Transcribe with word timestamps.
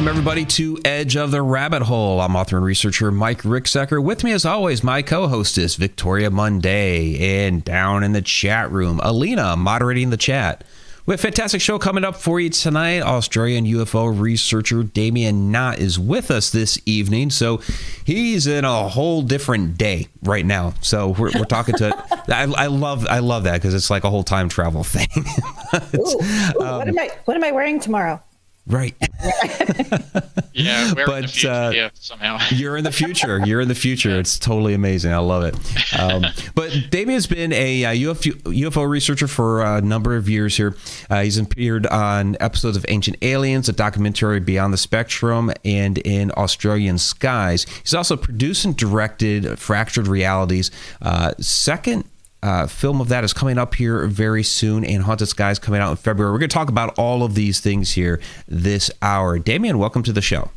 Welcome, 0.00 0.16
everybody, 0.16 0.46
to 0.46 0.78
Edge 0.82 1.14
of 1.14 1.30
the 1.30 1.42
Rabbit 1.42 1.82
Hole. 1.82 2.22
I'm 2.22 2.34
author 2.34 2.56
and 2.56 2.64
researcher 2.64 3.10
Mike 3.12 3.42
Ricksecker. 3.42 4.02
With 4.02 4.24
me, 4.24 4.32
as 4.32 4.46
always, 4.46 4.82
my 4.82 5.02
co 5.02 5.28
hostess, 5.28 5.74
Victoria 5.74 6.30
Monday. 6.30 7.44
And 7.44 7.62
down 7.62 8.02
in 8.02 8.12
the 8.12 8.22
chat 8.22 8.72
room, 8.72 8.98
Alina 9.02 9.56
moderating 9.58 10.08
the 10.08 10.16
chat. 10.16 10.64
We 11.04 11.12
have 11.12 11.20
a 11.20 11.22
fantastic 11.22 11.60
show 11.60 11.78
coming 11.78 12.02
up 12.02 12.16
for 12.16 12.40
you 12.40 12.48
tonight. 12.48 13.02
Australian 13.02 13.66
UFO 13.66 14.18
researcher 14.18 14.82
Damien 14.82 15.52
Nott 15.52 15.78
is 15.78 15.98
with 15.98 16.30
us 16.30 16.48
this 16.48 16.80
evening. 16.86 17.28
So 17.28 17.60
he's 18.06 18.46
in 18.46 18.64
a 18.64 18.88
whole 18.88 19.20
different 19.20 19.76
day 19.76 20.08
right 20.22 20.46
now. 20.46 20.72
So 20.80 21.10
we're, 21.10 21.32
we're 21.34 21.44
talking 21.44 21.74
to. 21.74 21.94
I, 22.28 22.50
I, 22.56 22.66
love 22.68 23.06
I 23.06 23.18
love 23.18 23.44
that 23.44 23.60
because 23.60 23.74
it's 23.74 23.90
like 23.90 24.04
a 24.04 24.10
whole 24.10 24.24
time 24.24 24.48
travel 24.48 24.82
thing. 24.82 25.08
ooh, 25.94 26.00
ooh, 26.00 26.64
um, 26.64 26.78
what 26.78 26.88
am 26.88 26.98
I 26.98 27.10
What 27.26 27.36
am 27.36 27.44
I 27.44 27.52
wearing 27.52 27.80
tomorrow? 27.80 28.22
Right. 28.70 28.94
yeah, 30.52 30.92
we're 30.94 31.06
but, 31.06 31.16
in 31.16 31.22
the 31.22 31.28
future 31.28 31.50
uh, 31.50 31.70
yeah, 31.70 31.90
somehow. 31.94 32.38
you're 32.50 32.76
in 32.76 32.84
the 32.84 32.92
future. 32.92 33.44
You're 33.44 33.60
in 33.60 33.66
the 33.66 33.74
future. 33.74 34.18
It's 34.18 34.38
totally 34.38 34.74
amazing. 34.74 35.12
I 35.12 35.18
love 35.18 35.42
it. 35.42 35.98
Um, 35.98 36.24
but 36.54 36.72
Damien's 36.90 37.26
been 37.26 37.52
a 37.52 37.84
uh, 37.84 37.92
UFO, 37.92 38.32
UFO 38.42 38.88
researcher 38.88 39.26
for 39.26 39.62
a 39.62 39.80
number 39.80 40.16
of 40.16 40.28
years 40.28 40.56
here. 40.56 40.76
Uh, 41.10 41.22
he's 41.22 41.36
appeared 41.36 41.86
on 41.88 42.36
episodes 42.38 42.76
of 42.76 42.86
Ancient 42.88 43.16
Aliens, 43.22 43.68
a 43.68 43.72
documentary 43.72 44.38
Beyond 44.38 44.72
the 44.72 44.78
Spectrum, 44.78 45.50
and 45.64 45.98
in 45.98 46.30
Australian 46.36 46.98
Skies. 46.98 47.66
He's 47.82 47.94
also 47.94 48.16
produced 48.16 48.64
and 48.64 48.76
directed 48.76 49.58
Fractured 49.58 50.06
Realities. 50.06 50.70
Uh, 51.02 51.32
second 51.40 52.04
uh, 52.42 52.66
film 52.66 53.00
of 53.00 53.08
that 53.08 53.24
is 53.24 53.32
coming 53.32 53.58
up 53.58 53.74
here 53.74 54.06
very 54.06 54.42
soon, 54.42 54.84
and 54.84 55.02
Haunted 55.02 55.28
Skies 55.28 55.58
coming 55.58 55.80
out 55.80 55.90
in 55.90 55.96
February. 55.96 56.32
We're 56.32 56.38
going 56.38 56.50
to 56.50 56.54
talk 56.54 56.68
about 56.68 56.98
all 56.98 57.22
of 57.22 57.34
these 57.34 57.60
things 57.60 57.92
here 57.92 58.20
this 58.48 58.90
hour. 59.02 59.38
Damien, 59.38 59.78
welcome 59.78 60.02
to 60.04 60.12
the 60.12 60.22
show. 60.22 60.50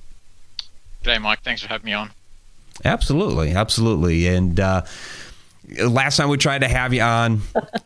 G'day, 1.04 1.22
Mike. 1.22 1.42
Thanks 1.42 1.62
for 1.62 1.68
having 1.68 1.86
me 1.86 1.94
on. 1.94 2.12
Absolutely, 2.86 3.52
absolutely, 3.52 4.28
and. 4.28 4.60
Uh, 4.60 4.84
last 5.80 6.18
time 6.18 6.28
we 6.28 6.36
tried 6.36 6.60
to 6.60 6.68
have 6.68 6.94
you 6.94 7.02
on 7.02 7.42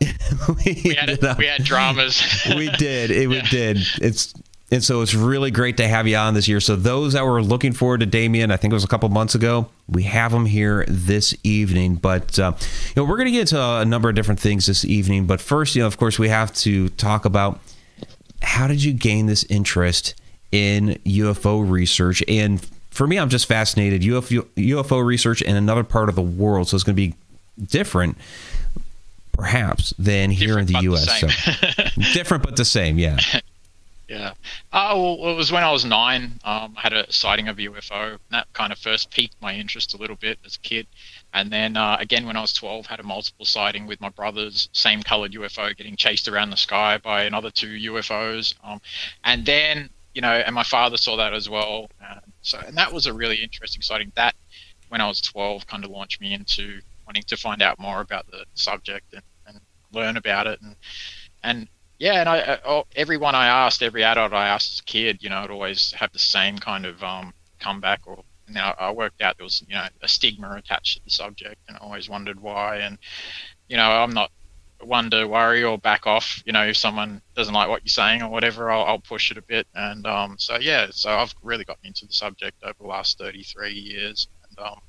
we, 0.64 0.82
we, 0.84 0.94
had, 0.94 1.38
we 1.38 1.46
had 1.46 1.62
dramas 1.62 2.20
we 2.56 2.68
did 2.70 3.12
it 3.12 3.22
yeah. 3.22 3.28
we 3.28 3.40
did 3.42 3.78
it's 4.02 4.34
and 4.70 4.84
so 4.84 5.00
it's 5.00 5.14
really 5.14 5.50
great 5.50 5.78
to 5.78 5.88
have 5.88 6.06
you 6.06 6.16
on 6.16 6.34
this 6.34 6.46
year. 6.46 6.60
So 6.60 6.76
those 6.76 7.14
that 7.14 7.24
were 7.24 7.42
looking 7.42 7.72
forward 7.72 8.00
to 8.00 8.06
Damien, 8.06 8.50
I 8.50 8.58
think 8.58 8.72
it 8.72 8.74
was 8.74 8.84
a 8.84 8.88
couple 8.88 9.08
months 9.08 9.34
ago, 9.34 9.68
we 9.88 10.02
have 10.02 10.32
him 10.32 10.44
here 10.44 10.84
this 10.88 11.34
evening. 11.42 11.94
But 11.94 12.38
uh, 12.38 12.52
you 12.60 12.92
know, 12.96 13.04
we're 13.04 13.16
going 13.16 13.26
to 13.26 13.32
get 13.32 13.40
into 13.40 13.62
a 13.62 13.84
number 13.86 14.10
of 14.10 14.14
different 14.14 14.40
things 14.40 14.66
this 14.66 14.84
evening. 14.84 15.26
But 15.26 15.40
first, 15.40 15.74
you 15.74 15.82
know, 15.82 15.86
of 15.86 15.96
course, 15.96 16.18
we 16.18 16.28
have 16.28 16.52
to 16.56 16.90
talk 16.90 17.24
about 17.24 17.60
how 18.42 18.66
did 18.66 18.84
you 18.84 18.92
gain 18.92 19.26
this 19.26 19.42
interest 19.44 20.14
in 20.52 20.98
UFO 21.06 21.68
research? 21.68 22.22
And 22.28 22.64
for 22.90 23.06
me, 23.06 23.18
I'm 23.18 23.30
just 23.30 23.46
fascinated. 23.46 24.02
UFO, 24.02 24.42
UFO 24.56 25.04
research 25.04 25.40
in 25.40 25.56
another 25.56 25.84
part 25.84 26.10
of 26.10 26.14
the 26.14 26.22
world, 26.22 26.68
so 26.68 26.74
it's 26.74 26.84
going 26.84 26.96
to 26.96 27.08
be 27.08 27.14
different 27.64 28.18
perhaps 29.32 29.94
than 29.98 30.30
here 30.30 30.48
different 30.48 30.70
in 30.70 30.76
the 30.76 30.82
U.S. 30.82 31.20
So 31.20 31.28
different 32.12 32.42
but 32.42 32.56
the 32.56 32.64
same, 32.66 32.98
yeah. 32.98 33.18
Yeah. 34.08 34.32
Oh, 34.72 35.16
well, 35.20 35.32
it 35.32 35.36
was 35.36 35.52
when 35.52 35.62
I 35.62 35.70
was 35.70 35.84
nine. 35.84 36.40
Um, 36.42 36.74
I 36.78 36.80
had 36.80 36.94
a 36.94 37.12
sighting 37.12 37.48
of 37.48 37.58
a 37.58 37.62
UFO. 37.62 38.12
And 38.12 38.20
that 38.30 38.50
kind 38.54 38.72
of 38.72 38.78
first 38.78 39.10
piqued 39.10 39.36
my 39.42 39.54
interest 39.54 39.92
a 39.92 39.98
little 39.98 40.16
bit 40.16 40.38
as 40.46 40.56
a 40.56 40.60
kid. 40.60 40.86
And 41.34 41.50
then 41.52 41.76
uh, 41.76 41.98
again, 42.00 42.24
when 42.24 42.34
I 42.36 42.40
was 42.40 42.54
12, 42.54 42.86
had 42.86 43.00
a 43.00 43.02
multiple 43.02 43.44
sighting 43.44 43.86
with 43.86 44.00
my 44.00 44.08
brothers, 44.08 44.70
same 44.72 45.02
colored 45.02 45.32
UFO 45.32 45.76
getting 45.76 45.94
chased 45.94 46.26
around 46.26 46.48
the 46.48 46.56
sky 46.56 46.96
by 46.96 47.24
another 47.24 47.50
two 47.50 47.92
UFOs. 47.92 48.54
Um, 48.64 48.80
and 49.24 49.44
then, 49.44 49.90
you 50.14 50.22
know, 50.22 50.32
and 50.32 50.54
my 50.54 50.62
father 50.62 50.96
saw 50.96 51.16
that 51.16 51.34
as 51.34 51.50
well. 51.50 51.90
Uh, 52.02 52.20
so, 52.40 52.58
and 52.66 52.78
that 52.78 52.90
was 52.90 53.06
a 53.06 53.12
really 53.12 53.36
interesting 53.36 53.82
sighting. 53.82 54.10
That, 54.16 54.34
when 54.88 55.02
I 55.02 55.06
was 55.06 55.20
12, 55.20 55.66
kind 55.66 55.84
of 55.84 55.90
launched 55.90 56.22
me 56.22 56.32
into 56.32 56.80
wanting 57.06 57.24
to 57.24 57.36
find 57.36 57.60
out 57.60 57.78
more 57.78 58.00
about 58.00 58.26
the 58.30 58.46
subject 58.54 59.12
and, 59.12 59.22
and 59.46 59.60
learn 59.92 60.16
about 60.16 60.46
it. 60.46 60.60
And, 60.62 60.76
and 61.42 61.68
yeah, 61.98 62.20
and 62.20 62.28
I, 62.28 62.38
I 62.38 62.58
oh, 62.64 62.84
everyone 62.94 63.34
I 63.34 63.46
asked, 63.46 63.82
every 63.82 64.04
adult 64.04 64.32
I 64.32 64.48
asked 64.48 64.74
as 64.74 64.80
a 64.80 64.84
kid, 64.84 65.22
you 65.22 65.30
know, 65.30 65.42
would 65.42 65.50
always 65.50 65.92
have 65.92 66.12
the 66.12 66.18
same 66.18 66.58
kind 66.58 66.86
of 66.86 67.02
um, 67.02 67.34
comeback. 67.58 68.06
Or 68.06 68.22
now 68.48 68.74
I 68.78 68.92
worked 68.92 69.20
out 69.20 69.36
there 69.36 69.44
was, 69.44 69.64
you 69.68 69.74
know, 69.74 69.86
a 70.02 70.08
stigma 70.08 70.52
attached 70.52 70.98
to 70.98 71.04
the 71.04 71.10
subject, 71.10 71.56
and 71.68 71.76
I 71.76 71.80
always 71.80 72.08
wondered 72.08 72.40
why. 72.40 72.76
And 72.76 72.98
you 73.68 73.76
know, 73.76 73.90
I'm 73.90 74.12
not 74.12 74.30
one 74.80 75.10
to 75.10 75.24
worry 75.26 75.64
or 75.64 75.78
back 75.78 76.06
off. 76.06 76.42
You 76.46 76.52
know, 76.52 76.64
if 76.64 76.76
someone 76.76 77.20
doesn't 77.34 77.54
like 77.54 77.68
what 77.68 77.82
you're 77.82 77.90
saying 77.90 78.22
or 78.22 78.28
whatever, 78.28 78.70
I'll, 78.70 78.84
I'll 78.84 79.00
push 79.00 79.30
it 79.30 79.38
a 79.38 79.42
bit. 79.42 79.66
And 79.74 80.06
um, 80.06 80.36
so 80.38 80.56
yeah, 80.56 80.88
so 80.90 81.10
I've 81.10 81.34
really 81.42 81.64
gotten 81.64 81.86
into 81.86 82.06
the 82.06 82.12
subject 82.12 82.62
over 82.62 82.76
the 82.80 82.86
last 82.86 83.18
33 83.18 83.72
years. 83.72 84.28
And 84.48 84.66
um, 84.66 84.80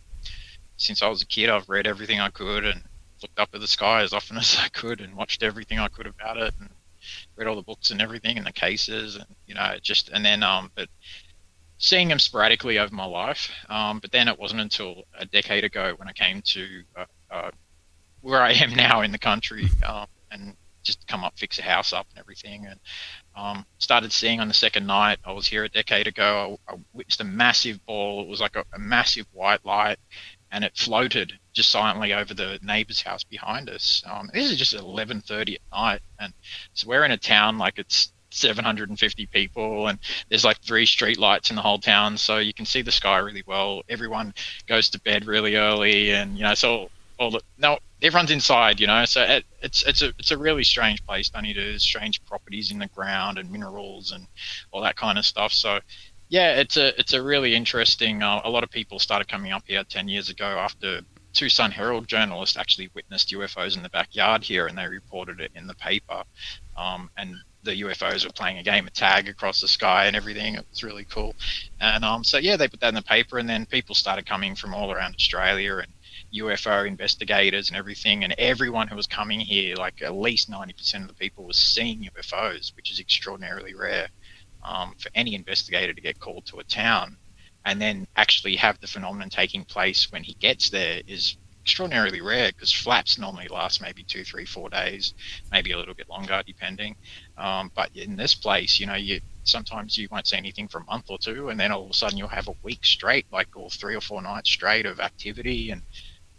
since 0.77 1.01
I 1.01 1.07
was 1.07 1.21
a 1.21 1.25
kid, 1.25 1.49
I've 1.49 1.69
read 1.69 1.87
everything 1.87 2.19
I 2.19 2.29
could 2.29 2.65
and 2.65 2.83
looked 3.21 3.39
up 3.39 3.49
at 3.53 3.61
the 3.61 3.67
sky 3.67 4.01
as 4.03 4.13
often 4.13 4.37
as 4.37 4.57
I 4.63 4.69
could 4.69 5.01
and 5.01 5.15
watched 5.15 5.43
everything 5.43 5.79
I 5.79 5.87
could 5.87 6.07
about 6.07 6.37
it. 6.37 6.53
And 6.59 6.69
read 7.39 7.47
all 7.47 7.55
the 7.55 7.61
books 7.61 7.89
and 7.89 8.01
everything 8.01 8.37
and 8.37 8.45
the 8.45 8.51
cases 8.51 9.15
and 9.15 9.25
you 9.47 9.55
know 9.55 9.75
just 9.81 10.09
and 10.09 10.25
then 10.25 10.43
um 10.43 10.69
but 10.75 10.89
seeing 11.77 12.09
them 12.09 12.19
sporadically 12.19 12.77
over 12.77 12.93
my 12.93 13.05
life 13.05 13.49
um 13.69 13.99
but 13.99 14.11
then 14.11 14.27
it 14.27 14.37
wasn't 14.37 14.59
until 14.59 15.03
a 15.17 15.25
decade 15.25 15.63
ago 15.63 15.93
when 15.95 16.09
I 16.09 16.11
came 16.11 16.41
to 16.41 16.83
uh, 16.97 17.05
uh, 17.31 17.51
where 18.21 18.41
I 18.41 18.51
am 18.51 18.73
now 18.75 19.01
in 19.01 19.11
the 19.13 19.17
country 19.17 19.69
um, 19.87 20.07
and 20.31 20.53
just 20.83 21.07
come 21.07 21.23
up 21.23 21.33
fix 21.37 21.57
a 21.59 21.61
house 21.61 21.93
up 21.93 22.07
and 22.09 22.19
everything 22.19 22.65
and 22.65 22.79
um, 23.35 23.65
started 23.77 24.11
seeing 24.11 24.41
on 24.41 24.49
the 24.49 24.53
second 24.53 24.85
night 24.85 25.19
I 25.23 25.31
was 25.31 25.47
here 25.47 25.63
a 25.63 25.69
decade 25.69 26.07
ago 26.07 26.59
I, 26.67 26.73
I 26.73 26.77
witnessed 26.91 27.21
a 27.21 27.25
massive 27.25 27.85
ball 27.85 28.21
it 28.21 28.27
was 28.27 28.41
like 28.41 28.57
a, 28.57 28.65
a 28.73 28.79
massive 28.79 29.27
white 29.31 29.63
light 29.65 29.97
and 30.51 30.63
it 30.63 30.75
floated 30.75 31.33
just 31.53 31.69
silently 31.69 32.13
over 32.13 32.33
the 32.33 32.59
neighbor's 32.61 33.01
house 33.01 33.23
behind 33.23 33.69
us. 33.69 34.03
Um, 34.05 34.29
this 34.33 34.51
is 34.51 34.57
just 34.57 34.73
11:30 34.73 35.55
at 35.55 35.61
night, 35.71 36.01
and 36.19 36.33
so 36.73 36.87
we're 36.87 37.05
in 37.05 37.11
a 37.11 37.17
town 37.17 37.57
like 37.57 37.77
it's 37.77 38.11
750 38.31 39.25
people, 39.27 39.87
and 39.87 39.99
there's 40.29 40.45
like 40.45 40.61
three 40.61 40.85
street 40.85 41.17
lights 41.17 41.49
in 41.49 41.55
the 41.55 41.61
whole 41.61 41.79
town, 41.79 42.17
so 42.17 42.37
you 42.37 42.53
can 42.53 42.65
see 42.65 42.81
the 42.81 42.91
sky 42.91 43.17
really 43.17 43.43
well. 43.45 43.81
Everyone 43.89 44.33
goes 44.67 44.89
to 44.89 44.99
bed 44.99 45.25
really 45.25 45.55
early, 45.55 46.11
and 46.11 46.37
you 46.37 46.43
know, 46.43 46.53
so 46.53 46.89
all 47.19 47.31
the 47.31 47.41
no, 47.57 47.79
everyone's 48.01 48.31
inside, 48.31 48.79
you 48.79 48.87
know. 48.87 49.05
So 49.05 49.21
it, 49.21 49.45
it's 49.61 49.83
it's 49.83 50.01
a 50.01 50.09
it's 50.17 50.31
a 50.31 50.37
really 50.37 50.63
strange 50.63 51.05
place. 51.05 51.29
There's 51.29 51.83
strange 51.83 52.23
properties 52.25 52.71
in 52.71 52.79
the 52.79 52.87
ground 52.87 53.37
and 53.37 53.51
minerals 53.51 54.11
and 54.11 54.25
all 54.71 54.81
that 54.81 54.95
kind 54.95 55.17
of 55.17 55.25
stuff. 55.25 55.51
So 55.51 55.79
yeah, 56.29 56.59
it's 56.59 56.77
a 56.77 56.97
it's 56.99 57.13
a 57.13 57.21
really 57.21 57.55
interesting. 57.55 58.21
Uh, 58.21 58.41
a 58.43 58.49
lot 58.49 58.63
of 58.63 58.69
people 58.69 58.99
started 58.99 59.27
coming 59.27 59.51
up 59.51 59.63
here 59.65 59.83
ten 59.83 60.07
years 60.07 60.29
ago 60.29 60.45
after 60.45 61.01
two 61.33 61.49
Sun 61.49 61.71
Herald 61.71 62.07
journalists 62.07 62.55
actually 62.55 62.89
witnessed 62.93 63.31
UFOs 63.31 63.75
in 63.75 63.83
the 63.83 63.89
backyard 63.89 64.43
here, 64.43 64.67
and 64.67 64.77
they 64.77 64.87
reported 64.87 65.39
it 65.41 65.51
in 65.55 65.65
the 65.67 65.73
paper. 65.75 66.23
Um, 66.77 67.09
and 67.17 67.35
the 67.63 67.81
UFOs 67.81 68.25
were 68.25 68.31
playing 68.31 68.57
a 68.59 68.63
game 68.63 68.87
of 68.87 68.93
tag 68.93 69.27
across 69.27 69.59
the 69.59 69.67
sky 69.67 70.05
and 70.05 70.15
everything. 70.15 70.55
It 70.55 70.65
was 70.69 70.83
really 70.83 71.05
cool. 71.05 71.35
And 71.81 72.05
um, 72.05 72.23
so 72.23 72.37
yeah, 72.37 72.55
they 72.55 72.67
put 72.67 72.79
that 72.81 72.89
in 72.89 72.95
the 72.95 73.01
paper, 73.01 73.39
and 73.39 73.49
then 73.49 73.65
people 73.65 73.95
started 73.95 74.27
coming 74.27 74.55
from 74.55 74.73
all 74.75 74.91
around 74.91 75.15
Australia 75.15 75.77
and 75.77 75.91
UFO 76.33 76.87
investigators 76.87 77.69
and 77.69 77.77
everything, 77.77 78.23
and 78.23 78.35
everyone 78.37 78.87
who 78.87 78.95
was 78.95 79.07
coming 79.07 79.39
here, 79.39 79.75
like 79.75 80.03
at 80.03 80.15
least 80.15 80.49
90% 80.49 81.01
of 81.01 81.07
the 81.07 81.13
people 81.15 81.43
was 81.43 81.57
seeing 81.57 82.07
UFOs, 82.15 82.75
which 82.75 82.91
is 82.91 82.99
extraordinarily 82.99 83.73
rare 83.73 84.09
um, 84.63 84.93
for 84.99 85.09
any 85.15 85.35
investigator 85.35 85.93
to 85.93 86.01
get 86.01 86.19
called 86.19 86.45
to 86.45 86.59
a 86.59 86.63
town 86.65 87.17
and 87.65 87.81
then 87.81 88.07
actually 88.15 88.55
have 88.55 88.79
the 88.79 88.87
phenomenon 88.87 89.29
taking 89.29 89.65
place 89.65 90.07
when 90.11 90.23
he 90.23 90.35
gets 90.39 90.69
there 90.69 91.01
is 91.07 91.37
extraordinarily 91.65 92.21
rare 92.21 92.49
because 92.49 92.71
flaps 92.71 93.19
normally 93.19 93.47
last 93.47 93.81
maybe 93.81 94.03
two, 94.03 94.23
three, 94.23 94.45
four 94.45 94.69
days, 94.69 95.13
maybe 95.51 95.71
a 95.71 95.77
little 95.77 95.93
bit 95.93 96.09
longer 96.09 96.41
depending. 96.47 96.95
Um, 97.37 97.69
but 97.75 97.89
in 97.93 98.15
this 98.15 98.33
place, 98.33 98.79
you 98.79 98.87
know, 98.87 98.95
you 98.95 99.19
sometimes 99.43 99.97
you 99.97 100.07
won't 100.11 100.27
see 100.27 100.37
anything 100.37 100.67
for 100.67 100.79
a 100.79 100.85
month 100.85 101.05
or 101.09 101.17
two, 101.19 101.49
and 101.49 101.59
then 101.59 101.71
all 101.71 101.83
of 101.83 101.89
a 101.91 101.93
sudden 101.93 102.17
you'll 102.17 102.27
have 102.27 102.47
a 102.47 102.55
week 102.63 102.85
straight, 102.85 103.25
like 103.31 103.49
or 103.55 103.69
three 103.69 103.95
or 103.95 104.01
four 104.01 104.21
nights 104.21 104.51
straight 104.51 104.85
of 104.85 104.99
activity 104.99 105.71
and 105.71 105.83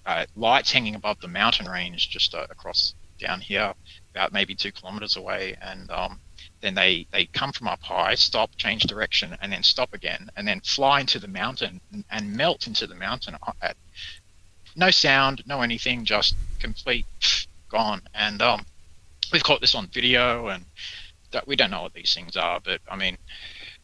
uh, 0.07 0.25
lights 0.35 0.73
hanging 0.73 0.95
above 0.95 1.17
the 1.21 1.29
mountain 1.29 1.69
range 1.69 2.09
just 2.11 2.35
uh, 2.35 2.47
across 2.51 2.95
down 3.21 3.41
here, 3.41 3.73
about 4.15 4.33
maybe 4.33 4.55
two 4.55 4.73
kilometers 4.73 5.17
away, 5.17 5.55
and 5.61 5.91
um, 5.91 6.21
then 6.61 6.75
they 6.75 7.07
they 7.11 7.27
come 7.27 7.53
from 7.53 7.69
up 7.69 7.83
high, 7.83 8.15
stop, 8.15 8.51
change 8.57 8.83
direction, 8.83 9.37
and 9.41 9.53
then 9.53 9.63
stop 9.63 9.95
again, 9.95 10.31
and 10.37 10.47
then 10.47 10.61
fly 10.61 11.01
into 11.01 11.19
the 11.19 11.29
mountain 11.29 11.81
and 12.11 12.37
melt 12.37 12.67
into 12.67 12.87
the 12.87 12.95
mountain 12.95 13.37
at 13.63 13.77
no 14.77 14.91
sound, 14.91 15.43
no 15.47 15.63
anything, 15.63 16.05
just 16.05 16.35
complete 16.59 17.07
gone. 17.69 18.03
And 18.15 18.43
um, 18.43 18.67
we've 19.33 19.43
caught 19.43 19.61
this 19.61 19.75
on 19.75 19.87
video, 19.89 20.49
and 20.49 20.65
we 21.47 21.57
don't 21.57 21.71
know 21.71 21.83
what 21.83 21.95
these 21.95 22.15
things 22.15 22.37
are, 22.37 22.61
but 22.61 22.81
I 22.91 22.97
mean, 22.97 23.17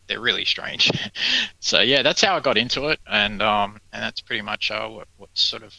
they're 0.07 0.21
really 0.21 0.45
strange. 0.45 0.91
so 1.61 1.81
yeah, 1.81 2.03
that's 2.03 2.23
how 2.23 2.37
I 2.37 2.41
got 2.41 2.57
into 2.57 2.89
it, 2.89 3.01
and 3.07 3.43
um, 3.43 3.81
and 3.93 4.03
that's 4.03 4.21
pretty 4.21 4.43
much 4.43 4.71
uh, 4.71 4.89
what, 4.89 5.09
what 5.17 5.31
sort 5.35 5.63
of 5.63 5.75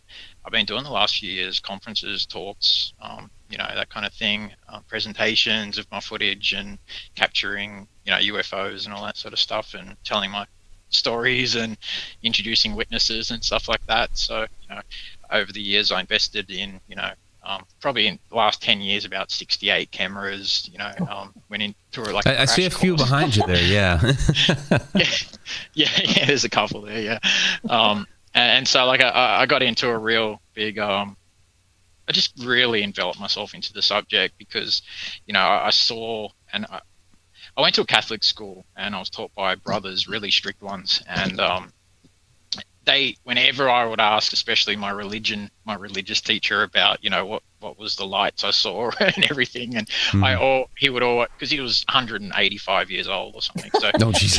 I've 0.46 0.52
been 0.52 0.66
doing 0.66 0.84
the 0.84 0.92
last 0.92 1.20
few 1.20 1.32
years: 1.32 1.60
conferences, 1.60 2.26
talks, 2.26 2.94
um, 3.02 3.30
you 3.50 3.58
know, 3.58 3.68
that 3.74 3.90
kind 3.90 4.06
of 4.06 4.14
thing, 4.14 4.52
uh, 4.70 4.80
presentations 4.88 5.78
of 5.78 5.90
my 5.92 6.00
footage, 6.00 6.54
and 6.54 6.78
capturing 7.16 7.88
you 8.06 8.12
know 8.12 8.18
UFOs 8.40 8.86
and 8.86 8.94
all 8.94 9.04
that 9.06 9.18
sort 9.18 9.34
of 9.34 9.40
stuff, 9.40 9.74
and 9.74 9.96
telling 10.04 10.32
my 10.32 10.46
stories 10.90 11.56
and 11.56 11.78
introducing 12.24 12.76
witnesses 12.76 13.32
and 13.32 13.44
stuff 13.44 13.68
like 13.68 13.86
that. 13.88 14.18
So, 14.18 14.42
you 14.42 14.76
know, 14.76 14.82
over 15.32 15.52
the 15.52 15.62
years, 15.62 15.92
I 15.92 16.00
invested 16.00 16.50
in, 16.50 16.80
you 16.88 16.96
know, 16.96 17.12
um, 17.44 17.64
probably 17.80 18.08
in 18.08 18.20
the 18.30 18.36
last 18.36 18.62
10 18.62 18.82
years, 18.82 19.06
about 19.06 19.32
68 19.32 19.92
cameras, 19.92 20.70
you 20.72 20.78
know, 20.78 20.92
um, 21.10 21.34
went 21.50 21.64
into 21.64 22.04
like. 22.12 22.28
I, 22.28 22.42
I 22.42 22.46
see 22.46 22.66
a 22.66 22.70
course. 22.70 22.82
few 22.82 22.96
behind 22.98 23.36
you 23.36 23.44
there. 23.48 23.64
Yeah. 23.64 24.02
yeah. 24.96 25.08
yeah. 25.74 25.88
Yeah. 26.04 26.26
There's 26.26 26.44
a 26.44 26.50
couple 26.50 26.82
there. 26.82 27.00
Yeah. 27.02 27.20
Um, 27.70 28.06
and, 28.34 28.58
and, 28.58 28.68
so 28.68 28.86
like 28.86 29.02
I, 29.02 29.42
I 29.42 29.46
got 29.46 29.64
into 29.64 29.88
a 29.88 29.98
real 29.98 30.42
big, 30.54 30.78
um, 30.78 31.16
I 32.08 32.12
just 32.12 32.34
really 32.44 32.84
enveloped 32.84 33.20
myself 33.20 33.54
into 33.54 33.74
the 33.74 33.82
subject 33.82 34.38
because, 34.38 34.82
you 35.26 35.34
know, 35.34 35.40
I, 35.40 35.68
I 35.68 35.70
saw 35.72 36.30
and 36.54 36.66
I, 36.70 36.82
I, 37.56 37.62
went 37.62 37.76
to 37.76 37.82
a 37.82 37.86
Catholic 37.86 38.24
school 38.24 38.66
and 38.76 38.96
I 38.96 39.00
was 39.00 39.10
taught 39.10 39.34
by 39.36 39.56
brothers, 39.56 40.08
really 40.08 40.32
strict 40.32 40.62
ones. 40.62 41.04
And, 41.08 41.40
um, 41.40 41.74
they 42.86 43.18
whenever 43.24 43.70
I 43.70 43.86
would 43.86 44.00
ask, 44.00 44.34
especially 44.34 44.76
my 44.76 44.90
religion, 44.90 45.52
my 45.68 45.76
religious 45.76 46.22
teacher 46.22 46.64
about 46.64 47.04
you 47.04 47.10
know 47.10 47.26
what 47.26 47.44
what 47.60 47.78
was 47.80 47.96
the 47.96 48.06
lights 48.06 48.44
I 48.44 48.52
saw 48.52 48.92
and 49.00 49.30
everything, 49.30 49.76
and 49.76 49.88
mm. 49.88 50.24
I 50.24 50.36
all 50.36 50.70
he 50.78 50.90
would 50.90 51.04
all 51.04 51.26
because 51.34 51.52
he 51.52 51.60
was 51.60 51.84
185 51.90 52.92
years 52.92 53.08
old 53.08 53.36
or 53.36 53.42
something. 53.42 53.72
So 53.80 53.92
oh, 54.02 54.12
he, 54.12 54.30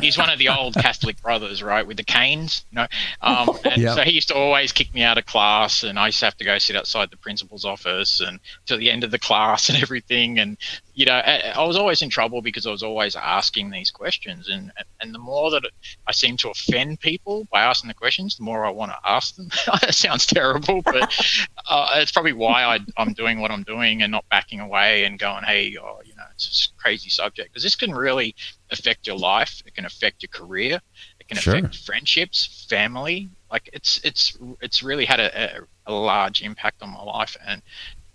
he's 0.00 0.18
one 0.18 0.30
of 0.30 0.38
the 0.38 0.48
old 0.48 0.74
Catholic 0.74 1.20
brothers, 1.22 1.62
right, 1.62 1.86
with 1.86 1.96
the 1.96 2.04
canes, 2.04 2.64
you 2.70 2.76
know. 2.76 2.86
Um, 3.22 3.58
and 3.64 3.82
yep. 3.82 3.96
so 3.96 4.02
he 4.02 4.12
used 4.12 4.28
to 4.28 4.34
always 4.34 4.72
kick 4.72 4.92
me 4.94 5.02
out 5.02 5.18
of 5.18 5.26
class, 5.26 5.82
and 5.82 5.98
I 5.98 6.06
used 6.06 6.18
to 6.20 6.26
have 6.26 6.36
to 6.38 6.44
go 6.44 6.58
sit 6.58 6.76
outside 6.76 7.10
the 7.10 7.16
principal's 7.16 7.64
office 7.64 8.20
and 8.20 8.38
to 8.66 8.76
the 8.76 8.90
end 8.90 9.04
of 9.04 9.10
the 9.10 9.18
class 9.18 9.68
and 9.68 9.82
everything, 9.82 10.38
and 10.38 10.58
you 10.98 11.06
know, 11.06 11.14
I 11.14 11.64
was 11.64 11.76
always 11.76 12.02
in 12.02 12.10
trouble 12.10 12.42
because 12.42 12.66
I 12.66 12.72
was 12.72 12.82
always 12.82 13.14
asking 13.14 13.70
these 13.70 13.88
questions, 13.88 14.48
and 14.48 14.72
and 15.00 15.14
the 15.14 15.20
more 15.20 15.48
that 15.52 15.62
I 16.08 16.12
seem 16.12 16.36
to 16.38 16.50
offend 16.50 16.98
people 16.98 17.46
by 17.52 17.62
asking 17.62 17.86
the 17.86 17.94
questions, 17.94 18.36
the 18.36 18.42
more 18.42 18.64
I 18.64 18.70
want 18.70 18.90
to 18.90 18.98
ask 19.04 19.36
them. 19.36 19.48
that 19.80 19.94
sounds 19.94 20.26
terrible, 20.26 20.57
but 20.58 21.48
uh, 21.68 21.88
it's 21.96 22.12
probably 22.12 22.32
why 22.32 22.64
I, 22.64 23.02
am 23.02 23.12
doing 23.12 23.40
what 23.40 23.50
I'm 23.50 23.62
doing 23.62 24.02
and 24.02 24.12
not 24.12 24.24
backing 24.30 24.60
away 24.60 25.04
and 25.04 25.18
going, 25.18 25.44
hey, 25.44 25.76
oh, 25.80 26.00
you 26.04 26.14
know, 26.14 26.24
it's 26.32 26.72
a 26.76 26.80
crazy 26.80 27.10
subject 27.10 27.50
because 27.50 27.62
this 27.62 27.76
can 27.76 27.92
really 27.92 28.34
affect 28.70 29.06
your 29.06 29.16
life. 29.16 29.62
It 29.66 29.74
can 29.74 29.84
affect 29.84 30.22
your 30.22 30.28
career. 30.28 30.80
It 31.20 31.28
can 31.28 31.38
sure. 31.38 31.56
affect 31.56 31.76
friendships, 31.76 32.66
family. 32.68 33.28
Like 33.50 33.70
it's 33.72 34.00
it's 34.04 34.36
it's 34.60 34.82
really 34.82 35.04
had 35.04 35.20
a, 35.20 35.60
a, 35.86 35.92
a 35.92 35.92
large 35.92 36.42
impact 36.42 36.82
on 36.82 36.90
my 36.90 37.02
life, 37.02 37.36
and 37.44 37.62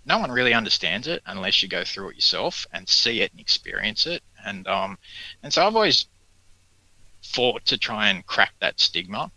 no 0.06 0.20
one 0.20 0.32
really 0.32 0.54
understands 0.54 1.08
it 1.08 1.22
unless 1.26 1.64
you 1.64 1.70
go 1.70 1.84
through 1.84 2.10
it 2.10 2.16
yourself 2.16 2.68
and 2.74 2.88
see 2.88 3.22
it 3.22 3.32
and 3.32 3.40
experience 3.40 4.06
it. 4.06 4.22
And 4.46 4.68
um, 4.68 4.98
and 5.42 5.54
so 5.54 5.66
I've 5.66 5.76
always 5.76 6.08
fought 7.24 7.66
to 7.66 7.78
try 7.78 8.10
and 8.10 8.26
crack 8.26 8.54
that 8.60 8.80
stigma. 8.80 9.32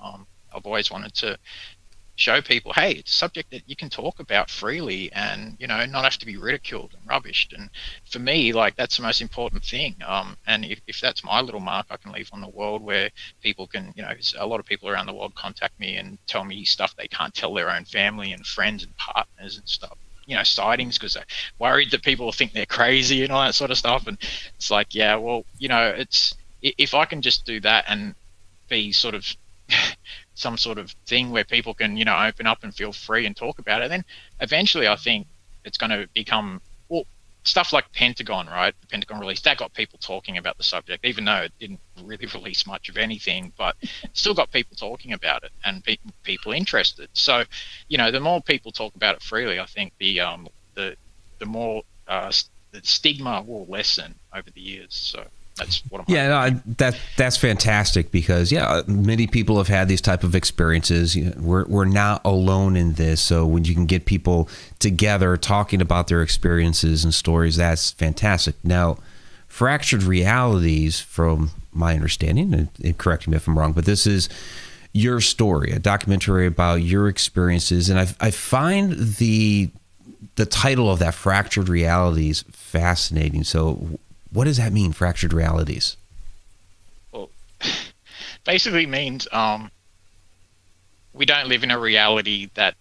Um, 0.00 0.26
I've 0.54 0.66
always 0.66 0.90
wanted 0.90 1.14
to 1.14 1.38
show 2.20 2.42
people, 2.42 2.72
hey, 2.72 2.92
it's 2.92 3.12
a 3.12 3.14
subject 3.14 3.50
that 3.50 3.62
you 3.66 3.74
can 3.74 3.88
talk 3.88 4.20
about 4.20 4.50
freely 4.50 5.10
and 5.12 5.56
you 5.58 5.66
know 5.66 5.84
not 5.86 6.04
have 6.04 6.18
to 6.18 6.26
be 6.26 6.36
ridiculed 6.36 6.94
and 6.94 7.08
rubbished. 7.08 7.56
And 7.56 7.70
for 8.10 8.18
me, 8.18 8.52
like 8.52 8.76
that's 8.76 8.96
the 8.96 9.02
most 9.02 9.20
important 9.20 9.64
thing. 9.64 9.96
Um, 10.06 10.36
and 10.46 10.64
if, 10.64 10.80
if 10.86 11.00
that's 11.00 11.24
my 11.24 11.40
little 11.40 11.60
mark, 11.60 11.86
I 11.90 11.96
can 11.96 12.12
leave 12.12 12.30
on 12.32 12.40
the 12.40 12.48
world 12.48 12.82
where 12.82 13.10
people 13.42 13.66
can, 13.66 13.92
you 13.96 14.02
know, 14.02 14.12
a 14.38 14.46
lot 14.46 14.60
of 14.60 14.66
people 14.66 14.88
around 14.88 15.06
the 15.06 15.14
world 15.14 15.34
contact 15.34 15.78
me 15.80 15.96
and 15.96 16.18
tell 16.26 16.44
me 16.44 16.64
stuff 16.64 16.94
they 16.96 17.08
can't 17.08 17.34
tell 17.34 17.54
their 17.54 17.70
own 17.70 17.84
family 17.84 18.32
and 18.32 18.46
friends 18.46 18.84
and 18.84 18.96
partners 18.96 19.56
and 19.56 19.68
stuff 19.68 19.96
you 20.26 20.36
know 20.36 20.42
sightings 20.44 20.98
because 20.98 21.14
they're 21.14 21.24
worried 21.58 21.90
that 21.90 22.02
people 22.02 22.30
think 22.30 22.52
they're 22.52 22.66
crazy 22.66 23.24
and 23.24 23.32
all 23.32 23.42
that 23.42 23.54
sort 23.54 23.70
of 23.70 23.78
stuff 23.78 24.06
and 24.06 24.16
it's 24.56 24.70
like 24.70 24.94
yeah 24.94 25.16
well 25.16 25.44
you 25.58 25.68
know 25.68 25.88
it's 25.88 26.36
if 26.62 26.94
i 26.94 27.04
can 27.04 27.20
just 27.20 27.44
do 27.44 27.58
that 27.58 27.84
and 27.88 28.14
be 28.68 28.92
sort 28.92 29.14
of 29.14 29.26
some 30.40 30.56
sort 30.56 30.78
of 30.78 30.94
thing 31.06 31.30
where 31.30 31.44
people 31.44 31.74
can 31.74 31.96
you 31.96 32.04
know 32.04 32.18
open 32.18 32.46
up 32.46 32.64
and 32.64 32.74
feel 32.74 32.92
free 32.92 33.26
and 33.26 33.36
talk 33.36 33.58
about 33.58 33.82
it 33.82 33.88
then 33.88 34.04
eventually 34.40 34.88
i 34.88 34.96
think 34.96 35.26
it's 35.64 35.78
going 35.78 35.90
to 35.90 36.08
become 36.14 36.60
well 36.88 37.04
stuff 37.42 37.72
like 37.72 37.90
Pentagon, 37.92 38.46
right? 38.46 38.74
The 38.80 38.86
Pentagon 38.86 39.20
release 39.20 39.40
that 39.42 39.58
got 39.58 39.72
people 39.72 39.98
talking 39.98 40.36
about 40.36 40.56
the 40.58 40.62
subject, 40.62 41.04
even 41.04 41.24
though 41.24 41.42
it 41.42 41.52
didn't 41.58 41.80
really 42.02 42.26
release 42.34 42.66
much 42.66 42.88
of 42.88 42.96
anything, 42.96 43.52
but 43.56 43.76
still 44.12 44.34
got 44.34 44.52
people 44.52 44.76
talking 44.76 45.12
about 45.12 45.42
it 45.44 45.50
and 45.64 45.82
pe- 45.82 45.96
people 46.22 46.52
interested. 46.52 47.08
So, 47.12 47.44
you 47.88 47.98
know, 47.98 48.10
the 48.10 48.20
more 48.20 48.42
people 48.42 48.72
talk 48.72 48.94
about 48.94 49.14
it 49.14 49.22
freely, 49.22 49.58
I 49.58 49.66
think 49.66 49.92
the 49.98 50.20
um, 50.20 50.48
the 50.74 50.96
the 51.38 51.46
more 51.46 51.82
uh, 52.06 52.32
the 52.72 52.80
stigma 52.82 53.42
will 53.42 53.66
lessen 53.66 54.14
over 54.34 54.50
the 54.50 54.60
years. 54.60 54.94
So 54.94 55.26
that's 55.56 55.82
what 55.90 56.00
I'm 56.00 56.04
yeah 56.08 56.28
no, 56.28 56.60
that 56.78 56.96
that's 57.16 57.36
fantastic 57.36 58.10
because 58.10 58.50
yeah 58.50 58.82
many 58.86 59.26
people 59.26 59.58
have 59.58 59.68
had 59.68 59.88
these 59.88 60.00
type 60.00 60.24
of 60.24 60.34
experiences. 60.34 61.16
We're, 61.36 61.66
we're 61.66 61.84
not 61.84 62.22
alone 62.24 62.76
in 62.76 62.94
this. 62.94 63.20
So 63.20 63.46
when 63.46 63.64
you 63.64 63.74
can 63.74 63.86
get 63.86 64.06
people 64.06 64.48
together 64.78 65.36
talking 65.36 65.80
about 65.80 66.08
their 66.08 66.22
experiences 66.22 67.04
and 67.04 67.12
stories 67.12 67.56
that's 67.56 67.92
fantastic. 67.92 68.54
Now 68.64 68.98
fractured 69.48 70.04
realities 70.04 71.00
from 71.00 71.50
my 71.72 71.94
understanding 71.94 72.54
and, 72.54 72.68
and 72.82 72.98
correct 72.98 73.28
me 73.28 73.36
if 73.36 73.46
i'm 73.46 73.58
wrong 73.58 73.72
but 73.72 73.84
this 73.84 74.06
is 74.06 74.28
your 74.92 75.20
story 75.20 75.70
a 75.72 75.78
documentary 75.78 76.46
about 76.46 76.82
your 76.82 77.08
experiences. 77.08 77.88
And 77.88 77.98
i, 77.98 78.06
I 78.20 78.30
find 78.30 78.92
the 78.92 79.70
the 80.36 80.46
title 80.46 80.90
of 80.90 80.98
that 81.00 81.14
fractured 81.14 81.68
realities 81.68 82.44
fascinating. 82.50 83.44
So 83.44 83.98
what 84.32 84.44
does 84.44 84.56
that 84.58 84.72
mean, 84.72 84.92
fractured 84.92 85.32
realities? 85.32 85.96
Well, 87.12 87.30
basically 88.44 88.86
means 88.86 89.26
um, 89.32 89.70
we 91.12 91.26
don't 91.26 91.48
live 91.48 91.64
in 91.64 91.70
a 91.70 91.78
reality 91.78 92.50
that 92.54 92.74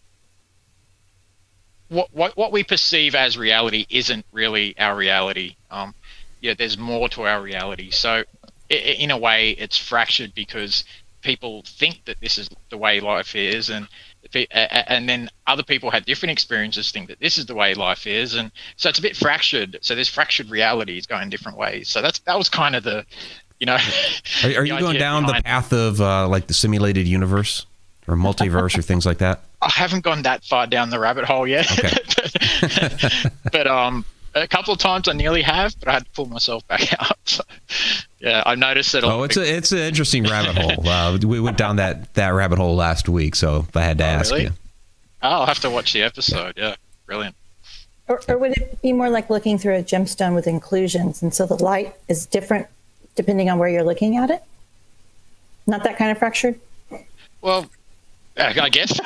what, 1.89 2.13
what 2.13 2.37
what 2.37 2.51
we 2.51 2.63
perceive 2.63 3.15
as 3.15 3.37
reality 3.37 3.85
isn't 3.89 4.25
really 4.31 4.77
our 4.77 4.95
reality. 4.95 5.55
Um, 5.71 5.95
yeah, 6.39 6.53
there's 6.53 6.77
more 6.77 7.09
to 7.09 7.23
our 7.23 7.41
reality. 7.41 7.89
So, 7.89 8.23
in 8.69 9.11
a 9.11 9.17
way, 9.17 9.51
it's 9.51 9.77
fractured 9.77 10.33
because 10.35 10.83
people 11.21 11.63
think 11.65 12.05
that 12.05 12.19
this 12.21 12.37
is 12.37 12.49
the 12.69 12.77
way 12.77 12.99
life 12.99 13.35
is, 13.35 13.69
and 13.69 13.87
and 14.51 15.07
then 15.07 15.29
other 15.47 15.63
people 15.63 15.89
had 15.89 16.05
different 16.05 16.31
experiences 16.31 16.91
think 16.91 17.07
that 17.07 17.19
this 17.19 17.37
is 17.37 17.45
the 17.45 17.55
way 17.55 17.73
life 17.73 18.05
is 18.05 18.35
and 18.35 18.51
so 18.75 18.89
it's 18.89 18.99
a 18.99 19.01
bit 19.01 19.15
fractured. 19.15 19.77
So 19.81 19.95
there's 19.95 20.09
fractured 20.09 20.49
realities 20.49 21.05
going 21.05 21.29
different 21.29 21.57
ways. 21.57 21.89
So 21.89 22.01
that's 22.01 22.19
that 22.19 22.37
was 22.37 22.49
kind 22.49 22.75
of 22.75 22.83
the 22.83 23.05
you 23.59 23.65
know 23.65 23.77
are, 24.43 24.49
are 24.49 24.65
you 24.65 24.79
going 24.79 24.97
down 24.97 25.25
the 25.25 25.41
path 25.43 25.73
of 25.73 25.99
uh, 26.01 26.27
like 26.27 26.47
the 26.47 26.53
simulated 26.53 27.07
universe 27.07 27.65
or 28.07 28.15
multiverse 28.15 28.77
or 28.77 28.81
things 28.81 29.05
like 29.05 29.19
that? 29.19 29.43
I 29.61 29.69
haven't 29.69 30.03
gone 30.03 30.21
that 30.23 30.43
far 30.43 30.67
down 30.67 30.89
the 30.89 30.99
rabbit 30.99 31.25
hole 31.25 31.47
yet. 31.47 31.71
Okay. 31.71 31.97
but, 32.61 33.31
but 33.51 33.67
um 33.67 34.05
a 34.35 34.47
couple 34.47 34.73
of 34.73 34.79
times 34.79 35.07
I 35.07 35.13
nearly 35.13 35.41
have, 35.41 35.77
but 35.79 35.87
I 35.87 35.93
had 35.93 36.05
to 36.05 36.11
pull 36.11 36.27
myself 36.27 36.67
back 36.67 36.93
out. 37.01 37.17
So, 37.25 37.43
yeah, 38.19 38.43
I 38.45 38.55
noticed 38.55 38.91
that. 38.93 39.03
Oh, 39.03 39.23
it's 39.23 39.37
a 39.37 39.55
it's 39.55 39.71
an 39.71 39.79
interesting 39.79 40.23
rabbit 40.23 40.57
hole. 40.57 40.69
Uh, 40.89 41.17
we 41.21 41.39
went 41.39 41.57
down 41.57 41.75
that 41.77 42.13
that 42.15 42.29
rabbit 42.29 42.57
hole 42.57 42.75
last 42.75 43.07
week, 43.07 43.35
so 43.35 43.65
I 43.75 43.81
had 43.81 43.97
to 43.99 44.03
oh, 44.03 44.07
ask 44.07 44.31
really? 44.31 44.45
you. 44.45 44.49
Oh, 45.21 45.29
I'll 45.29 45.45
have 45.45 45.59
to 45.59 45.69
watch 45.69 45.93
the 45.93 46.03
episode. 46.03 46.53
Yeah, 46.57 46.69
yeah 46.69 46.75
brilliant. 47.05 47.35
Or, 48.07 48.21
or 48.27 48.37
would 48.37 48.53
it 48.53 48.81
be 48.81 48.91
more 48.91 49.09
like 49.09 49.29
looking 49.29 49.57
through 49.57 49.75
a 49.75 49.83
gemstone 49.83 50.33
with 50.33 50.47
inclusions, 50.47 51.21
and 51.21 51.33
so 51.33 51.45
the 51.45 51.61
light 51.63 51.95
is 52.07 52.25
different 52.25 52.67
depending 53.15 53.49
on 53.49 53.59
where 53.59 53.69
you're 53.69 53.83
looking 53.83 54.17
at 54.17 54.29
it? 54.29 54.41
Not 55.67 55.83
that 55.83 55.97
kind 55.97 56.11
of 56.11 56.17
fractured. 56.17 56.59
Well, 57.41 57.69
I 58.39 58.69
guess 58.69 58.91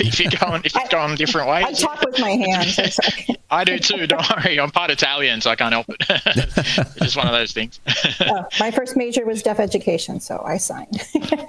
if 0.00 0.20
you're 0.20 0.30
going 0.30 0.62
if 0.64 0.74
you're 0.74 0.88
going 0.88 1.14
different 1.16 1.48
ways. 1.48 1.64
I 1.66 1.72
talk 1.72 2.04
with 2.04 2.18
my 2.18 2.30
hands. 2.30 2.98
I 3.50 3.64
do 3.64 3.78
too. 3.78 4.06
Don't 4.06 4.28
worry. 4.36 4.58
I'm 4.58 4.70
part 4.70 4.90
Italian, 4.90 5.40
so 5.40 5.50
I 5.50 5.56
can't 5.56 5.72
help 5.72 5.86
it. 5.88 5.96
it's 6.08 6.94
just 6.96 7.16
one 7.16 7.26
of 7.26 7.32
those 7.32 7.52
things. 7.52 7.80
oh, 8.20 8.44
my 8.58 8.70
first 8.70 8.96
major 8.96 9.24
was 9.24 9.42
deaf 9.42 9.60
education, 9.60 10.20
so 10.20 10.42
I 10.44 10.56
signed. 10.56 11.02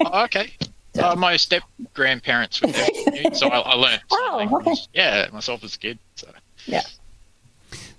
oh, 0.05 0.23
okay. 0.25 0.51
So. 0.93 1.09
Uh, 1.09 1.15
my 1.15 1.35
step 1.35 1.63
grandparents 1.93 2.61
were 2.61 2.71
deaf, 2.71 3.35
so 3.35 3.49
I, 3.49 3.59
I 3.59 3.75
learned. 3.75 4.01
Oh, 4.11 4.59
okay. 4.61 4.75
Yeah, 4.93 5.27
myself 5.33 5.63
as 5.63 5.75
a 5.75 5.79
kid. 5.79 5.99
So. 6.15 6.29
Yeah. 6.67 6.83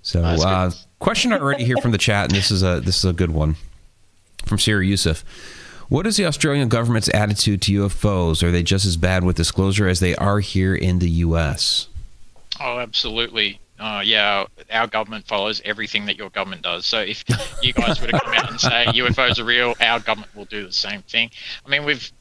So, 0.01 0.23
uh, 0.23 0.71
question 0.99 1.33
already 1.33 1.65
here 1.65 1.77
from 1.77 1.91
the 1.91 1.97
chat, 1.97 2.29
and 2.29 2.35
this 2.35 2.49
is 2.49 2.63
a 2.63 2.79
this 2.79 2.99
is 2.99 3.05
a 3.05 3.13
good 3.13 3.31
one 3.31 3.57
from 4.45 4.57
Sierra 4.57 4.85
Yusuf. 4.85 5.25
What 5.89 6.05
is 6.05 6.17
the 6.17 6.25
Australian 6.25 6.67
government's 6.67 7.09
attitude 7.13 7.61
to 7.63 7.83
UFOs? 7.83 8.43
Are 8.43 8.51
they 8.51 8.61
just 8.61 8.83
as 8.83 8.97
bad 8.97 9.23
with 9.23 9.37
disclosure 9.37 9.87
as 9.87 10.01
they 10.01 10.15
are 10.15 10.39
here 10.41 10.75
in 10.75 10.99
the 10.99 11.09
U.S.? 11.09 11.87
Oh, 12.59 12.79
absolutely. 12.79 13.61
Uh, 13.79 14.01
yeah, 14.03 14.45
our 14.71 14.87
government 14.87 15.27
follows 15.27 15.61
everything 15.63 16.05
that 16.07 16.17
your 16.17 16.29
government 16.31 16.63
does. 16.63 16.85
So 16.85 16.99
if 16.99 17.23
you 17.63 17.71
guys 17.71 18.01
were 18.01 18.07
to 18.07 18.19
come 18.19 18.33
out 18.33 18.49
and 18.49 18.59
say 18.59 18.85
UFOs 18.87 19.39
are 19.39 19.45
real, 19.45 19.75
our 19.79 19.99
government 20.01 20.35
will 20.35 20.45
do 20.45 20.65
the 20.65 20.73
same 20.73 21.03
thing. 21.03 21.29
I 21.65 21.69
mean, 21.69 21.85
we've 21.85 22.11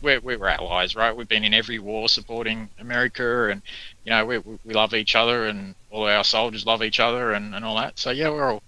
we're, 0.00 0.20
we're 0.20 0.46
allies, 0.46 0.94
right? 0.94 1.14
We've 1.14 1.28
been 1.28 1.44
in 1.44 1.54
every 1.54 1.78
war 1.78 2.08
supporting 2.08 2.68
America, 2.78 3.50
and 3.50 3.62
you 4.04 4.10
know 4.10 4.24
we 4.24 4.38
we 4.38 4.74
love 4.74 4.94
each 4.94 5.16
other, 5.16 5.46
and 5.46 5.74
all 5.90 6.06
our 6.06 6.24
soldiers 6.24 6.66
love 6.66 6.82
each 6.82 7.00
other, 7.00 7.32
and, 7.32 7.54
and 7.54 7.64
all 7.64 7.76
that. 7.76 7.98
So 7.98 8.10
yeah, 8.10 8.30
we're 8.30 8.52
all. 8.52 8.62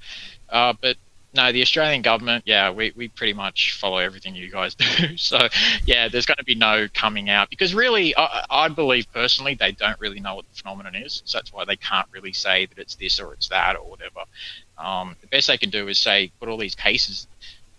Uh, 0.49 0.75
but 0.81 0.97
no, 1.35 1.51
the 1.53 1.63
Australian 1.63 2.03
government, 2.03 2.45
yeah, 2.47 2.71
we, 2.71 2.93
we 2.95 3.09
pretty 3.09 3.33
much 3.33 3.77
follow 3.79 3.99
everything 3.99 4.35
you 4.35 4.51
guys 4.51 4.75
do. 4.77 5.17
So, 5.17 5.49
yeah, 5.85 6.09
there's 6.09 6.27
going 6.27 6.39
to 6.39 6.45
be 6.45 6.55
no 6.55 6.87
coming 6.93 7.29
out 7.29 7.51
because 7.51 7.75
really, 7.75 8.17
I, 8.17 8.45
I 8.49 8.69
believe 8.69 9.07
personally, 9.13 9.55
they 9.55 9.73
don't 9.73 9.99
really 10.01 10.21
know 10.21 10.37
what 10.37 10.47
the 10.49 10.57
phenomenon 10.57 10.95
is. 10.95 11.23
So 11.25 11.39
that's 11.39 11.53
why 11.53 11.65
they 11.65 11.77
can't 11.77 12.07
really 12.13 12.33
say 12.33 12.67
that 12.67 12.79
it's 12.79 12.95
this 12.95 13.19
or 13.19 13.33
it's 13.33 13.49
that 13.49 13.77
or 13.77 13.89
whatever. 13.89 14.21
Um, 14.79 15.17
the 15.21 15.27
best 15.27 15.49
they 15.49 15.59
can 15.59 15.71
do 15.71 15.89
is 15.89 15.99
say, 15.99 16.31
put 16.39 16.49
all 16.49 16.59
these 16.59 16.75
cases 16.75 17.27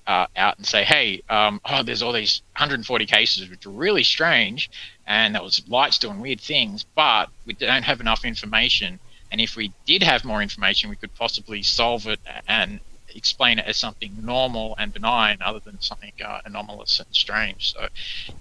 uh, 0.07 0.27
out 0.35 0.57
and 0.57 0.65
say, 0.65 0.83
hey, 0.83 1.23
um, 1.29 1.61
oh, 1.65 1.83
there's 1.83 2.01
all 2.01 2.13
these 2.13 2.41
140 2.57 3.05
cases 3.05 3.49
which 3.49 3.65
are 3.65 3.71
really 3.71 4.03
strange, 4.03 4.69
and 5.07 5.33
there 5.33 5.41
was 5.41 5.67
lights 5.67 5.97
doing 5.97 6.19
weird 6.19 6.39
things, 6.39 6.85
but 6.95 7.29
we 7.45 7.53
don't 7.53 7.83
have 7.83 8.01
enough 8.01 8.23
information. 8.23 8.99
And 9.31 9.41
if 9.41 9.55
we 9.55 9.73
did 9.85 10.03
have 10.03 10.23
more 10.23 10.41
information, 10.41 10.89
we 10.89 10.95
could 10.95 11.13
possibly 11.15 11.63
solve 11.63 12.07
it 12.07 12.19
and 12.47 12.79
explain 13.15 13.59
it 13.59 13.65
as 13.65 13.77
something 13.77 14.13
normal 14.21 14.75
and 14.77 14.93
benign 14.93 15.37
other 15.41 15.59
than 15.59 15.79
something 15.81 16.11
uh, 16.23 16.41
anomalous 16.45 16.99
and 16.99 17.07
strange. 17.11 17.73
So, 17.73 17.87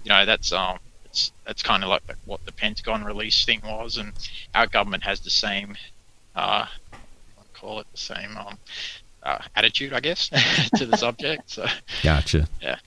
you 0.03 0.09
know, 0.09 0.25
that's 0.25 0.51
um, 0.51 0.79
it's 1.05 1.31
that's 1.45 1.63
kind 1.63 1.83
of 1.83 1.89
like 1.89 2.03
what 2.25 2.45
the 2.45 2.51
Pentagon 2.51 3.03
release 3.03 3.45
thing 3.45 3.61
was, 3.63 3.97
and 3.97 4.11
our 4.53 4.67
government 4.67 5.03
has 5.03 5.21
the 5.21 5.29
same, 5.29 5.75
uh, 6.35 6.65
call 7.53 7.79
it 7.79 7.87
the 7.91 7.97
same 7.97 8.37
um, 8.37 8.57
uh, 9.23 9.39
attitude, 9.55 9.93
I 9.93 10.01
guess, 10.01 10.29
to 10.75 10.85
the 10.85 10.97
subject. 10.97 11.49
So, 11.49 11.65
gotcha. 12.03 12.47
Yeah. 12.61 12.77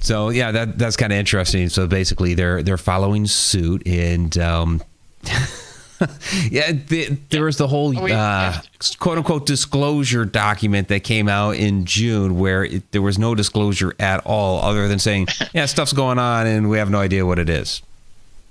So 0.00 0.30
yeah, 0.30 0.50
that 0.50 0.78
that's 0.78 0.96
kind 0.96 1.12
of 1.12 1.18
interesting. 1.18 1.68
So 1.68 1.86
basically, 1.86 2.34
they're 2.34 2.62
they're 2.62 2.76
following 2.76 3.26
suit, 3.26 3.86
and 3.86 4.36
um, 4.38 4.82
yeah, 6.50 6.72
the, 6.72 7.16
there 7.30 7.44
was 7.44 7.56
the 7.56 7.68
whole 7.68 7.96
oh, 7.98 8.06
uh, 8.06 8.60
quote 8.98 9.18
unquote 9.18 9.46
disclosure 9.46 10.24
document 10.24 10.88
that 10.88 11.04
came 11.04 11.28
out 11.28 11.56
in 11.56 11.84
June 11.84 12.38
where 12.38 12.64
it, 12.64 12.90
there 12.92 13.02
was 13.02 13.18
no 13.18 13.34
disclosure 13.34 13.94
at 13.98 14.24
all, 14.24 14.62
other 14.62 14.88
than 14.88 14.98
saying, 14.98 15.28
yeah, 15.54 15.66
stuff's 15.66 15.92
going 15.92 16.18
on 16.18 16.46
and 16.46 16.70
we 16.70 16.78
have 16.78 16.90
no 16.90 16.98
idea 16.98 17.26
what 17.26 17.38
it 17.38 17.48
is. 17.48 17.82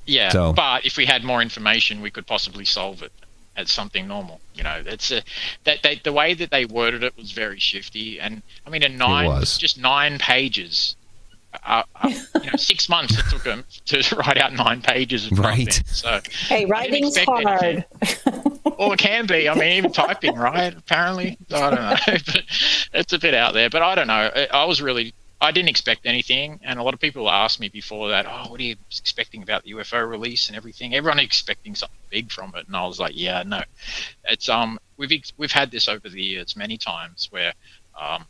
Yeah, 0.06 0.30
so. 0.30 0.54
but 0.54 0.86
if 0.86 0.98
we 0.98 1.06
had 1.06 1.24
more 1.24 1.42
information, 1.42 2.02
we 2.02 2.10
could 2.10 2.26
possibly 2.26 2.66
solve 2.66 3.04
it 3.04 3.12
as 3.56 3.72
something 3.72 4.08
normal. 4.08 4.42
You 4.56 4.64
know, 4.64 4.82
it's 4.86 5.12
a, 5.12 5.22
that 5.64 5.84
they, 5.84 5.96
the 6.04 6.12
way 6.12 6.34
that 6.34 6.52
they 6.52 6.66
worded 6.66 7.04
it 7.04 7.16
was 7.16 7.32
very 7.32 7.60
shifty, 7.60 8.20
and 8.20 8.42
I 8.66 8.70
mean, 8.70 8.84
a 8.84 8.90
nine, 8.90 9.42
just 9.42 9.78
nine 9.78 10.18
pages 10.18 10.96
uh, 11.64 11.84
uh, 11.96 12.10
you 12.44 12.52
know, 12.52 12.58
six 12.58 12.90
months 12.90 13.18
it 13.18 13.26
took 13.30 13.44
them 13.44 13.64
to 13.86 14.16
write 14.18 14.38
out 14.38 14.54
nine 14.54 14.82
pages 14.82 15.32
of 15.32 15.40
right. 15.40 15.82
So 15.86 16.20
hey, 16.48 16.66
writing's 16.66 17.18
hard. 17.18 17.86
well, 18.64 18.94
it 18.94 19.00
can 19.00 19.26
be. 19.26 19.50
I 19.50 19.54
mean, 19.54 19.78
even 19.78 19.92
typing, 19.92 20.36
right? 20.36 20.76
Apparently, 20.76 21.38
I 21.54 21.60
don't 21.70 21.76
know, 21.76 21.96
but 22.08 22.44
it's 22.94 23.14
a 23.14 23.20
bit 23.20 23.34
out 23.34 23.54
there. 23.54 23.70
But 23.70 23.82
I 23.82 23.96
don't 23.96 24.08
know. 24.08 24.32
I 24.52 24.66
was 24.66 24.82
really, 24.82 25.14
I 25.40 25.52
didn't 25.52 25.70
expect 25.70 26.06
anything, 26.06 26.60
and 26.64 26.80
a 26.80 26.84
lot 26.84 26.94
of 26.94 27.00
people 27.00 27.30
asked 27.30 27.60
me 27.60 27.70
before 27.70 28.10
that, 28.10 28.26
"Oh, 28.28 28.50
what 28.50 28.60
are 28.60 28.64
you 28.64 28.76
expecting 28.90 29.44
about 29.44 29.64
the 29.64 29.72
UFO 29.72 30.08
release 30.08 30.48
and 30.48 30.56
everything?" 30.56 30.96
Everyone 30.96 31.20
expecting 31.20 31.76
something 31.76 31.98
big 32.10 32.32
from 32.32 32.54
it, 32.56 32.68
and 32.68 32.76
I 32.76 32.86
was 32.86 33.00
like, 33.00 33.14
"Yeah, 33.16 33.44
no." 33.44 33.64
It's 34.26 34.50
um, 34.50 34.80
we've 34.98 35.12
we've 35.38 35.52
had 35.52 35.72
this 35.72 35.88
over 35.88 36.10
the 36.10 36.22
years 36.22 36.56
many 36.56 36.78
times 36.78 37.28
where, 37.32 37.54
um, 38.00 38.26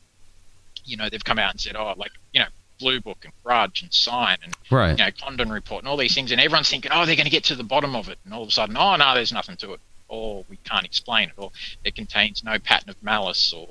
you 0.85 0.97
know, 0.97 1.09
they've 1.09 1.23
come 1.23 1.39
out 1.39 1.51
and 1.51 1.61
said, 1.61 1.75
"Oh, 1.75 1.93
like 1.97 2.11
you 2.33 2.41
know." 2.41 2.47
Blue 2.81 2.99
Book 2.99 3.19
and 3.23 3.33
Grudge 3.43 3.83
and 3.83 3.93
Sign 3.93 4.37
and 4.43 4.57
right. 4.69 4.97
you 4.97 5.05
know 5.05 5.11
Condon 5.21 5.51
Report 5.51 5.83
and 5.83 5.87
all 5.87 5.97
these 5.97 6.15
things, 6.15 6.31
and 6.31 6.41
everyone's 6.41 6.69
thinking, 6.69 6.91
oh, 6.93 7.05
they're 7.05 7.15
going 7.15 7.25
to 7.25 7.31
get 7.31 7.45
to 7.45 7.55
the 7.55 7.63
bottom 7.63 7.95
of 7.95 8.09
it, 8.09 8.17
and 8.25 8.33
all 8.33 8.41
of 8.41 8.49
a 8.49 8.51
sudden, 8.51 8.75
oh 8.75 8.95
no, 8.95 9.13
there's 9.13 9.31
nothing 9.31 9.55
to 9.57 9.73
it, 9.73 9.79
or 10.07 10.43
we 10.49 10.57
can't 10.57 10.85
explain 10.85 11.29
it, 11.29 11.35
or 11.37 11.51
it 11.85 11.95
contains 11.95 12.43
no 12.43 12.59
pattern 12.59 12.89
of 12.89 13.01
malice, 13.03 13.53
or 13.53 13.69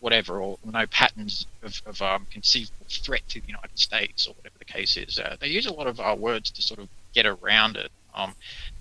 whatever, 0.00 0.40
or 0.40 0.58
no 0.64 0.86
patterns 0.86 1.46
of, 1.62 1.80
of 1.86 2.02
um, 2.02 2.26
conceivable 2.30 2.86
threat 2.88 3.26
to 3.28 3.40
the 3.40 3.46
United 3.46 3.78
States, 3.78 4.26
or 4.26 4.34
whatever 4.34 4.56
the 4.58 4.64
case 4.64 4.96
is. 4.96 5.18
Uh, 5.18 5.36
they 5.40 5.48
use 5.48 5.66
a 5.66 5.72
lot 5.72 5.86
of 5.86 6.00
our 6.00 6.16
words 6.16 6.50
to 6.50 6.62
sort 6.62 6.80
of 6.80 6.88
get 7.14 7.26
around 7.26 7.76
it, 7.76 7.90
um, 8.14 8.34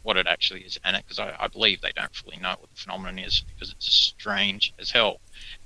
what 0.04 0.18
it 0.18 0.28
actually 0.28 0.62
is, 0.62 0.80
and 0.84 0.98
because 0.98 1.20
I, 1.20 1.36
I, 1.40 1.48
believe 1.48 1.82
they 1.82 1.92
don't 1.92 2.14
fully 2.14 2.38
know 2.38 2.56
what 2.60 2.70
the 2.74 2.82
phenomenon 2.82 3.20
is 3.20 3.44
because 3.54 3.72
it's 3.72 3.92
strange 3.92 4.74
as 4.80 4.90
hell. 4.92 5.20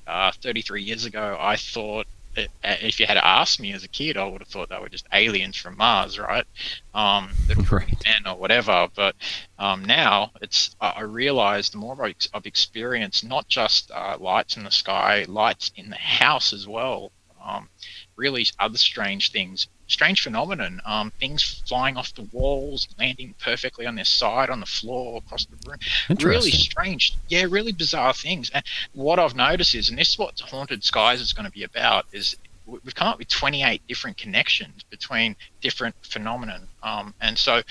Uh, 0.05 0.31
33 0.41 0.83
years 0.83 1.05
ago, 1.05 1.37
I 1.39 1.55
thought 1.55 2.07
if 2.35 2.99
you 2.99 3.05
had 3.05 3.17
asked 3.17 3.59
me 3.59 3.73
as 3.73 3.83
a 3.83 3.87
kid, 3.87 4.17
I 4.17 4.25
would 4.25 4.41
have 4.41 4.47
thought 4.47 4.69
they 4.69 4.79
were 4.79 4.89
just 4.89 5.07
aliens 5.13 5.57
from 5.57 5.77
Mars, 5.77 6.17
right? 6.17 6.45
Um, 6.93 7.31
right. 7.71 8.03
men 8.05 8.27
or 8.27 8.37
whatever. 8.37 8.87
But 8.95 9.15
um, 9.57 9.85
now 9.85 10.31
it's 10.41 10.75
I 10.79 11.01
realize 11.01 11.69
the 11.69 11.77
more 11.77 12.01
I've 12.03 12.45
experienced 12.45 13.23
not 13.23 13.47
just 13.47 13.91
uh, 13.91 14.17
lights 14.19 14.57
in 14.57 14.63
the 14.63 14.71
sky, 14.71 15.25
lights 15.27 15.71
in 15.75 15.89
the 15.89 15.97
house 15.97 16.53
as 16.53 16.67
well. 16.67 17.11
Um, 17.43 17.69
really, 18.15 18.45
other 18.59 18.77
strange 18.77 19.31
things 19.31 19.67
strange 19.91 20.21
phenomenon. 20.21 20.81
Um, 20.85 21.11
things 21.19 21.61
flying 21.67 21.97
off 21.97 22.13
the 22.15 22.27
walls, 22.31 22.87
landing 22.97 23.35
perfectly 23.39 23.85
on 23.85 23.95
their 23.95 24.05
side 24.05 24.49
on 24.49 24.59
the 24.59 24.65
floor 24.65 25.17
across 25.17 25.45
the 25.45 25.57
room. 25.67 25.77
Really 26.21 26.51
strange. 26.51 27.15
Yeah, 27.27 27.45
really 27.49 27.71
bizarre 27.71 28.13
things. 28.13 28.49
And 28.53 28.63
what 28.93 29.19
I've 29.19 29.35
noticed 29.35 29.75
is, 29.75 29.89
and 29.89 29.97
this 29.97 30.09
is 30.09 30.17
what 30.17 30.39
Haunted 30.39 30.83
Skies 30.83 31.21
is 31.21 31.33
going 31.33 31.45
to 31.45 31.51
be 31.51 31.63
about, 31.63 32.05
is 32.11 32.35
we've 32.65 32.95
come 32.95 33.07
up 33.07 33.19
with 33.19 33.27
28 33.27 33.81
different 33.87 34.17
connections 34.17 34.83
between 34.89 35.35
different 35.61 35.95
phenomenon. 36.03 36.67
Um, 36.83 37.13
and 37.21 37.37
so 37.37 37.61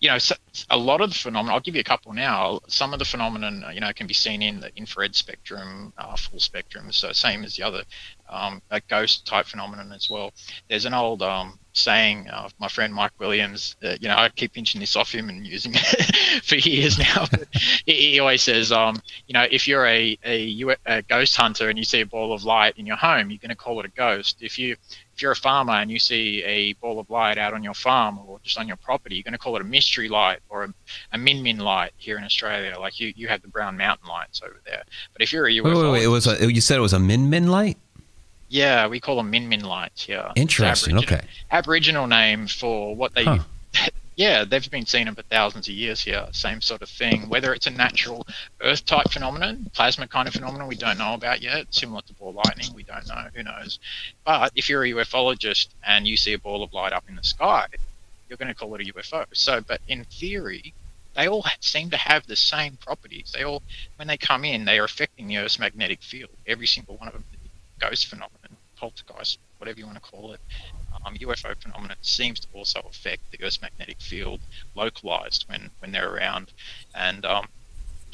you 0.00 0.08
know, 0.08 0.18
a 0.70 0.76
lot 0.76 1.00
of 1.00 1.10
the 1.10 1.16
phenomenon, 1.16 1.54
I'll 1.54 1.60
give 1.60 1.74
you 1.74 1.80
a 1.80 1.84
couple 1.84 2.12
now. 2.12 2.60
Some 2.68 2.92
of 2.92 2.98
the 2.98 3.04
phenomenon, 3.04 3.64
you 3.72 3.80
know, 3.80 3.92
can 3.92 4.06
be 4.06 4.14
seen 4.14 4.40
in 4.40 4.60
the 4.60 4.70
infrared 4.76 5.16
spectrum, 5.16 5.92
uh, 5.98 6.16
full 6.16 6.38
spectrum, 6.38 6.92
so 6.92 7.12
same 7.12 7.44
as 7.44 7.56
the 7.56 7.64
other 7.64 7.82
um, 8.34 8.60
a 8.70 8.80
ghost 8.80 9.26
type 9.26 9.46
phenomenon 9.46 9.92
as 9.92 10.10
well. 10.10 10.32
There's 10.68 10.84
an 10.84 10.94
old 10.94 11.22
um, 11.22 11.58
saying 11.74 12.28
of 12.28 12.54
my 12.58 12.68
friend 12.68 12.94
Mike 12.94 13.12
Williams. 13.18 13.76
Uh, 13.82 13.96
you 14.00 14.08
know, 14.08 14.16
I 14.16 14.28
keep 14.28 14.52
pinching 14.54 14.80
this 14.80 14.96
off 14.96 15.12
him 15.12 15.28
and 15.28 15.46
using 15.46 15.72
it 15.74 16.42
for 16.44 16.56
years 16.56 16.98
now. 16.98 17.26
But 17.30 17.48
he 17.84 18.18
always 18.20 18.42
says, 18.42 18.72
um, 18.72 19.00
you 19.26 19.34
know, 19.34 19.46
if 19.50 19.68
you're 19.68 19.86
a, 19.86 20.18
a, 20.24 20.76
a 20.86 21.02
ghost 21.02 21.36
hunter 21.36 21.68
and 21.68 21.78
you 21.78 21.84
see 21.84 22.00
a 22.00 22.06
ball 22.06 22.32
of 22.32 22.44
light 22.44 22.78
in 22.78 22.86
your 22.86 22.96
home, 22.96 23.30
you're 23.30 23.38
going 23.38 23.50
to 23.50 23.56
call 23.56 23.80
it 23.80 23.86
a 23.86 23.90
ghost. 23.90 24.38
If 24.40 24.58
you 24.58 24.76
if 25.14 25.22
you're 25.22 25.32
a 25.32 25.36
farmer 25.36 25.74
and 25.74 25.90
you 25.92 26.00
see 26.00 26.42
a 26.42 26.72
ball 26.74 26.98
of 26.98 27.08
light 27.08 27.38
out 27.38 27.54
on 27.54 27.62
your 27.62 27.74
farm 27.74 28.18
or 28.18 28.40
just 28.42 28.58
on 28.58 28.66
your 28.66 28.76
property, 28.76 29.14
you're 29.14 29.22
going 29.22 29.32
to 29.32 29.38
call 29.38 29.54
it 29.54 29.62
a 29.62 29.64
mystery 29.64 30.08
light 30.08 30.40
or 30.48 30.64
a, 30.64 30.74
a 31.12 31.18
min 31.18 31.40
min 31.40 31.58
light 31.58 31.92
here 31.96 32.18
in 32.18 32.24
Australia. 32.24 32.76
Like 32.80 32.98
you, 32.98 33.12
you 33.14 33.28
have 33.28 33.40
the 33.40 33.48
brown 33.48 33.76
mountain 33.76 34.08
lights 34.08 34.42
over 34.42 34.60
there. 34.66 34.82
But 35.12 35.22
if 35.22 35.32
you're 35.32 35.46
a 35.46 35.52
UFO, 35.52 35.64
wait, 35.64 35.74
wait, 35.76 35.92
wait. 35.92 36.04
it 36.04 36.08
was 36.08 36.26
a, 36.26 36.52
you 36.52 36.60
said 36.60 36.78
it 36.78 36.82
was 36.82 36.92
a 36.92 36.98
min 36.98 37.30
min 37.30 37.46
light. 37.46 37.78
Yeah, 38.54 38.86
we 38.86 39.00
call 39.00 39.16
them 39.16 39.30
min 39.30 39.48
min 39.48 39.64
lights. 39.64 40.08
Yeah. 40.08 40.30
Interesting. 40.36 40.96
Aboriginal, 40.96 41.18
okay. 41.18 41.26
Aboriginal 41.50 42.06
name 42.06 42.46
for 42.46 42.94
what 42.94 43.12
they. 43.12 43.24
Huh. 43.24 43.40
Yeah, 44.16 44.44
they've 44.44 44.70
been 44.70 44.86
seen 44.86 45.06
them 45.06 45.16
for 45.16 45.22
thousands 45.22 45.66
of 45.66 45.74
years 45.74 46.00
here. 46.00 46.24
Same 46.30 46.60
sort 46.60 46.82
of 46.82 46.88
thing. 46.88 47.28
Whether 47.28 47.52
it's 47.52 47.66
a 47.66 47.70
natural 47.70 48.24
Earth 48.60 48.86
type 48.86 49.10
phenomenon, 49.10 49.68
plasma 49.74 50.06
kind 50.06 50.28
of 50.28 50.34
phenomenon, 50.34 50.68
we 50.68 50.76
don't 50.76 50.98
know 50.98 51.14
about 51.14 51.42
yet. 51.42 51.66
Similar 51.74 52.02
to 52.02 52.12
ball 52.12 52.32
lightning, 52.32 52.72
we 52.76 52.84
don't 52.84 53.04
know. 53.08 53.26
Who 53.34 53.42
knows? 53.42 53.80
But 54.24 54.52
if 54.54 54.68
you're 54.68 54.84
a 54.84 54.88
ufologist 54.92 55.66
and 55.84 56.06
you 56.06 56.16
see 56.16 56.32
a 56.32 56.38
ball 56.38 56.62
of 56.62 56.72
light 56.72 56.92
up 56.92 57.02
in 57.08 57.16
the 57.16 57.24
sky, 57.24 57.66
you're 58.28 58.36
going 58.36 58.46
to 58.46 58.54
call 58.54 58.72
it 58.76 58.88
a 58.88 58.92
UFO. 58.92 59.26
So, 59.32 59.60
but 59.62 59.80
in 59.88 60.04
theory, 60.04 60.74
they 61.16 61.26
all 61.26 61.44
seem 61.58 61.90
to 61.90 61.96
have 61.96 62.24
the 62.28 62.36
same 62.36 62.76
properties. 62.76 63.32
They 63.34 63.42
all, 63.42 63.64
when 63.96 64.06
they 64.06 64.16
come 64.16 64.44
in, 64.44 64.64
they 64.64 64.78
are 64.78 64.84
affecting 64.84 65.26
the 65.26 65.38
Earth's 65.38 65.58
magnetic 65.58 66.02
field. 66.02 66.30
Every 66.46 66.68
single 66.68 66.96
one 66.98 67.08
of 67.08 67.14
them, 67.14 67.24
ghost 67.78 68.06
phenomenon, 68.06 68.43
poltergeist, 68.84 69.38
whatever 69.58 69.78
you 69.78 69.86
want 69.86 70.02
to 70.02 70.10
call 70.10 70.32
it 70.32 70.40
um, 71.04 71.16
UFO 71.16 71.56
phenomenon 71.60 71.96
seems 72.02 72.40
to 72.40 72.48
also 72.52 72.80
affect 72.88 73.22
the 73.30 73.42
Earth's 73.42 73.60
magnetic 73.60 74.00
field 74.00 74.40
localized 74.74 75.44
when, 75.48 75.70
when 75.80 75.92
they're 75.92 76.12
around. 76.12 76.52
And 76.94 77.24
um, 77.24 77.46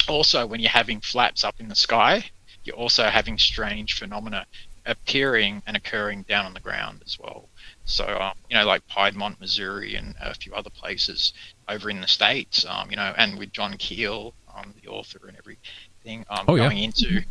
also, 0.07 0.45
when 0.45 0.59
you're 0.59 0.69
having 0.69 1.01
flaps 1.01 1.43
up 1.43 1.55
in 1.59 1.69
the 1.69 1.75
sky, 1.75 2.25
you're 2.63 2.75
also 2.75 3.03
having 3.03 3.37
strange 3.37 3.97
phenomena 3.97 4.45
appearing 4.85 5.61
and 5.67 5.77
occurring 5.77 6.23
down 6.23 6.45
on 6.45 6.53
the 6.53 6.59
ground 6.59 7.01
as 7.05 7.19
well. 7.19 7.47
So, 7.85 8.05
um, 8.19 8.33
you 8.49 8.57
know, 8.57 8.65
like 8.65 8.81
Piedmont, 8.87 9.39
Missouri, 9.39 9.95
and 9.95 10.15
a 10.19 10.33
few 10.33 10.53
other 10.53 10.69
places 10.69 11.33
over 11.67 11.89
in 11.89 12.01
the 12.01 12.07
States, 12.07 12.65
um, 12.65 12.89
you 12.89 12.95
know, 12.95 13.13
and 13.17 13.37
with 13.37 13.51
John 13.51 13.77
Keel, 13.77 14.33
um, 14.55 14.73
the 14.81 14.89
author 14.89 15.27
and 15.27 15.37
everything, 15.37 16.25
um, 16.29 16.45
oh, 16.47 16.57
going 16.57 16.77
yeah. 16.77 16.85
into 16.85 17.21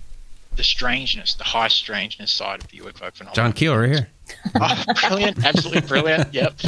the 0.57 0.64
strangeness, 0.64 1.35
the 1.35 1.45
high 1.45 1.69
strangeness 1.69 2.30
side 2.30 2.62
of 2.62 2.69
the 2.69 2.78
UFO 2.78 3.12
phenomenon. 3.12 3.35
John 3.35 3.52
Keel 3.52 3.76
right 3.76 3.90
here. 3.90 4.09
oh, 4.61 4.85
brilliant, 5.09 5.45
absolutely 5.45 5.87
brilliant. 5.87 6.33
Yep, 6.33 6.61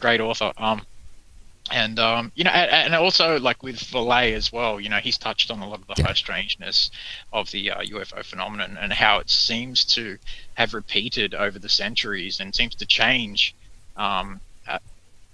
great 0.00 0.20
author. 0.20 0.52
Um, 0.56 0.82
and 1.70 1.98
um, 1.98 2.32
you 2.34 2.44
know, 2.44 2.50
and, 2.50 2.94
also 2.94 3.38
like 3.38 3.62
with 3.62 3.76
Vallée 3.76 4.32
as 4.34 4.52
well. 4.52 4.80
You 4.80 4.88
know, 4.88 4.98
he's 4.98 5.16
touched 5.16 5.50
on 5.50 5.60
a 5.60 5.68
lot 5.68 5.80
of 5.80 5.86
the 5.86 5.94
yeah. 5.98 6.08
high 6.08 6.14
strangeness 6.14 6.90
of 7.32 7.50
the 7.50 7.70
uh, 7.70 7.80
UFO 7.82 8.24
phenomenon 8.24 8.76
and 8.80 8.92
how 8.92 9.18
it 9.18 9.30
seems 9.30 9.84
to 9.94 10.18
have 10.54 10.74
repeated 10.74 11.34
over 11.34 11.58
the 11.58 11.68
centuries 11.68 12.40
and 12.40 12.54
seems 12.54 12.74
to 12.76 12.86
change 12.86 13.54
um, 13.96 14.40
uh, 14.68 14.78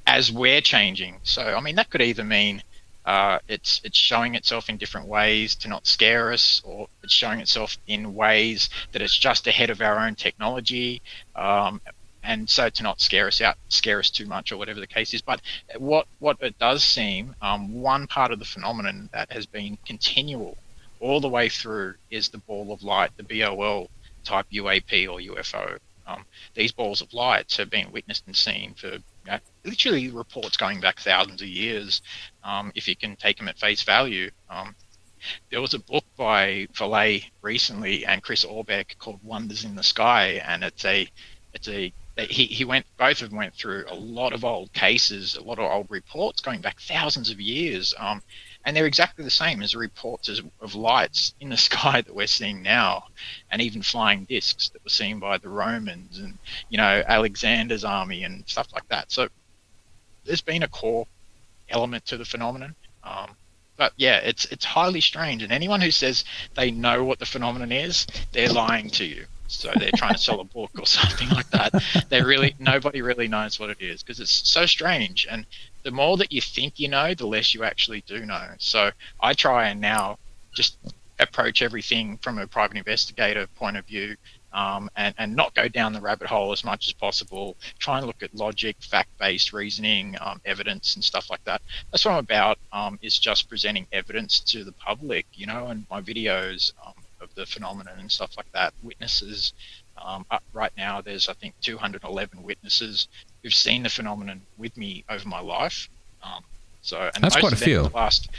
as 0.06 0.30
we're 0.30 0.60
changing. 0.60 1.16
So, 1.22 1.42
I 1.42 1.60
mean, 1.60 1.76
that 1.76 1.90
could 1.90 2.02
either 2.02 2.24
mean 2.24 2.62
uh, 3.08 3.38
it's 3.48 3.80
it's 3.84 3.96
showing 3.96 4.34
itself 4.34 4.68
in 4.68 4.76
different 4.76 5.08
ways 5.08 5.54
to 5.54 5.66
not 5.66 5.86
scare 5.86 6.30
us, 6.30 6.60
or 6.62 6.88
it's 7.02 7.14
showing 7.14 7.40
itself 7.40 7.78
in 7.86 8.14
ways 8.14 8.68
that 8.92 9.00
it's 9.00 9.16
just 9.16 9.46
ahead 9.46 9.70
of 9.70 9.80
our 9.80 9.98
own 9.98 10.14
technology, 10.14 11.00
um, 11.34 11.80
and 12.22 12.50
so 12.50 12.68
to 12.68 12.82
not 12.82 13.00
scare 13.00 13.26
us 13.26 13.40
out, 13.40 13.56
scare 13.70 13.98
us 13.98 14.10
too 14.10 14.26
much, 14.26 14.52
or 14.52 14.58
whatever 14.58 14.78
the 14.78 14.86
case 14.86 15.14
is. 15.14 15.22
But 15.22 15.40
what 15.78 16.06
what 16.18 16.36
it 16.42 16.58
does 16.58 16.84
seem, 16.84 17.34
um, 17.40 17.80
one 17.80 18.08
part 18.08 18.30
of 18.30 18.40
the 18.40 18.44
phenomenon 18.44 19.08
that 19.14 19.32
has 19.32 19.46
been 19.46 19.78
continual 19.86 20.58
all 21.00 21.22
the 21.22 21.30
way 21.30 21.48
through 21.48 21.94
is 22.10 22.28
the 22.28 22.36
ball 22.36 22.72
of 22.72 22.82
light, 22.82 23.12
the 23.16 23.22
BOL 23.22 23.88
type 24.22 24.44
UAP 24.52 25.10
or 25.10 25.18
UFO. 25.34 25.78
Um, 26.06 26.26
these 26.52 26.72
balls 26.72 27.00
of 27.00 27.14
light 27.14 27.56
have 27.56 27.70
been 27.70 27.90
witnessed 27.90 28.24
and 28.26 28.36
seen 28.36 28.74
for 28.74 28.98
literally 29.68 30.08
reports 30.10 30.56
going 30.56 30.80
back 30.80 30.98
thousands 31.00 31.42
of 31.42 31.48
years, 31.48 32.02
um, 32.44 32.72
if 32.74 32.88
you 32.88 32.96
can 32.96 33.16
take 33.16 33.36
them 33.36 33.48
at 33.48 33.58
face 33.58 33.82
value. 33.82 34.30
Um, 34.48 34.74
there 35.50 35.60
was 35.60 35.74
a 35.74 35.78
book 35.78 36.04
by 36.16 36.68
Vallée 36.74 37.24
recently 37.42 38.06
and 38.06 38.22
Chris 38.22 38.44
Aubeck 38.44 38.98
called 38.98 39.22
Wonders 39.22 39.64
in 39.64 39.74
the 39.74 39.82
Sky, 39.82 40.42
and 40.46 40.62
it's 40.62 40.84
a 40.84 41.08
it's 41.52 41.68
a 41.68 41.92
he, 42.16 42.46
he 42.46 42.64
went 42.64 42.84
both 42.96 43.22
of 43.22 43.30
them 43.30 43.38
went 43.38 43.54
through 43.54 43.84
a 43.88 43.94
lot 43.94 44.32
of 44.32 44.44
old 44.44 44.72
cases, 44.72 45.36
a 45.36 45.42
lot 45.42 45.58
of 45.58 45.70
old 45.70 45.86
reports 45.88 46.40
going 46.40 46.60
back 46.60 46.80
thousands 46.80 47.30
of 47.30 47.40
years. 47.40 47.94
Um, 47.96 48.22
and 48.64 48.76
they're 48.76 48.86
exactly 48.86 49.24
the 49.24 49.30
same 49.30 49.62
as 49.62 49.74
reports 49.74 50.28
of 50.60 50.74
lights 50.74 51.34
in 51.40 51.48
the 51.48 51.56
sky 51.68 52.00
that 52.00 52.14
we're 52.14 52.26
seeing 52.26 52.62
now, 52.62 53.04
and 53.50 53.62
even 53.62 53.82
flying 53.82 54.24
discs 54.24 54.68
that 54.70 54.82
were 54.82 54.90
seen 54.90 55.18
by 55.18 55.38
the 55.38 55.48
Romans 55.48 56.18
and 56.18 56.38
you 56.68 56.78
know 56.78 57.02
Alexander's 57.06 57.84
army 57.84 58.24
and 58.24 58.48
stuff 58.48 58.68
like 58.72 58.88
that. 58.88 59.10
So 59.12 59.28
there's 60.28 60.40
been 60.42 60.62
a 60.62 60.68
core 60.68 61.06
element 61.68 62.06
to 62.06 62.16
the 62.16 62.24
phenomenon. 62.24 62.74
Um, 63.02 63.30
but 63.76 63.92
yeah, 63.96 64.18
it's 64.18 64.44
it's 64.46 64.64
highly 64.64 65.00
strange, 65.00 65.42
and 65.42 65.52
anyone 65.52 65.80
who 65.80 65.90
says 65.90 66.24
they 66.54 66.70
know 66.70 67.04
what 67.04 67.18
the 67.18 67.26
phenomenon 67.26 67.72
is, 67.72 68.06
they're 68.32 68.52
lying 68.52 68.90
to 68.90 69.04
you. 69.04 69.24
So 69.46 69.72
they're 69.78 69.90
trying 69.96 70.14
to 70.14 70.20
sell 70.20 70.40
a 70.40 70.44
book 70.44 70.70
or 70.78 70.86
something 71.00 71.30
like 71.30 71.48
that. 71.50 71.72
They 72.10 72.22
really 72.22 72.54
nobody 72.58 73.02
really 73.02 73.28
knows 73.28 73.58
what 73.58 73.70
it 73.70 73.80
is 73.80 74.02
because 74.02 74.20
it's 74.20 74.48
so 74.48 74.66
strange. 74.66 75.26
And 75.30 75.46
the 75.84 75.90
more 75.90 76.16
that 76.18 76.32
you 76.32 76.40
think 76.40 76.78
you 76.78 76.88
know, 76.88 77.14
the 77.14 77.26
less 77.26 77.54
you 77.54 77.64
actually 77.64 78.02
do 78.06 78.26
know. 78.26 78.48
So 78.58 78.90
I 79.20 79.32
try 79.32 79.68
and 79.68 79.80
now 79.80 80.18
just 80.52 80.76
approach 81.20 81.62
everything 81.62 82.18
from 82.18 82.38
a 82.38 82.46
private 82.46 82.76
investigator 82.76 83.46
point 83.56 83.76
of 83.76 83.86
view 83.86 84.16
um, 84.52 84.90
and, 84.96 85.14
and 85.18 85.36
not 85.36 85.54
go 85.54 85.68
down 85.68 85.92
the 85.92 86.00
rabbit 86.00 86.26
hole 86.26 86.52
as 86.52 86.64
much 86.64 86.86
as 86.88 86.92
possible. 86.92 87.56
Try 87.78 87.98
and 87.98 88.06
look 88.06 88.22
at 88.22 88.34
logic, 88.34 88.76
fact 88.80 89.10
based 89.18 89.52
reasoning, 89.52 90.16
um, 90.20 90.40
evidence, 90.44 90.94
and 90.94 91.04
stuff 91.04 91.30
like 91.30 91.44
that. 91.44 91.62
That's 91.90 92.04
what 92.04 92.12
I'm 92.12 92.18
about, 92.18 92.58
um, 92.72 92.98
is 93.02 93.18
just 93.18 93.48
presenting 93.48 93.86
evidence 93.92 94.40
to 94.40 94.64
the 94.64 94.72
public, 94.72 95.26
you 95.34 95.46
know, 95.46 95.66
and 95.68 95.86
my 95.90 96.00
videos 96.00 96.72
um, 96.86 96.94
of 97.20 97.34
the 97.34 97.46
phenomenon 97.46 97.98
and 97.98 98.10
stuff 98.10 98.36
like 98.36 98.50
that, 98.52 98.72
witnesses. 98.82 99.52
Um, 99.96 100.24
right 100.52 100.72
now, 100.76 101.00
there's, 101.00 101.28
I 101.28 101.32
think, 101.34 101.54
211 101.60 102.42
witnesses 102.42 103.08
who've 103.42 103.52
seen 103.54 103.82
the 103.82 103.88
phenomenon 103.88 104.42
with 104.56 104.76
me 104.76 105.04
over 105.08 105.28
my 105.28 105.40
life. 105.40 105.88
Um, 106.22 106.44
so, 106.82 107.10
and 107.14 107.22
that's 107.22 107.36
quite 107.36 107.52
a 107.52 107.56
few. 107.56 107.82
Last, 107.82 108.30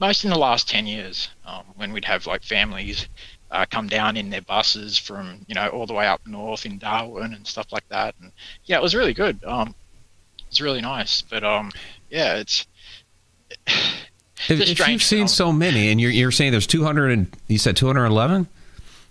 most 0.00 0.24
in 0.24 0.30
the 0.30 0.38
last 0.38 0.68
10 0.68 0.86
years, 0.86 1.28
um, 1.46 1.64
when 1.76 1.92
we'd 1.92 2.04
have 2.06 2.26
like 2.26 2.42
families 2.42 3.08
uh, 3.52 3.66
come 3.70 3.86
down 3.86 4.16
in 4.16 4.30
their 4.30 4.40
buses 4.40 4.98
from, 4.98 5.44
you 5.46 5.54
know, 5.54 5.68
all 5.68 5.86
the 5.86 5.92
way 5.92 6.06
up 6.06 6.26
north 6.26 6.64
in 6.64 6.78
Darwin 6.78 7.34
and 7.34 7.46
stuff 7.46 7.70
like 7.70 7.86
that. 7.90 8.14
And 8.20 8.32
yeah, 8.64 8.78
it 8.78 8.82
was 8.82 8.94
really 8.94 9.12
good. 9.12 9.44
Um, 9.44 9.74
it's 10.48 10.60
really 10.60 10.80
nice. 10.80 11.22
But 11.22 11.44
um, 11.44 11.70
yeah, 12.10 12.36
it's. 12.36 12.66
if, 14.48 14.50
if 14.50 14.88
you've 14.88 15.02
seen 15.02 15.28
so 15.28 15.52
many, 15.52 15.90
and 15.90 16.00
you're, 16.00 16.10
you're 16.10 16.30
saying 16.30 16.50
there's 16.50 16.66
200, 16.66 17.10
and 17.10 17.36
you 17.46 17.58
said 17.58 17.76
211? 17.76 18.48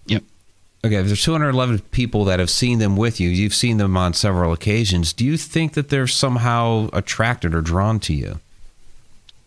Yep. 0.08 0.24
Okay, 0.84 0.96
if 0.96 1.06
there's 1.06 1.24
211 1.24 1.80
people 1.92 2.26
that 2.26 2.40
have 2.40 2.50
seen 2.50 2.80
them 2.80 2.98
with 2.98 3.20
you, 3.20 3.30
you've 3.30 3.54
seen 3.54 3.78
them 3.78 3.96
on 3.96 4.14
several 4.14 4.52
occasions. 4.52 5.14
Do 5.14 5.24
you 5.24 5.38
think 5.38 5.74
that 5.74 5.90
they're 5.90 6.08
somehow 6.08 6.90
attracted 6.92 7.54
or 7.54 7.62
drawn 7.62 8.00
to 8.02 8.14
you? 8.14 8.40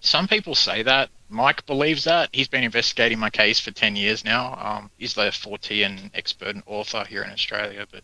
Some 0.01 0.29
people 0.29 0.55
say 0.55 0.85
that. 0.85 1.11
Mike 1.35 1.67
believes 1.67 2.05
that. 2.05 2.31
He's 2.33 2.49
been 2.49 2.63
investigating 2.63 3.19
my 3.19 3.29
case 3.29 3.59
for 3.59 3.73
10 3.73 3.97
years 3.97 4.25
now. 4.25 4.57
Um, 4.61 4.91
he's 4.97 5.15
the 5.15 5.23
Fortean 5.23 6.11
expert 6.15 6.55
and 6.55 6.63
author 6.67 7.05
here 7.05 7.23
in 7.23 7.31
Australia, 7.31 7.87
but 7.91 8.03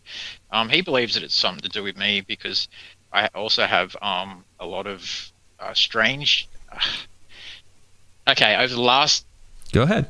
um, 0.51 0.69
he 0.69 0.81
believes 0.81 1.13
that 1.13 1.23
it's 1.23 1.35
something 1.35 1.61
to 1.61 1.69
do 1.69 1.81
with 1.81 1.97
me 1.97 2.21
because 2.21 2.67
I 3.11 3.27
also 3.27 3.65
have 3.65 3.95
um, 4.01 4.43
a 4.59 4.65
lot 4.65 4.85
of 4.85 5.31
uh, 5.59 5.73
strange. 5.73 6.49
Uh, 6.71 6.79
okay, 8.31 8.55
over 8.57 8.73
the 8.73 8.81
last. 8.81 9.25
Go 9.71 9.83
ahead. 9.83 10.07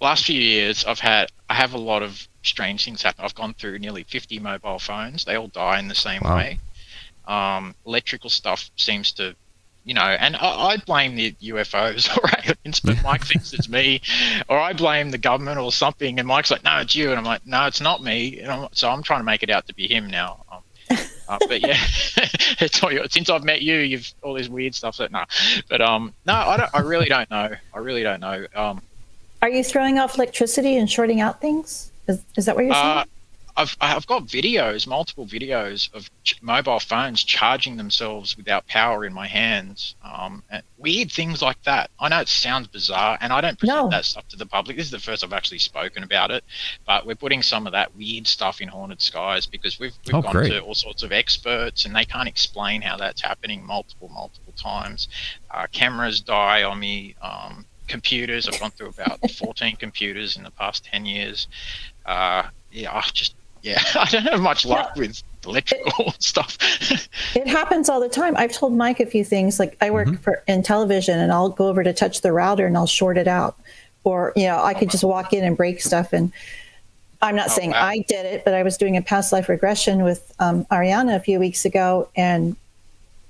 Last 0.00 0.26
few 0.26 0.40
years, 0.40 0.84
I've 0.84 1.00
had 1.00 1.32
I 1.48 1.54
have 1.54 1.72
a 1.72 1.78
lot 1.78 2.02
of 2.02 2.28
strange 2.42 2.84
things 2.84 3.02
happen. 3.02 3.24
I've 3.24 3.34
gone 3.34 3.54
through 3.54 3.78
nearly 3.78 4.04
50 4.04 4.38
mobile 4.38 4.78
phones. 4.78 5.24
They 5.24 5.36
all 5.36 5.48
die 5.48 5.78
in 5.78 5.88
the 5.88 5.94
same 5.94 6.20
wow. 6.22 6.36
way. 6.36 6.60
Um, 7.26 7.74
electrical 7.86 8.30
stuff 8.30 8.70
seems 8.76 9.12
to 9.12 9.34
you 9.88 9.94
know, 9.94 10.02
and 10.02 10.36
I, 10.36 10.68
I 10.68 10.76
blame 10.76 11.16
the 11.16 11.32
UFOs 11.32 12.14
or 12.16 12.28
aliens, 12.44 12.80
but 12.80 13.02
Mike 13.02 13.24
thinks 13.24 13.52
it's 13.52 13.68
me, 13.68 14.02
or 14.48 14.58
I 14.58 14.72
blame 14.74 15.10
the 15.10 15.18
government 15.18 15.58
or 15.58 15.72
something, 15.72 16.18
and 16.18 16.28
Mike's 16.28 16.50
like, 16.50 16.62
no, 16.62 16.78
it's 16.78 16.94
you, 16.94 17.10
and 17.10 17.18
I'm 17.18 17.24
like, 17.24 17.46
no, 17.46 17.66
it's 17.66 17.80
not 17.80 18.02
me, 18.02 18.40
and 18.40 18.50
I'm, 18.50 18.68
so 18.72 18.90
I'm 18.90 19.02
trying 19.02 19.20
to 19.20 19.24
make 19.24 19.42
it 19.42 19.50
out 19.50 19.66
to 19.68 19.74
be 19.74 19.88
him 19.88 20.08
now. 20.08 20.44
Um, 20.52 20.98
uh, 21.28 21.38
but 21.48 21.60
yeah, 21.60 21.78
It's 22.60 22.82
all 22.82 22.92
your 22.92 23.06
since 23.08 23.30
I've 23.30 23.44
met 23.44 23.62
you, 23.62 23.76
you've 23.78 24.12
all 24.22 24.34
this 24.34 24.48
weird 24.48 24.74
stuff. 24.74 24.96
So 24.96 25.06
no, 25.10 25.24
but 25.68 25.80
um, 25.80 26.12
no, 26.26 26.34
I 26.34 26.56
don't. 26.56 26.70
I 26.74 26.80
really 26.80 27.08
don't 27.08 27.30
know. 27.30 27.54
I 27.74 27.78
really 27.78 28.02
don't 28.02 28.20
know. 28.20 28.46
Um, 28.54 28.82
are 29.42 29.48
you 29.48 29.62
throwing 29.62 29.98
off 29.98 30.16
electricity 30.16 30.76
and 30.76 30.90
shorting 30.90 31.20
out 31.20 31.40
things? 31.40 31.92
Is, 32.08 32.22
is 32.36 32.46
that 32.46 32.56
what 32.56 32.64
you're 32.64 32.74
saying? 32.74 32.98
Uh, 32.98 33.04
I've 33.58 33.76
I've 33.80 34.06
got 34.06 34.26
videos, 34.26 34.86
multiple 34.86 35.26
videos 35.26 35.92
of 35.92 36.08
ch- 36.22 36.40
mobile 36.40 36.78
phones 36.78 37.24
charging 37.24 37.76
themselves 37.76 38.36
without 38.36 38.68
power 38.68 39.04
in 39.04 39.12
my 39.12 39.26
hands. 39.26 39.96
Um, 40.04 40.44
weird 40.76 41.10
things 41.10 41.42
like 41.42 41.60
that. 41.64 41.90
I 41.98 42.08
know 42.08 42.20
it 42.20 42.28
sounds 42.28 42.68
bizarre, 42.68 43.18
and 43.20 43.32
I 43.32 43.40
don't 43.40 43.58
present 43.58 43.76
no. 43.76 43.90
that 43.90 44.04
stuff 44.04 44.28
to 44.28 44.36
the 44.36 44.46
public. 44.46 44.76
This 44.76 44.86
is 44.86 44.92
the 44.92 45.00
first 45.00 45.24
I've 45.24 45.32
actually 45.32 45.58
spoken 45.58 46.04
about 46.04 46.30
it, 46.30 46.44
but 46.86 47.04
we're 47.04 47.16
putting 47.16 47.42
some 47.42 47.66
of 47.66 47.72
that 47.72 47.96
weird 47.96 48.28
stuff 48.28 48.60
in 48.60 48.68
haunted 48.68 49.02
skies 49.02 49.46
because 49.46 49.80
we've 49.80 49.94
we've 50.06 50.14
oh, 50.14 50.22
gone 50.22 50.32
great. 50.32 50.50
to 50.50 50.60
all 50.60 50.76
sorts 50.76 51.02
of 51.02 51.10
experts, 51.10 51.84
and 51.84 51.96
they 51.96 52.04
can't 52.04 52.28
explain 52.28 52.80
how 52.80 52.96
that's 52.96 53.20
happening 53.20 53.66
multiple 53.66 54.08
multiple 54.08 54.54
times. 54.56 55.08
Uh, 55.50 55.66
cameras 55.72 56.20
die 56.20 56.62
on 56.62 56.78
me. 56.78 57.16
Um, 57.20 57.66
computers. 57.88 58.46
I've 58.46 58.60
gone 58.60 58.70
through 58.70 58.90
about 58.90 59.18
14 59.30 59.76
computers 59.76 60.36
in 60.36 60.42
the 60.42 60.50
past 60.50 60.84
10 60.84 61.06
years. 61.06 61.48
Uh, 62.04 62.42
yeah, 62.70 62.92
I 62.92 63.00
just 63.14 63.34
yeah, 63.62 63.82
I 63.94 64.06
don't 64.10 64.22
have 64.24 64.40
much 64.40 64.64
luck 64.64 64.92
yeah. 64.94 65.02
with 65.02 65.22
electrical 65.46 66.08
it, 66.08 66.22
stuff. 66.22 66.58
it 67.34 67.46
happens 67.46 67.88
all 67.88 68.00
the 68.00 68.08
time. 68.08 68.36
I've 68.36 68.52
told 68.52 68.74
Mike 68.74 69.00
a 69.00 69.06
few 69.06 69.24
things. 69.24 69.58
Like 69.58 69.76
I 69.80 69.90
work 69.90 70.08
mm-hmm. 70.08 70.22
for 70.22 70.42
in 70.46 70.62
television, 70.62 71.18
and 71.18 71.32
I'll 71.32 71.48
go 71.48 71.68
over 71.68 71.82
to 71.82 71.92
touch 71.92 72.20
the 72.20 72.32
router 72.32 72.66
and 72.66 72.76
I'll 72.76 72.86
short 72.86 73.18
it 73.18 73.28
out, 73.28 73.56
or 74.04 74.32
you 74.36 74.46
know, 74.46 74.62
I 74.62 74.74
could 74.74 74.90
just 74.90 75.04
walk 75.04 75.32
in 75.32 75.44
and 75.44 75.56
break 75.56 75.80
stuff. 75.80 76.12
And 76.12 76.32
I'm 77.20 77.36
not 77.36 77.48
oh, 77.48 77.52
saying 77.52 77.70
wow. 77.70 77.84
I 77.84 77.98
did 78.00 78.26
it, 78.26 78.44
but 78.44 78.54
I 78.54 78.62
was 78.62 78.76
doing 78.76 78.96
a 78.96 79.02
past 79.02 79.32
life 79.32 79.48
regression 79.48 80.02
with 80.04 80.32
um, 80.38 80.64
Ariana 80.66 81.16
a 81.16 81.20
few 81.20 81.38
weeks 81.38 81.64
ago, 81.64 82.08
and 82.16 82.56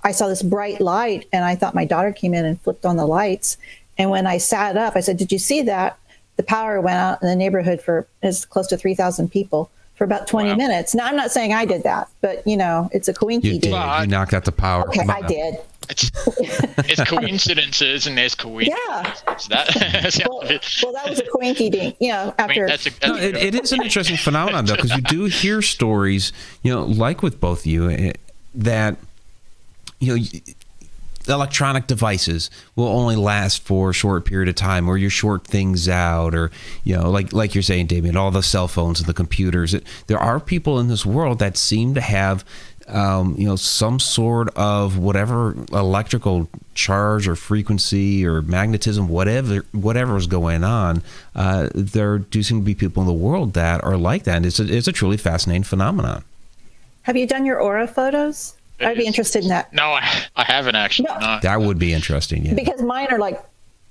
I 0.03 0.11
saw 0.11 0.27
this 0.27 0.43
bright 0.43 0.79
light, 0.79 1.27
and 1.33 1.43
I 1.43 1.55
thought 1.55 1.75
my 1.75 1.85
daughter 1.85 2.11
came 2.11 2.33
in 2.33 2.45
and 2.45 2.59
flipped 2.61 2.85
on 2.85 2.97
the 2.97 3.05
lights. 3.05 3.57
And 3.97 4.09
when 4.09 4.25
I 4.25 4.37
sat 4.37 4.77
up, 4.77 4.95
I 4.95 5.01
said, 5.01 5.17
"Did 5.17 5.31
you 5.31 5.39
see 5.39 5.61
that?" 5.63 5.97
The 6.37 6.43
power 6.43 6.79
went 6.79 6.95
out 6.95 7.21
in 7.21 7.27
the 7.27 7.35
neighborhood 7.35 7.81
for 7.81 8.07
is 8.23 8.45
close 8.45 8.67
to 8.67 8.77
3,000 8.77 9.29
people 9.29 9.69
for 9.99 10.05
about 10.05 10.27
20 10.27 10.51
wow. 10.51 10.55
minutes. 10.55 10.95
Now, 10.95 11.07
I'm 11.07 11.17
not 11.17 11.29
saying 11.29 11.51
I 11.51 11.65
did 11.65 11.83
that, 11.83 12.07
but 12.21 12.47
you 12.47 12.55
know, 12.55 12.89
it's 12.93 13.09
a 13.09 13.13
coinky 13.13 13.43
you 13.43 13.59
did. 13.59 13.65
You 13.65 14.07
knocked 14.07 14.33
out 14.33 14.45
the 14.45 14.51
power. 14.53 14.87
Okay, 14.87 15.01
I 15.01 15.21
did. 15.23 15.55
It's, 15.89 16.09
it's 16.89 17.03
coincidences 17.03 18.07
and 18.07 18.17
there's 18.17 18.33
coincidences. 18.33 18.79
Yeah. 18.87 19.35
That, 19.49 20.25
well, 20.29 20.39
well, 20.39 20.93
that 20.93 21.09
was 21.09 21.19
a 21.19 21.23
coinky 21.23 21.69
dink, 21.69 21.97
you 21.99 22.13
know, 22.13 22.33
after. 22.39 22.43
I 22.43 22.47
mean, 22.47 22.67
that's 22.67 22.85
a, 22.85 22.89
that's 22.91 23.07
no, 23.07 23.15
it, 23.17 23.35
it 23.35 23.55
is 23.55 23.73
an 23.73 23.83
interesting 23.83 24.15
phenomenon, 24.17 24.65
though, 24.65 24.75
because 24.75 24.95
you 24.95 25.01
do 25.01 25.25
hear 25.25 25.61
stories, 25.61 26.31
you 26.63 26.71
know, 26.71 26.85
like 26.85 27.21
with 27.21 27.41
both 27.41 27.59
of 27.61 27.65
you, 27.65 27.89
eh, 27.89 28.13
that, 28.55 28.95
you 29.99 30.15
know, 30.15 30.23
electronic 31.29 31.87
devices 31.87 32.49
will 32.75 32.87
only 32.87 33.15
last 33.15 33.63
for 33.63 33.91
a 33.91 33.93
short 33.93 34.25
period 34.25 34.49
of 34.49 34.55
time 34.55 34.87
or 34.87 34.97
you 34.97 35.09
short 35.09 35.45
things 35.45 35.87
out 35.87 36.33
or 36.33 36.51
you 36.83 36.95
know 36.95 37.09
like 37.09 37.33
like 37.33 37.55
you're 37.55 37.61
saying 37.61 37.87
Damien 37.87 38.17
all 38.17 38.31
the 38.31 38.43
cell 38.43 38.67
phones 38.67 38.99
and 38.99 39.07
the 39.07 39.13
computers. 39.13 39.73
It, 39.73 39.83
there 40.07 40.19
are 40.19 40.39
people 40.39 40.79
in 40.79 40.87
this 40.87 41.05
world 41.05 41.39
that 41.39 41.57
seem 41.57 41.93
to 41.95 42.01
have 42.01 42.43
um, 42.87 43.35
you 43.37 43.47
know 43.47 43.55
some 43.55 43.99
sort 43.99 44.49
of 44.55 44.97
whatever 44.97 45.55
electrical 45.71 46.49
charge 46.73 47.27
or 47.27 47.35
frequency 47.35 48.25
or 48.25 48.41
magnetism 48.41 49.07
whatever 49.07 49.65
whatever 49.71 50.17
is 50.17 50.27
going 50.27 50.63
on 50.63 51.03
uh, 51.35 51.69
there 51.75 52.17
do 52.17 52.41
seem 52.41 52.59
to 52.59 52.65
be 52.65 52.75
people 52.75 53.01
in 53.01 53.07
the 53.07 53.13
world 53.13 53.53
that 53.53 53.83
are 53.83 53.97
like 53.97 54.23
that. 54.23 54.37
And 54.37 54.45
it's 54.45 54.59
a, 54.59 54.75
it's 54.75 54.87
a 54.87 54.91
truly 54.91 55.17
fascinating 55.17 55.63
phenomenon. 55.63 56.23
Have 57.03 57.15
you 57.15 57.27
done 57.27 57.45
your 57.45 57.59
aura 57.59 57.87
photos 57.87 58.55
I'd 58.81 58.97
be 58.97 59.05
interested 59.05 59.43
in 59.43 59.49
that. 59.49 59.73
No, 59.73 59.91
I, 59.91 60.07
I 60.35 60.43
haven't 60.43 60.75
actually. 60.75 61.09
No. 61.09 61.19
No. 61.19 61.39
That 61.41 61.61
would 61.61 61.79
be 61.79 61.93
interesting. 61.93 62.45
Yeah. 62.45 62.53
because 62.53 62.81
mine 62.81 63.07
are 63.11 63.19
like 63.19 63.43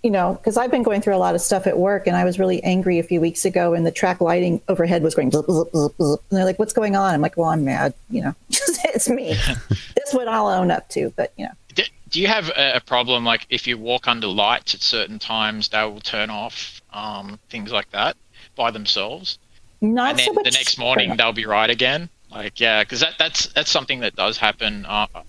you 0.04 0.12
know 0.12 0.34
because 0.34 0.56
i've 0.56 0.70
been 0.70 0.84
going 0.84 1.00
through 1.00 1.16
a 1.16 1.18
lot 1.18 1.34
of 1.34 1.40
stuff 1.40 1.66
at 1.66 1.76
work 1.76 2.06
and 2.06 2.16
i 2.16 2.24
was 2.24 2.38
really 2.38 2.62
angry 2.62 3.00
a 3.00 3.02
few 3.02 3.20
weeks 3.20 3.44
ago 3.44 3.74
and 3.74 3.84
the 3.84 3.90
track 3.90 4.20
lighting 4.20 4.60
overhead 4.68 5.02
was 5.02 5.12
going 5.12 5.28
bzz, 5.28 5.44
bzz, 5.44 5.70
bzz, 5.72 5.94
bzz. 5.96 6.18
and 6.30 6.38
they're 6.38 6.44
like 6.44 6.56
what's 6.56 6.72
going 6.72 6.94
on 6.94 7.14
i'm 7.14 7.20
like 7.20 7.36
well 7.36 7.48
i'm 7.48 7.64
mad 7.64 7.92
you 8.08 8.22
know 8.22 8.32
it's 8.50 9.08
me 9.08 9.34
this 9.96 10.12
one 10.12 10.28
i'll 10.28 10.46
own 10.46 10.70
up 10.70 10.88
to 10.88 11.12
but 11.16 11.32
you 11.36 11.44
know 11.46 11.52
Do, 11.74 11.82
do 12.10 12.20
you 12.20 12.28
have 12.28 12.48
a, 12.50 12.76
a 12.76 12.80
problem 12.80 13.24
like 13.24 13.44
if 13.50 13.66
you 13.66 13.76
walk 13.76 14.06
under 14.06 14.28
lights 14.28 14.72
at 14.74 14.82
certain 14.82 15.18
times, 15.18 15.68
they 15.68 15.82
will 15.82 16.00
turn 16.00 16.30
off, 16.30 16.80
um, 16.92 17.38
things 17.50 17.72
like 17.72 17.90
that 17.90 18.16
by 18.56 18.70
themselves, 18.70 19.38
not 19.80 20.10
and 20.10 20.20
so 20.20 20.26
then 20.26 20.34
much 20.36 20.44
the 20.44 20.50
next 20.52 20.78
morning 20.78 21.16
they'll 21.16 21.32
be 21.32 21.44
right 21.46 21.70
again? 21.70 22.08
Like, 22.30 22.60
yeah, 22.60 22.82
because 22.82 23.00
that, 23.00 23.14
that's 23.18 23.46
that's 23.54 23.70
something 23.70 24.00
that 24.00 24.14
does 24.16 24.36
happen 24.36 24.84
uh, 24.86 25.06
uh, 25.14 25.22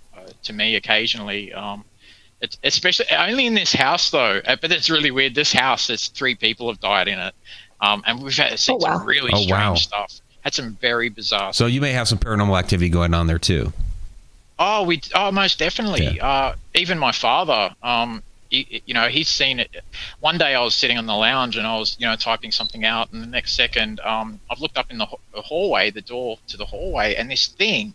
to 0.43 0.53
me 0.53 0.75
occasionally. 0.75 1.53
Um, 1.53 1.85
it's 2.41 2.57
especially 2.63 3.05
only 3.15 3.45
in 3.45 3.53
this 3.53 3.73
house 3.73 4.11
though, 4.11 4.41
uh, 4.45 4.55
but 4.61 4.71
it's 4.71 4.89
really 4.89 5.11
weird. 5.11 5.35
This 5.35 5.51
house, 5.53 5.87
there's 5.87 6.07
three 6.09 6.35
people 6.35 6.69
have 6.69 6.79
died 6.79 7.07
in 7.07 7.19
it, 7.19 7.33
um, 7.81 8.03
and 8.05 8.21
we've 8.21 8.35
had 8.35 8.57
seen 8.59 8.75
Oh, 8.81 8.85
wow. 8.85 8.97
some 8.97 9.07
really 9.07 9.31
Oh, 9.33 9.37
strange 9.41 9.51
wow. 9.51 9.75
stuff. 9.75 10.19
Had 10.41 10.53
some 10.53 10.75
very 10.79 11.09
bizarre. 11.09 11.53
so 11.53 11.65
you 11.65 11.81
may 11.81 11.91
have 11.91 12.07
some 12.07 12.17
paranormal 12.17 12.57
activity 12.57 12.89
going 12.89 13.13
on 13.13 13.27
there 13.27 13.39
too. 13.39 13.73
Oh, 14.57 14.83
we 14.83 15.01
oh 15.15 15.31
most 15.31 15.57
definitely. 15.59 16.19
Uh, 16.19 16.53
even 16.75 16.97
my 16.99 17.11
father, 17.13 17.73
um, 17.83 18.23
you 18.49 18.93
know, 18.93 19.07
he's 19.07 19.27
seen 19.27 19.59
it. 19.59 19.83
One 20.19 20.37
day 20.37 20.55
I 20.55 20.63
was 20.63 20.75
sitting 20.75 20.97
on 20.97 21.05
the 21.05 21.15
lounge 21.15 21.57
and 21.57 21.67
I 21.67 21.77
was, 21.77 21.95
you 21.99 22.07
know, 22.07 22.15
typing 22.15 22.51
something 22.51 22.85
out, 22.85 23.11
and 23.11 23.21
the 23.21 23.27
next 23.27 23.53
second, 23.53 23.99
um, 24.01 24.39
I've 24.49 24.59
looked 24.59 24.77
up 24.77 24.89
in 24.89 24.97
the, 24.97 25.07
the 25.33 25.41
hallway, 25.41 25.91
the 25.91 26.01
door 26.01 26.39
to 26.47 26.57
the 26.57 26.65
hallway, 26.65 27.15
and 27.15 27.29
this 27.29 27.47
thing, 27.47 27.93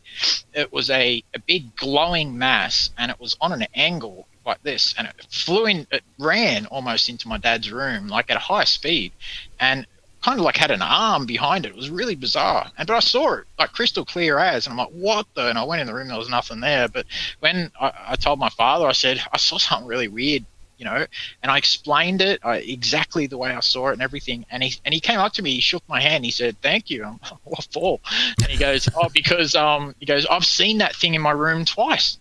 it 0.53 0.73
was 0.73 0.91
a, 0.91 1.23
a 1.35 1.39
big 1.41 1.75
glowing 1.77 2.39
mass, 2.39 2.91
and 2.99 3.11
it 3.11 3.19
was 3.19 3.37
on 3.41 3.53
an 3.53 3.67
angle 3.75 4.27
like 4.47 4.63
this, 4.63 4.95
and 4.97 5.07
it 5.09 5.15
flew 5.29 5.67
in, 5.67 5.87
it 5.91 6.03
ran 6.19 6.67
almost 6.67 7.09
into 7.09 7.29
my 7.29 7.39
dad's 7.39 7.73
room, 7.73 8.09
like 8.09 8.31
at 8.31 8.37
a 8.37 8.41
high 8.41 8.65
speed, 8.65 9.13
and 9.59 9.87
kind 10.25 10.41
of 10.41 10.45
like 10.45 10.57
had 10.57 10.71
an 10.71 10.81
arm 10.81 11.27
behind 11.27 11.67
it. 11.67 11.71
It 11.71 11.77
was 11.77 11.91
really 11.91 12.15
bizarre. 12.15 12.71
And 12.79 12.87
but 12.87 12.97
I 12.97 13.01
saw 13.01 13.35
it 13.35 13.45
like 13.59 13.73
crystal 13.73 14.07
clear 14.07 14.39
as, 14.39 14.67
and 14.67 14.73
I'm 14.73 14.79
like, 14.79 14.95
what 14.95 15.27
the? 15.35 15.49
And 15.51 15.59
I 15.59 15.65
went 15.65 15.83
in 15.83 15.87
the 15.87 15.95
room, 15.95 16.09
there 16.09 16.17
was 16.19 16.31
nothing 16.31 16.61
there. 16.61 16.89
But 16.89 17.05
when 17.41 17.71
I, 17.79 17.93
I 18.09 18.17
told 18.17 18.39
my 18.39 18.49
father, 18.49 18.87
I 18.87 18.93
said 18.93 19.21
I 19.33 19.37
saw 19.37 19.59
something 19.59 19.87
really 19.87 20.09
weird, 20.09 20.45
you 20.79 20.87
know, 20.87 21.07
and 21.43 21.53
I 21.53 21.59
explained 21.59 22.23
it 22.23 22.41
I, 22.43 22.57
exactly 22.57 23.27
the 23.27 23.37
way 23.37 23.51
I 23.53 23.61
saw 23.61 23.89
it 23.91 23.93
and 23.93 24.03
everything. 24.03 24.47
And 24.51 24.63
he 24.63 24.75
and 24.87 24.95
he 24.95 25.01
came 25.01 25.19
up 25.21 25.35
to 25.35 25.43
me, 25.43 25.51
he 25.53 25.61
shook 25.61 25.83
my 25.89 26.01
hand, 26.01 26.25
he 26.25 26.31
said, 26.31 26.57
"Thank 26.63 26.89
you." 26.89 27.05
I'm 27.05 27.21
like, 27.23 27.41
what 27.45 27.69
for? 27.71 28.01
And 28.39 28.49
he 28.49 28.57
goes, 28.57 28.89
"Oh, 28.97 29.11
because 29.13 29.55
um, 29.55 29.95
he 30.01 30.07
goes, 30.07 30.25
I've 30.27 30.47
seen 30.47 30.79
that 30.79 30.97
thing 30.97 31.13
in 31.13 31.21
my 31.21 31.33
room 31.33 31.67
twice." 31.67 32.17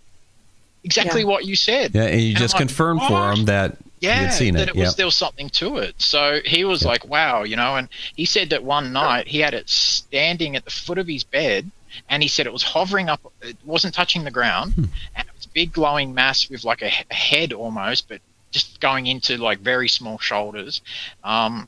Exactly 0.83 1.21
Yeah. 1.21 1.27
what 1.27 1.45
you 1.45 1.55
said. 1.55 1.95
Yeah, 1.95 2.03
and 2.03 2.19
you 2.21 2.29
And 2.29 2.37
just 2.37 2.55
I'm 2.55 2.59
like, 2.59 2.67
confirmed 2.67 3.01
for 3.03 3.31
him 3.31 3.45
that 3.45 3.77
yeah, 4.03 4.19
you 4.19 4.25
had 4.27 4.33
seen 4.33 4.53
that 4.55 4.63
it. 4.63 4.69
it 4.69 4.75
was 4.75 4.89
Yep. 4.89 4.95
there 4.97 5.05
was 5.05 5.15
something 5.15 5.49
to 5.49 5.77
it. 5.77 6.01
So 6.01 6.41
he 6.45 6.63
was 6.65 6.81
Yep. 6.81 6.87
like, 6.89 7.05
"Wow," 7.07 7.43
you 7.43 7.55
know. 7.55 7.75
And 7.75 7.89
he 8.15 8.25
said 8.25 8.49
that 8.51 8.63
one 8.63 8.93
night 8.93 9.27
he 9.27 9.39
had 9.39 9.53
it 9.53 9.69
standing 9.69 10.55
at 10.55 10.65
the 10.65 10.71
foot 10.71 10.97
of 10.97 11.07
his 11.07 11.23
bed, 11.23 11.71
and 12.09 12.21
he 12.23 12.29
said 12.29 12.45
it 12.45 12.53
was 12.53 12.63
hovering 12.63 13.09
up. 13.09 13.21
It 13.41 13.57
wasn't 13.63 13.93
touching 13.93 14.23
the 14.23 14.31
ground, 14.31 14.73
Hmm. 14.73 14.85
and 15.15 15.27
it 15.27 15.33
was 15.35 15.45
a 15.45 15.49
big 15.49 15.71
glowing 15.73 16.13
mass 16.13 16.49
with 16.49 16.63
like 16.63 16.81
a, 16.81 16.91
a 17.09 17.13
head 17.13 17.53
almost, 17.53 18.07
but 18.07 18.21
just 18.51 18.79
going 18.79 19.07
into 19.07 19.37
like 19.37 19.59
very 19.59 19.87
small 19.89 20.19
shoulders. 20.19 20.81
Um, 21.23 21.67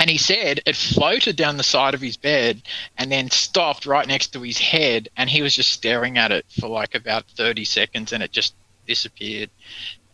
and 0.00 0.08
he 0.08 0.16
said 0.18 0.60
it 0.64 0.74
floated 0.74 1.36
down 1.36 1.58
the 1.58 1.62
side 1.62 1.92
of 1.94 2.00
his 2.00 2.16
bed 2.16 2.62
and 2.96 3.12
then 3.12 3.30
stopped 3.30 3.84
right 3.84 4.06
next 4.08 4.28
to 4.32 4.40
his 4.40 4.58
head, 4.58 5.08
and 5.18 5.28
he 5.28 5.42
was 5.42 5.54
just 5.54 5.70
staring 5.70 6.16
at 6.18 6.32
it 6.32 6.46
for 6.58 6.68
like 6.68 6.94
about 6.94 7.24
thirty 7.36 7.64
seconds, 7.64 8.12
and 8.12 8.22
it 8.22 8.32
just 8.32 8.54
disappeared. 8.86 9.50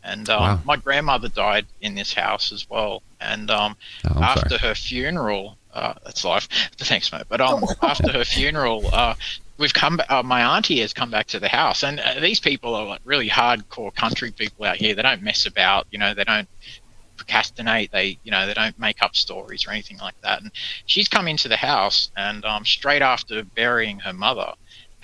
And 0.09 0.29
um, 0.31 0.41
Wow. 0.41 0.61
my 0.65 0.77
grandmother 0.77 1.29
died 1.29 1.67
in 1.81 1.95
this 1.95 2.13
house 2.15 2.51
as 2.53 2.69
well. 2.69 3.03
And 3.21 3.51
um, 3.51 3.77
Oh, 4.09 4.23
after 4.23 4.49
sorry. 4.59 4.61
her 4.61 4.75
funeral, 4.75 5.59
uh, 5.75 5.95
that's 6.05 6.25
life. 6.25 6.49
Thanks, 6.79 7.13
mate. 7.13 7.25
But 7.29 7.41
um, 7.41 7.65
after 7.83 8.11
her 8.13 8.25
funeral, 8.25 8.89
uh, 8.93 9.15
we've 9.59 9.75
come. 9.75 10.01
Uh, 10.09 10.23
my 10.23 10.57
auntie 10.57 10.81
has 10.81 10.93
come 10.95 11.11
back 11.11 11.27
to 11.29 11.41
the 11.41 11.49
house, 11.49 11.83
and 11.85 12.01
uh, 12.01 12.21
these 12.21 12.41
people 12.41 12.75
are 12.75 12.87
like 12.87 13.01
really 13.05 13.29
hardcore 13.29 13.95
country 13.95 14.31
people 14.31 14.65
out 14.65 14.77
here. 14.77 14.95
They 14.95 15.03
don't 15.03 15.23
mess 15.23 15.47
about. 15.47 15.87
You 15.91 15.99
know, 15.99 16.15
they 16.15 16.25
don't 16.25 16.49
procrastinate. 17.17 17.91
They, 17.93 18.19
you 18.23 18.31
know, 18.31 18.47
they 18.47 18.55
don't 18.55 18.79
make 18.79 19.03
up 19.03 19.17
stories 19.17 19.67
or 19.67 19.71
anything 19.73 19.99
like 19.99 20.15
that. 20.23 20.41
And 20.41 20.51
she's 20.87 21.09
come 21.09 21.29
into 21.29 21.49
the 21.49 21.57
house, 21.57 22.11
and 22.17 22.45
um, 22.45 22.65
straight 22.65 23.03
after 23.03 23.43
burying 23.45 23.99
her 24.01 24.13
mother, 24.13 24.53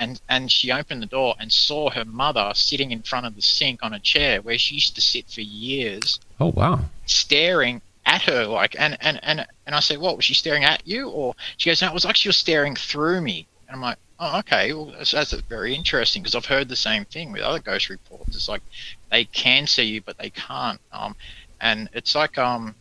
and 0.04 0.20
and 0.28 0.52
she 0.52 0.70
opened 0.70 1.02
the 1.02 1.06
door 1.18 1.34
and 1.40 1.50
saw 1.50 1.90
her 1.90 2.04
mother 2.04 2.52
sitting 2.54 2.90
in 2.92 3.02
front 3.02 3.26
of 3.26 3.34
the 3.34 3.42
sink 3.42 3.80
on 3.82 3.94
a 3.94 4.00
chair 4.00 4.40
where 4.42 4.58
she 4.58 4.74
used 4.76 4.94
to 4.94 5.00
sit 5.00 5.26
for 5.28 5.40
years 5.40 6.20
Oh 6.38 6.52
wow. 6.54 6.80
staring 7.06 7.80
at 8.06 8.22
her 8.22 8.44
like 8.46 8.76
and 8.78 8.96
and 9.00 9.18
and 9.22 9.46
and 9.66 9.74
I 9.74 9.80
said, 9.80 9.98
What 9.98 10.16
was 10.16 10.24
she 10.26 10.34
staring 10.34 10.64
at 10.64 10.86
you? 10.86 11.08
Or 11.08 11.34
she 11.56 11.70
goes, 11.70 11.80
No, 11.80 11.88
it 11.88 11.94
was 11.94 12.04
like 12.04 12.16
she 12.16 12.28
was 12.28 12.36
staring 12.36 12.76
through 12.76 13.20
me. 13.22 13.46
And 13.66 13.76
I'm 13.76 13.82
like, 13.82 13.98
Oh, 14.20 14.38
okay. 14.40 14.72
Well 14.74 14.92
that's, 14.96 15.12
that's 15.12 15.32
very 15.32 15.74
interesting 15.74 16.22
because 16.22 16.34
I've 16.34 16.44
heard 16.54 16.68
the 16.68 16.76
same 16.76 17.04
thing 17.06 17.32
with 17.32 17.42
other 17.42 17.60
ghost 17.60 17.88
reports. 17.88 18.36
It's 18.36 18.48
like 18.48 18.62
they 19.10 19.24
can 19.24 19.66
see 19.66 19.84
you 19.84 20.02
but 20.02 20.18
they 20.18 20.30
can't. 20.30 20.80
Um 20.92 21.16
and 21.60 21.88
it's 21.94 22.14
like 22.14 22.36
um 22.36 22.74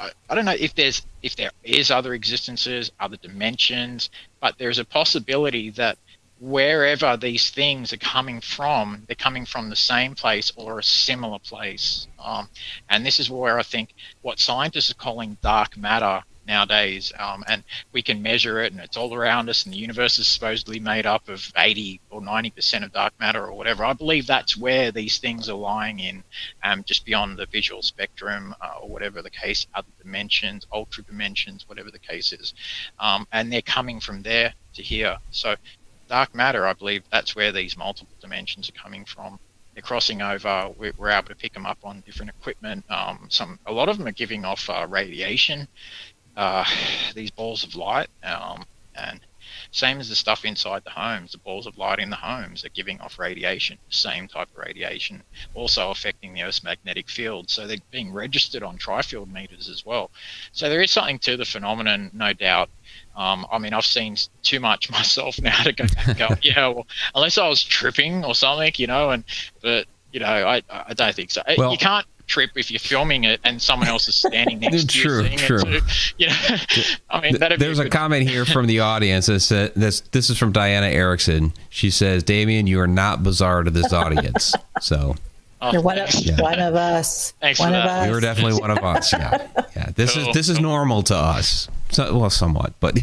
I, 0.00 0.10
I 0.28 0.34
don't 0.34 0.44
know 0.44 0.56
if 0.58 0.74
there's 0.74 1.06
if 1.22 1.36
there 1.36 1.50
is 1.62 1.90
other 1.90 2.14
existences, 2.14 2.90
other 2.98 3.16
dimensions, 3.16 4.10
but 4.40 4.56
there's 4.58 4.78
a 4.78 4.84
possibility 4.84 5.70
that 5.70 5.98
wherever 6.40 7.18
these 7.18 7.50
things 7.50 7.92
are 7.92 7.98
coming 7.98 8.40
from, 8.40 9.04
they're 9.06 9.14
coming 9.14 9.44
from 9.44 9.68
the 9.68 9.76
same 9.76 10.14
place 10.14 10.50
or 10.56 10.78
a 10.78 10.82
similar 10.82 11.38
place. 11.38 12.08
Um, 12.18 12.48
and 12.88 13.04
this 13.04 13.20
is 13.20 13.30
where 13.30 13.58
I 13.58 13.62
think 13.62 13.94
what 14.22 14.38
scientists 14.38 14.90
are 14.90 14.94
calling 14.94 15.36
dark 15.42 15.76
matter 15.76 16.22
nowadays, 16.50 17.12
um, 17.18 17.44
and 17.46 17.62
we 17.92 18.02
can 18.02 18.20
measure 18.20 18.60
it, 18.60 18.72
and 18.72 18.80
it's 18.80 18.96
all 18.96 19.14
around 19.14 19.48
us, 19.48 19.64
and 19.64 19.72
the 19.72 19.78
universe 19.78 20.18
is 20.18 20.26
supposedly 20.26 20.80
made 20.80 21.06
up 21.06 21.28
of 21.28 21.52
80 21.56 22.00
or 22.10 22.20
90 22.20 22.50
percent 22.50 22.84
of 22.84 22.92
dark 22.92 23.14
matter 23.20 23.46
or 23.46 23.54
whatever. 23.54 23.84
I 23.84 23.92
believe 23.92 24.26
that's 24.26 24.56
where 24.56 24.90
these 24.90 25.18
things 25.18 25.48
are 25.48 25.54
lying 25.54 26.00
in, 26.00 26.24
um, 26.64 26.82
just 26.84 27.04
beyond 27.04 27.38
the 27.38 27.46
visual 27.46 27.82
spectrum 27.82 28.54
uh, 28.60 28.80
or 28.82 28.88
whatever 28.88 29.22
the 29.22 29.30
case, 29.30 29.66
other 29.74 29.92
dimensions, 30.02 30.66
ultra 30.72 31.04
dimensions, 31.04 31.68
whatever 31.68 31.90
the 31.90 31.98
case 31.98 32.32
is, 32.32 32.52
um, 32.98 33.26
and 33.32 33.52
they're 33.52 33.62
coming 33.62 34.00
from 34.00 34.22
there 34.22 34.52
to 34.74 34.82
here. 34.82 35.16
So 35.30 35.54
dark 36.08 36.34
matter, 36.34 36.66
I 36.66 36.72
believe 36.72 37.04
that's 37.12 37.36
where 37.36 37.52
these 37.52 37.76
multiple 37.76 38.16
dimensions 38.20 38.68
are 38.68 38.82
coming 38.82 39.04
from. 39.04 39.38
They're 39.74 39.82
crossing 39.82 40.20
over. 40.20 40.72
We're, 40.76 41.10
able 41.10 41.28
to 41.28 41.36
pick 41.36 41.54
them 41.54 41.64
up 41.64 41.78
on 41.84 42.02
different 42.04 42.30
equipment. 42.30 42.84
Um, 42.90 43.26
some, 43.28 43.58
a 43.66 43.72
lot 43.72 43.88
of 43.88 43.98
them 43.98 44.08
are 44.08 44.12
giving 44.12 44.44
off 44.44 44.68
uh, 44.68 44.86
radiation. 44.88 45.68
Uh, 46.36 46.64
these 47.14 47.30
balls 47.30 47.64
of 47.64 47.74
light, 47.74 48.08
um, 48.22 48.64
and 48.94 49.20
same 49.72 50.00
as 50.00 50.08
the 50.08 50.16
stuff 50.16 50.44
inside 50.44 50.84
the 50.84 50.90
homes. 50.90 51.32
The 51.32 51.38
balls 51.38 51.66
of 51.66 51.78
light 51.78 51.98
in 51.98 52.10
the 52.10 52.16
homes 52.16 52.64
are 52.64 52.70
giving 52.70 53.00
off 53.00 53.18
radiation, 53.18 53.78
same 53.88 54.28
type 54.28 54.48
of 54.50 54.56
radiation, 54.58 55.22
also 55.54 55.90
affecting 55.90 56.34
the 56.34 56.42
Earth's 56.42 56.64
magnetic 56.64 57.08
field. 57.08 57.50
So 57.50 57.66
they're 57.66 57.76
being 57.90 58.12
registered 58.12 58.62
on 58.62 58.78
trifield 58.78 59.30
meters 59.32 59.68
as 59.68 59.84
well. 59.86 60.10
So 60.52 60.68
there 60.68 60.82
is 60.82 60.90
something 60.90 61.18
to 61.20 61.36
the 61.36 61.44
phenomenon, 61.44 62.10
no 62.12 62.32
doubt. 62.32 62.70
Um, 63.16 63.46
I 63.50 63.58
mean, 63.58 63.72
I've 63.72 63.86
seen 63.86 64.16
too 64.42 64.60
much 64.60 64.90
myself 64.90 65.40
now 65.40 65.62
to 65.62 65.72
go 65.72 65.84
go, 66.16 66.28
yeah, 66.42 66.68
well, 66.68 66.86
unless 67.14 67.38
I 67.38 67.48
was 67.48 67.62
tripping 67.62 68.24
or 68.24 68.34
something, 68.34 68.72
you 68.76 68.86
know, 68.86 69.10
and, 69.10 69.24
but, 69.62 69.86
you 70.12 70.20
know, 70.20 70.26
I, 70.26 70.62
I 70.68 70.94
don't 70.94 71.14
think 71.14 71.30
so. 71.30 71.42
Well- 71.56 71.72
you 71.72 71.78
can't 71.78 72.06
trip 72.30 72.50
if 72.56 72.70
you're 72.70 72.78
filming 72.78 73.24
it 73.24 73.40
and 73.44 73.60
someone 73.60 73.88
else 73.88 74.08
is 74.08 74.14
standing 74.16 74.58
next 74.60 74.88
to 74.90 74.98
you 74.98 75.22
seeing 75.24 75.38
true. 75.38 75.62
it. 75.66 75.82
You 76.18 76.28
know, 76.28 76.34
I 77.10 77.20
mean, 77.20 77.38
that'd 77.38 77.58
There's 77.60 77.78
be 77.78 77.82
a 77.82 77.84
good- 77.84 77.92
comment 77.92 78.28
here 78.28 78.44
from 78.44 78.66
the 78.66 78.80
audience 78.80 79.26
that 79.26 79.40
said 79.40 79.72
this. 79.74 80.00
This 80.12 80.30
is 80.30 80.38
from 80.38 80.52
Diana 80.52 80.86
Erickson. 80.88 81.52
She 81.70 81.90
says, 81.90 82.22
"Damien, 82.22 82.66
you 82.66 82.80
are 82.80 82.86
not 82.86 83.22
bizarre 83.22 83.62
to 83.62 83.70
this 83.70 83.92
audience." 83.92 84.54
So 84.80 85.16
Oh, 85.62 85.72
You're 85.72 85.82
one 85.82 85.98
of. 85.98 86.08
Yeah. 86.14 86.40
one 86.40 86.58
of 86.58 86.74
us. 86.74 87.32
Thanks 87.40 87.58
for 87.58 87.64
one 87.66 87.74
of 87.74 87.84
that. 87.84 88.00
us. 88.04 88.08
you 88.08 88.14
are 88.16 88.20
definitely 88.20 88.58
one 88.58 88.70
of 88.70 88.78
us. 88.78 89.12
Yeah, 89.12 89.46
yeah. 89.76 89.90
This 89.94 90.16
is 90.16 90.26
this 90.32 90.48
is 90.48 90.58
normal 90.58 91.02
to 91.04 91.14
us. 91.16 91.68
So, 91.90 92.16
well, 92.18 92.30
somewhat, 92.30 92.72
but 92.80 92.94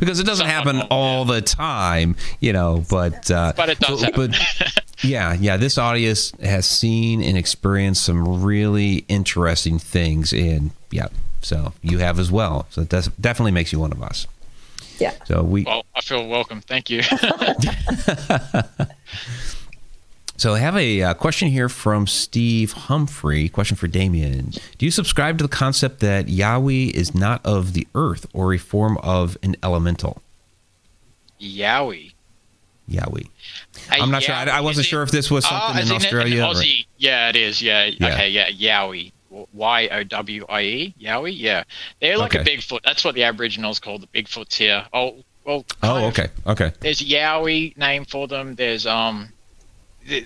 because 0.00 0.18
it 0.18 0.24
doesn't 0.26 0.46
happen 0.46 0.76
normal, 0.78 0.96
all 0.96 1.24
the 1.24 1.40
time, 1.42 2.16
you 2.40 2.52
know. 2.52 2.84
But 2.90 3.30
uh, 3.30 3.52
But 3.56 3.68
it 3.70 3.78
does 3.78 4.00
but- 4.02 4.34
happen. 4.34 4.83
Yeah, 5.04 5.34
yeah. 5.34 5.56
This 5.56 5.78
audience 5.78 6.32
has 6.42 6.66
seen 6.66 7.22
and 7.22 7.36
experienced 7.36 8.04
some 8.04 8.42
really 8.42 9.04
interesting 9.08 9.78
things, 9.78 10.32
and 10.32 10.70
yeah, 10.90 11.08
so 11.42 11.72
you 11.82 11.98
have 11.98 12.18
as 12.18 12.30
well. 12.32 12.66
So 12.70 12.84
that 12.84 13.08
definitely 13.20 13.52
makes 13.52 13.72
you 13.72 13.78
one 13.78 13.92
of 13.92 14.02
us. 14.02 14.26
Yeah. 14.98 15.12
So 15.26 15.42
we 15.42 15.64
well, 15.64 15.84
I 15.94 16.00
feel 16.00 16.26
welcome. 16.26 16.60
Thank 16.60 16.90
you. 16.90 17.02
So 20.36 20.54
I 20.54 20.58
have 20.58 20.76
a 20.76 21.02
uh, 21.02 21.14
question 21.14 21.48
here 21.48 21.68
from 21.68 22.08
Steve 22.08 22.72
Humphrey. 22.72 23.48
Question 23.48 23.76
for 23.76 23.86
Damien. 23.86 24.50
Do 24.78 24.84
you 24.84 24.90
subscribe 24.90 25.38
to 25.38 25.44
the 25.44 25.48
concept 25.48 26.00
that 26.00 26.28
Yahweh 26.28 26.90
is 26.92 27.14
not 27.14 27.44
of 27.46 27.72
the 27.72 27.86
earth 27.94 28.26
or 28.32 28.52
a 28.52 28.58
form 28.58 28.98
of 28.98 29.38
an 29.44 29.54
elemental? 29.62 30.20
Yowie. 31.40 32.13
Yahweh. 32.88 33.22
I'm 33.90 34.10
not 34.10 34.22
sure. 34.22 34.34
I, 34.34 34.44
I 34.44 34.60
wasn't 34.60 34.86
it- 34.86 34.88
sure 34.90 35.02
if 35.02 35.10
this 35.10 35.30
was 35.30 35.44
Oh, 35.46 35.48
something 35.48 35.82
as 35.82 35.90
in 35.90 35.96
in 35.96 36.02
Australia. 36.02 36.44
Or- 36.44 36.54
Aussie. 36.54 36.86
Yeah, 36.98 37.28
it 37.30 37.36
is. 37.36 37.62
Yeah. 37.62 37.84
Yeah. 37.86 38.14
Okay. 38.14 38.28
Yeah. 38.30 38.50
Yowie. 38.50 39.12
Y 39.52 39.88
O 39.90 40.04
W 40.04 40.46
I 40.48 40.60
E. 40.62 40.94
Yowie. 41.00 41.32
Yeah. 41.36 41.64
They're 42.00 42.18
like 42.18 42.34
Okay. 42.36 42.52
a 42.52 42.56
Bigfoot. 42.56 42.80
That's 42.84 43.04
what 43.04 43.14
the 43.14 43.24
Aboriginals 43.24 43.80
call 43.80 43.98
the 43.98 44.06
Bigfoots 44.06 44.54
here. 44.54 44.84
Oh, 44.92 45.16
well. 45.44 45.64
Oh, 45.82 45.86
kind 45.88 46.04
of. 46.04 46.12
okay, 46.12 46.28
okay. 46.46 46.72
There's 46.80 47.00
Yowie 47.00 47.76
name 47.76 48.04
for 48.04 48.28
them. 48.28 48.54
There's 48.54 48.86
um. 48.86 49.30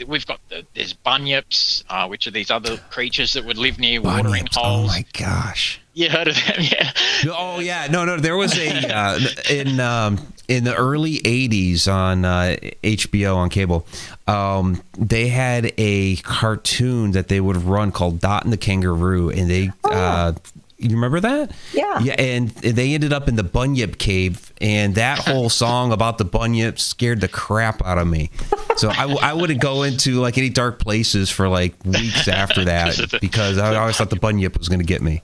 We've 0.09 0.27
got 0.27 0.41
the, 0.49 0.67
there's 0.75 0.93
bunyips, 0.93 1.85
uh, 1.89 2.09
which 2.09 2.27
are 2.27 2.33
these 2.33 2.51
other 2.51 2.79
creatures 2.91 3.35
that 3.35 3.45
would 3.45 3.59
live 3.59 3.79
near 3.79 4.01
watering 4.03 4.47
Bunyips. 4.47 4.59
Oh 4.61 4.87
my 4.89 5.05
gosh. 5.13 5.81
You 5.95 6.11
heard 6.11 6.27
of 6.27 6.35
them? 6.35 6.57
Yeah. 6.63 6.91
Oh 7.31 7.61
yeah, 7.61 7.87
no, 7.89 8.05
no. 8.05 8.17
There 8.19 8.37
was 8.37 8.59
a 8.59 8.93
uh, 8.95 9.21
in 9.49 9.79
um, 9.79 10.19
in 10.49 10.65
the 10.65 10.75
early 10.75 11.19
'80s 11.19 11.87
on 11.93 12.25
uh, 12.25 12.57
HBO 12.83 13.37
on 13.37 13.51
cable. 13.51 13.87
Um, 14.27 14.83
they 14.99 15.29
had 15.29 15.73
a 15.79 16.17
cartoon 16.17 17.13
that 17.13 17.29
they 17.29 17.41
would 17.41 17.57
run 17.59 17.93
called 17.93 18.21
Dot 18.21 18.45
and 18.45 18.53
the 18.53 18.57
Kangaroo, 18.59 19.31
and 19.31 19.49
they. 19.51 19.71
Uh, 19.85 20.33
you 20.81 20.91
remember 20.91 21.19
that? 21.19 21.51
Yeah. 21.73 21.99
Yeah, 21.99 22.15
and 22.19 22.51
they 22.51 22.95
ended 22.95 23.13
up 23.13 23.27
in 23.27 23.35
the 23.35 23.43
Bunyip 23.43 23.99
Cave, 23.99 24.53
and 24.61 24.95
that 24.95 25.19
whole 25.27 25.51
song 25.51 25.91
about 25.93 26.19
the 26.19 26.25
Bunyip 26.25 26.79
scared 26.79 27.21
the 27.21 27.27
crap 27.27 27.85
out 27.85 27.99
of 27.99 28.07
me. 28.07 28.31
So 28.77 28.89
I, 28.89 29.01
w- 29.03 29.19
I 29.21 29.33
wouldn't 29.33 29.61
go 29.61 29.83
into 29.83 30.21
like 30.21 30.39
any 30.39 30.51
dark 30.51 30.79
places 30.79 31.31
for 31.31 31.49
like 31.49 31.75
weeks 31.85 32.29
after 32.29 32.65
that 32.67 32.97
because 33.21 33.59
I 33.59 33.75
always 33.75 33.97
thought 33.97 34.11
the 34.11 34.17
Bunyip 34.17 34.57
was 34.57 34.69
going 34.69 34.79
to 34.79 34.87
get 34.87 35.03
me. 35.03 35.23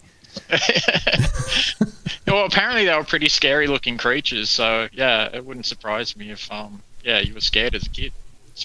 Well, 2.27 2.47
apparently 2.47 2.85
they 2.87 2.95
were 2.97 3.05
pretty 3.05 3.29
scary 3.29 3.67
looking 3.67 3.99
creatures. 3.99 4.51
So 4.51 4.89
yeah, 4.93 5.29
it 5.33 5.45
wouldn't 5.45 5.67
surprise 5.67 6.17
me 6.17 6.31
if 6.31 6.51
um 6.51 6.83
yeah 7.05 7.21
you 7.21 7.35
were 7.35 7.41
scared 7.41 7.75
as 7.75 7.87
a 7.87 7.91
kid. 7.91 8.13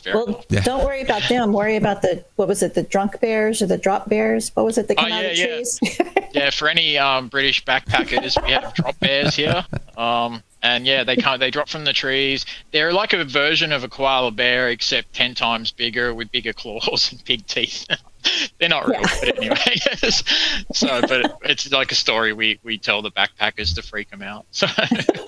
Well. 0.06 0.46
Yeah. 0.50 0.62
don't 0.62 0.86
worry 0.86 1.02
about 1.02 1.28
them. 1.30 1.52
Worry 1.52 1.76
about 1.76 2.02
the 2.04 2.24
what 2.36 2.48
was 2.48 2.62
it? 2.64 2.74
The 2.76 2.84
drunk 2.84 3.20
bears 3.20 3.62
or 3.62 3.66
the 3.68 3.78
drop 3.78 4.08
bears? 4.08 4.50
What 4.56 4.66
was 4.66 4.78
it? 4.78 4.88
that 4.88 4.98
Oh, 5.00 5.04
come 5.04 5.12
out 5.12 5.24
yeah, 5.24 5.30
of 5.32 5.38
yeah. 5.38 5.46
trees? 5.46 5.80
Yeah, 6.32 6.52
for 6.52 6.68
any 6.70 6.96
um, 6.96 7.28
British 7.28 7.66
backpackers, 7.66 8.42
we 8.46 8.52
have 8.52 8.72
drop 8.76 9.00
bears 9.00 9.36
here. 9.36 9.66
Um, 9.98 10.44
and 10.62 10.86
yeah, 10.86 11.04
they 11.04 11.16
can't. 11.16 11.40
They 11.40 11.50
drop 11.50 11.68
from 11.70 11.86
the 11.86 11.92
trees. 11.94 12.46
They're 12.72 12.94
like 12.94 13.14
a 13.14 13.24
version 13.26 13.72
of 13.72 13.84
a 13.84 13.88
koala 13.90 14.30
bear, 14.30 14.70
except 14.70 15.12
ten 15.14 15.34
times 15.34 15.72
bigger 15.72 16.14
with 16.14 16.32
bigger 16.32 16.54
claws 16.62 17.12
and 17.12 17.26
big 17.26 17.48
teeth. 17.48 17.88
They're 18.60 18.70
not 18.70 18.88
real, 18.88 19.02
Yeah. 19.02 19.18
but 19.22 19.38
anyway. 19.38 19.76
So, 20.74 21.02
but 21.02 21.38
it's 21.44 21.72
like 21.72 21.92
a 21.92 21.96
story 21.96 22.34
we 22.34 22.60
we 22.64 22.78
tell 22.78 23.02
the 23.02 23.12
backpackers 23.12 23.74
to 23.76 23.82
freak 23.82 24.10
them 24.10 24.22
out. 24.22 24.46
So, 24.52 24.68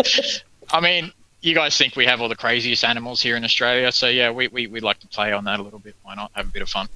I 0.71 0.79
mean, 0.81 1.11
you 1.41 1.55
guys 1.55 1.77
think 1.77 1.95
we 1.95 2.05
have 2.05 2.21
all 2.21 2.29
the 2.29 2.35
craziest 2.35 2.83
animals 2.85 3.21
here 3.21 3.35
in 3.35 3.43
Australia, 3.43 3.91
so 3.91 4.07
yeah, 4.07 4.31
we 4.31 4.47
we 4.49 4.67
we 4.67 4.79
like 4.79 4.99
to 4.99 5.07
play 5.07 5.31
on 5.31 5.43
that 5.45 5.59
a 5.59 5.63
little 5.63 5.79
bit. 5.79 5.95
Why 6.03 6.15
not 6.15 6.31
have 6.35 6.47
a 6.47 6.51
bit 6.51 6.61
of 6.61 6.69
fun? 6.69 6.87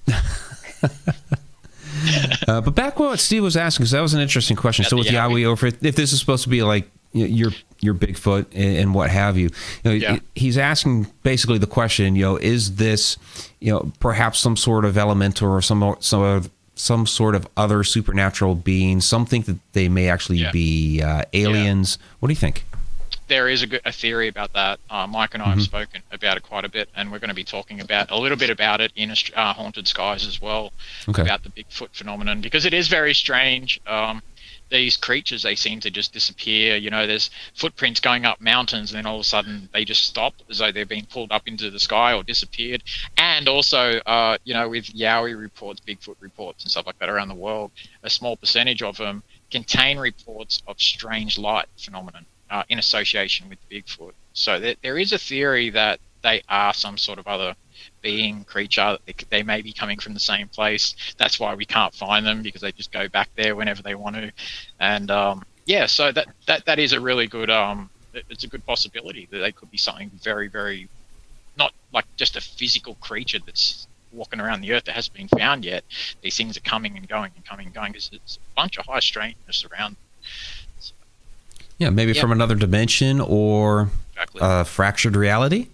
Uh, 2.48 2.62
but 2.62 2.76
back 2.76 3.00
what 3.00 3.20
Steve 3.20 3.42
was 3.42 3.56
asking, 3.58 3.84
because 3.84 3.92
that 3.92 4.02
was 4.02 4.14
an 4.14 4.20
interesting 4.22 4.58
question. 4.58 4.86
So 4.86 4.98
the 4.98 5.02
with 5.02 5.08
Yowie, 5.08 5.42
Yowie. 5.42 5.46
over 5.46 5.68
if 5.68 5.80
this 5.96 6.12
is 6.14 6.20
supposed 6.20 6.44
to 6.44 6.50
be 6.50 6.62
like 6.62 6.90
your 7.14 7.52
your 7.80 7.94
Bigfoot 7.94 8.46
and, 8.54 8.78
and 8.78 8.94
what 8.94 9.10
have 9.10 9.38
you, 9.38 9.46
you 9.84 9.92
know, 9.92 9.92
Yeah. 9.92 10.20
he's 10.36 10.58
asking 10.58 11.08
basically 11.24 11.58
the 11.58 11.68
question, 11.68 12.16
you 12.16 12.24
know, 12.24 12.36
is 12.38 12.76
this, 12.76 13.18
you 13.66 13.72
know, 13.72 13.92
perhaps 14.00 14.38
some 14.40 14.56
sort 14.56 14.86
of 14.86 14.96
elemental 14.96 15.50
or 15.50 15.60
some 15.60 15.96
some 16.00 16.44
some 16.76 17.08
sort 17.08 17.34
of 17.34 17.48
other 17.58 17.84
supernatural 17.84 18.54
being, 18.54 19.02
Some 19.02 19.26
think 19.26 19.46
that 19.48 19.58
they 19.74 19.88
may 19.90 20.08
actually 20.10 20.38
Yeah. 20.40 20.52
be 20.52 21.02
uh, 21.02 21.24
aliens. 21.34 21.98
What 22.20 22.28
do 22.28 22.34
you 22.34 22.40
think? 22.40 22.64
there 23.28 23.50
is 23.50 23.64
a, 23.64 23.68
good, 23.68 23.82
a 23.86 23.92
theory 23.92 24.28
about 24.28 24.54
that. 24.54 24.80
Uh, 24.88 25.08
Mike 25.08 25.34
and 25.34 25.42
I 25.42 25.50
have 25.50 25.62
spoken 25.64 26.04
about 26.12 26.38
it 26.38 26.44
quite 26.44 26.64
a 26.64 26.70
bit, 26.70 26.90
and 26.96 27.12
we're 27.12 27.18
going 27.18 27.30
to 27.30 27.34
be 27.36 27.44
talking 27.44 27.80
about 27.82 28.12
a 28.12 28.18
little 28.20 28.38
bit 28.38 28.52
about 28.52 28.82
it 28.82 28.92
in 28.96 29.10
uh, 29.36 29.52
Haunted 29.54 29.88
Skies 29.88 30.28
as 30.28 30.40
well, 30.40 30.72
Okay. 31.10 31.24
about 31.24 31.42
the 31.42 31.50
Bigfoot 31.50 31.90
phenomenon, 31.94 32.40
because 32.42 32.66
it 32.68 32.74
is 32.76 32.88
very 32.88 33.16
strange. 33.16 33.82
Um, 33.88 34.22
these 34.70 34.98
creatures, 34.98 35.44
they 35.44 35.56
seem 35.56 35.80
to 35.82 35.92
just 35.92 36.14
disappear. 36.14 36.76
You 36.76 36.90
know, 36.90 37.06
there's 37.06 37.30
footprints 37.54 38.00
going 38.00 38.26
up 38.26 38.42
mountains, 38.42 38.92
and 38.92 38.98
then 38.98 39.06
all 39.06 39.16
of 39.16 39.22
a 39.22 39.26
sudden 39.26 39.70
they 39.74 39.86
just 39.86 40.06
stop 40.06 40.34
as 40.50 40.58
though 40.58 40.72
they're 40.72 40.86
being 40.86 41.06
pulled 41.06 41.32
up 41.32 41.48
into 41.48 41.70
the 41.70 41.80
sky 41.80 42.14
or 42.14 42.24
disappeared. 42.24 42.84
And 43.18 43.48
also, 43.48 44.00
uh, 44.06 44.38
you 44.44 44.54
know, 44.54 44.70
with 44.70 44.86
Yowie 44.86 45.40
reports, 45.40 45.82
Bigfoot 45.86 46.16
reports, 46.20 46.64
and 46.64 46.72
stuff 46.72 46.86
like 46.86 47.00
that 47.00 47.10
around 47.10 47.28
the 47.28 47.36
world, 47.36 47.72
a 48.04 48.10
small 48.10 48.38
percentage 48.38 48.82
of 48.82 48.98
them 48.98 49.24
contain 49.52 49.98
reports 49.98 50.62
of 50.68 50.80
strange 50.80 51.38
light 51.38 51.68
phenomenon 51.78 52.26
uh, 52.50 52.64
in 52.70 52.80
association 52.80 53.50
with 53.50 53.60
Bigfoot. 53.70 54.14
So 54.34 54.60
there, 54.60 54.76
there 54.82 54.98
is 54.98 55.14
a 55.14 55.18
theory 55.18 55.70
that 55.72 56.00
they 56.24 56.42
are 56.50 56.74
some 56.74 56.98
sort 56.98 57.20
of 57.20 57.28
other 57.28 57.56
being, 58.06 58.44
creature. 58.44 58.98
They, 59.08 59.16
they 59.32 59.42
may 59.44 59.62
be 59.64 59.74
coming 59.74 60.00
from 60.00 60.14
the 60.14 60.20
same 60.20 60.48
place. 60.48 60.96
That's 61.18 61.40
why 61.40 61.56
we 61.56 61.66
can't 61.66 61.94
find 61.94 62.24
them 62.24 62.44
because 62.44 62.62
they 62.62 62.72
just 62.72 62.92
go 62.92 63.08
back 63.10 63.30
there 63.36 63.56
whenever 63.56 63.82
they 63.82 63.96
want 63.96 64.16
to. 64.16 64.32
And 64.80 65.10
um, 65.10 65.44
yeah, 65.66 65.88
so 65.88 66.12
that, 66.12 66.28
that 66.46 66.66
that 66.68 66.78
is 66.78 66.94
a 66.94 67.00
really 67.02 67.26
good. 67.26 67.50
Um, 67.50 67.90
it's 68.14 68.44
a 68.44 68.48
good 68.48 68.64
possibility 68.66 69.28
that 69.32 69.40
they 69.40 69.52
could 69.52 69.72
be 69.72 69.78
something 69.78 70.12
very, 70.24 70.48
very, 70.48 70.88
not 71.58 71.74
like 71.92 72.06
just 72.16 72.38
a 72.38 72.42
physical 72.42 72.94
creature 73.02 73.40
that's 73.44 73.88
walking 74.14 74.40
around 74.40 74.62
the 74.62 74.72
earth 74.72 74.86
that 74.86 74.94
hasn't 74.96 75.16
been 75.18 75.28
found 75.28 75.66
yet. 75.66 75.84
These 76.22 76.38
things 76.38 76.56
are 76.56 76.62
coming 76.62 76.96
and 76.96 77.10
going 77.10 77.32
and 77.36 77.44
coming 77.44 77.66
and 77.66 77.76
going 77.76 77.92
because 77.92 78.12
it's 78.14 78.38
a 78.38 78.56
bunch 78.56 78.78
of 78.78 78.86
high 78.86 79.00
strangeness 79.02 79.66
around. 79.66 79.96
Yeah, 81.80 81.90
maybe 81.90 82.14
Yeah. 82.14 82.22
from 82.22 82.32
another 82.32 82.56
dimension 82.56 83.20
or 83.20 83.90
Exactly. 84.14 84.42
uh, 84.42 84.64
fractured 84.64 85.16
reality. 85.18 85.68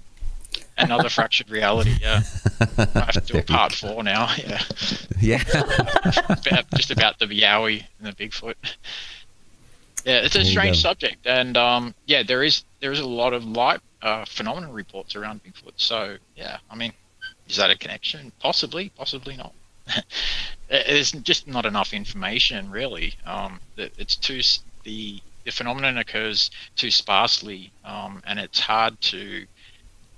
Another 0.82 1.10
fractured 1.10 1.50
reality. 1.50 1.96
Yeah, 2.02 2.22
I 2.78 2.86
have 2.94 3.12
to 3.12 3.22
do 3.22 3.40
a 3.40 3.44
part 3.44 3.74
four 3.74 4.04
now. 4.04 4.30
Yeah, 4.38 4.62
Yeah. 5.20 5.44
just 6.76 6.92
about 6.92 7.20
the 7.20 7.26
Yowie 7.28 7.86
and 8.00 8.08
the 8.08 8.14
Bigfoot. 8.14 8.56
Yeah, 10.06 10.20
it's 10.20 10.36
a 10.36 10.40
There 10.40 10.46
strange 10.46 10.82
subject, 10.82 11.28
and 11.28 11.56
um, 11.58 11.94
yeah, 12.08 12.24
there 12.24 12.44
is 12.44 12.64
there 12.80 12.92
is 12.92 13.00
a 13.00 13.08
lot 13.08 13.34
of 13.34 13.46
light 13.46 13.80
uh, 14.02 14.26
phenomenon 14.26 14.72
reports 14.72 15.16
around 15.16 15.42
Bigfoot. 15.44 15.74
So 15.76 16.18
yeah, 16.36 16.58
I 16.70 16.76
mean, 16.76 16.94
is 17.48 17.58
that 17.58 17.70
a 17.70 17.78
connection? 17.78 18.32
Possibly, 18.40 18.90
possibly 18.90 19.38
not. 19.38 19.54
There's 20.70 21.12
just 21.12 21.48
not 21.48 21.66
enough 21.66 21.94
information, 21.94 22.72
really. 22.72 23.16
Um, 23.26 23.60
it's 23.78 24.16
too 24.16 24.42
the 24.84 25.22
the 25.44 25.52
phenomenon 25.52 25.98
occurs 25.98 26.52
too 26.76 26.92
sparsely, 26.92 27.72
um, 27.84 28.22
and 28.26 28.40
it's 28.40 28.60
hard 28.60 29.00
to, 29.02 29.46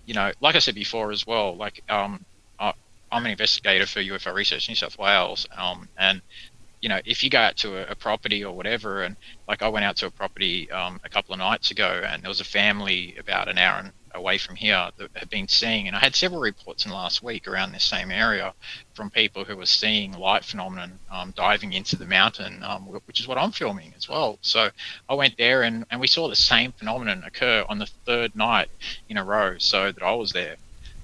you 0.06 0.14
know, 0.14 0.32
like 0.42 0.56
I 0.56 0.60
said 0.60 0.76
before 0.76 1.12
as 1.12 1.26
well. 1.26 1.56
Like 1.56 1.82
um, 1.90 2.26
I, 2.60 2.74
I'm 3.12 3.26
an 3.26 3.32
investigator 3.32 3.86
for 3.86 4.00
UFO 4.02 4.34
research 4.34 4.70
New 4.70 4.76
South 4.76 4.98
Wales, 4.98 5.48
um, 5.58 5.90
and 5.98 6.22
you 6.82 6.90
know, 6.90 7.00
if 7.06 7.24
you 7.24 7.30
go 7.30 7.40
out 7.40 7.56
to 7.58 7.78
a, 7.78 7.92
a 7.92 7.96
property 7.96 8.44
or 8.44 8.56
whatever, 8.56 9.04
and 9.04 9.16
like 9.48 9.62
I 9.62 9.70
went 9.70 9.86
out 9.86 9.98
to 9.98 10.08
a 10.08 10.12
property 10.12 10.70
um, 10.72 11.00
a 11.04 11.10
couple 11.10 11.34
of 11.34 11.40
nights 11.40 11.72
ago, 11.72 12.04
and 12.06 12.22
there 12.22 12.30
was 12.30 12.42
a 12.42 12.46
family 12.46 13.16
about 13.20 13.48
an 13.48 13.58
hour 13.58 13.80
and 13.80 13.94
away 14.14 14.38
from 14.38 14.56
here 14.56 14.90
that 14.98 15.10
had 15.16 15.30
been 15.30 15.48
seeing, 15.48 15.88
and 15.88 15.96
I 15.96 16.00
had 16.00 16.16
several 16.16 16.42
reports 16.42 16.86
in 16.86 16.92
last 16.92 17.24
week 17.24 17.48
around 17.48 17.72
this 17.72 17.84
same 17.84 18.12
area 18.12 18.54
from 18.94 19.10
people 19.10 19.44
who 19.44 19.58
were 19.58 19.66
seeing 19.66 20.14
light 20.14 20.44
phenomenon 20.44 21.00
um, 21.12 21.34
diving 21.36 21.74
into 21.74 21.96
the 21.96 22.06
mountain, 22.06 22.64
um, 22.64 22.84
which 23.06 23.20
is 23.20 23.28
what 23.28 23.38
I'm 23.38 23.52
filming 23.52 23.94
as 23.98 24.08
well. 24.08 24.38
So 24.42 24.70
I 25.10 25.14
went 25.14 25.38
there, 25.38 25.64
and, 25.64 25.86
and 25.90 26.00
we 26.00 26.08
saw 26.08 26.28
the 26.28 26.36
same 26.36 26.72
phenomenon 26.72 27.24
occur 27.26 27.66
on 27.68 27.80
the 27.80 27.88
third 28.06 28.36
night 28.36 28.70
in 29.10 29.18
a 29.18 29.24
row, 29.24 29.58
so 29.58 29.92
that 29.92 30.04
I 30.04 30.14
was 30.14 30.32
there, 30.32 30.58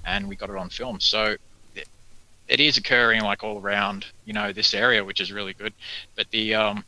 and 0.04 0.28
we 0.28 0.36
got 0.36 0.50
it 0.50 0.56
on 0.56 0.70
film. 0.70 1.00
So 1.00 1.36
it, 1.74 1.88
it 2.48 2.60
is 2.60 2.78
occurring 2.78 3.22
like 3.22 3.42
all 3.42 3.58
around, 3.58 4.06
you 4.24 4.32
know, 4.32 4.52
this 4.52 4.74
area, 4.74 5.04
which 5.04 5.20
is 5.20 5.32
really 5.32 5.54
good. 5.54 5.72
But 6.16 6.30
the 6.30 6.54
um, 6.54 6.84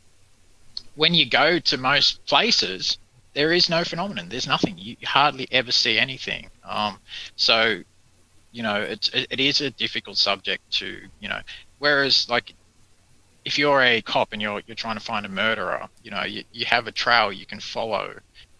when 0.95 1.13
you 1.13 1.25
go 1.29 1.59
to 1.59 1.77
most 1.77 2.25
places, 2.25 2.97
there 3.33 3.51
is 3.51 3.69
no 3.69 3.83
phenomenon. 3.83 4.29
There's 4.29 4.47
nothing. 4.47 4.77
You 4.77 4.95
hardly 5.03 5.47
ever 5.51 5.71
see 5.71 5.97
anything. 5.97 6.49
Um, 6.63 6.99
so, 7.35 7.81
you 8.51 8.63
know, 8.63 8.81
it's 8.81 9.09
it, 9.09 9.27
it 9.31 9.39
is 9.39 9.61
a 9.61 9.71
difficult 9.71 10.17
subject 10.17 10.69
to 10.73 10.99
you 11.19 11.29
know. 11.29 11.39
Whereas, 11.79 12.29
like, 12.29 12.53
if 13.43 13.57
you're 13.57 13.81
a 13.81 14.01
cop 14.01 14.33
and 14.33 14.41
you're 14.41 14.61
you're 14.67 14.75
trying 14.75 14.97
to 14.97 15.03
find 15.03 15.25
a 15.25 15.29
murderer, 15.29 15.87
you 16.03 16.11
know, 16.11 16.23
you, 16.23 16.43
you 16.51 16.65
have 16.65 16.87
a 16.87 16.91
trail 16.91 17.31
you 17.31 17.45
can 17.45 17.59
follow. 17.59 18.13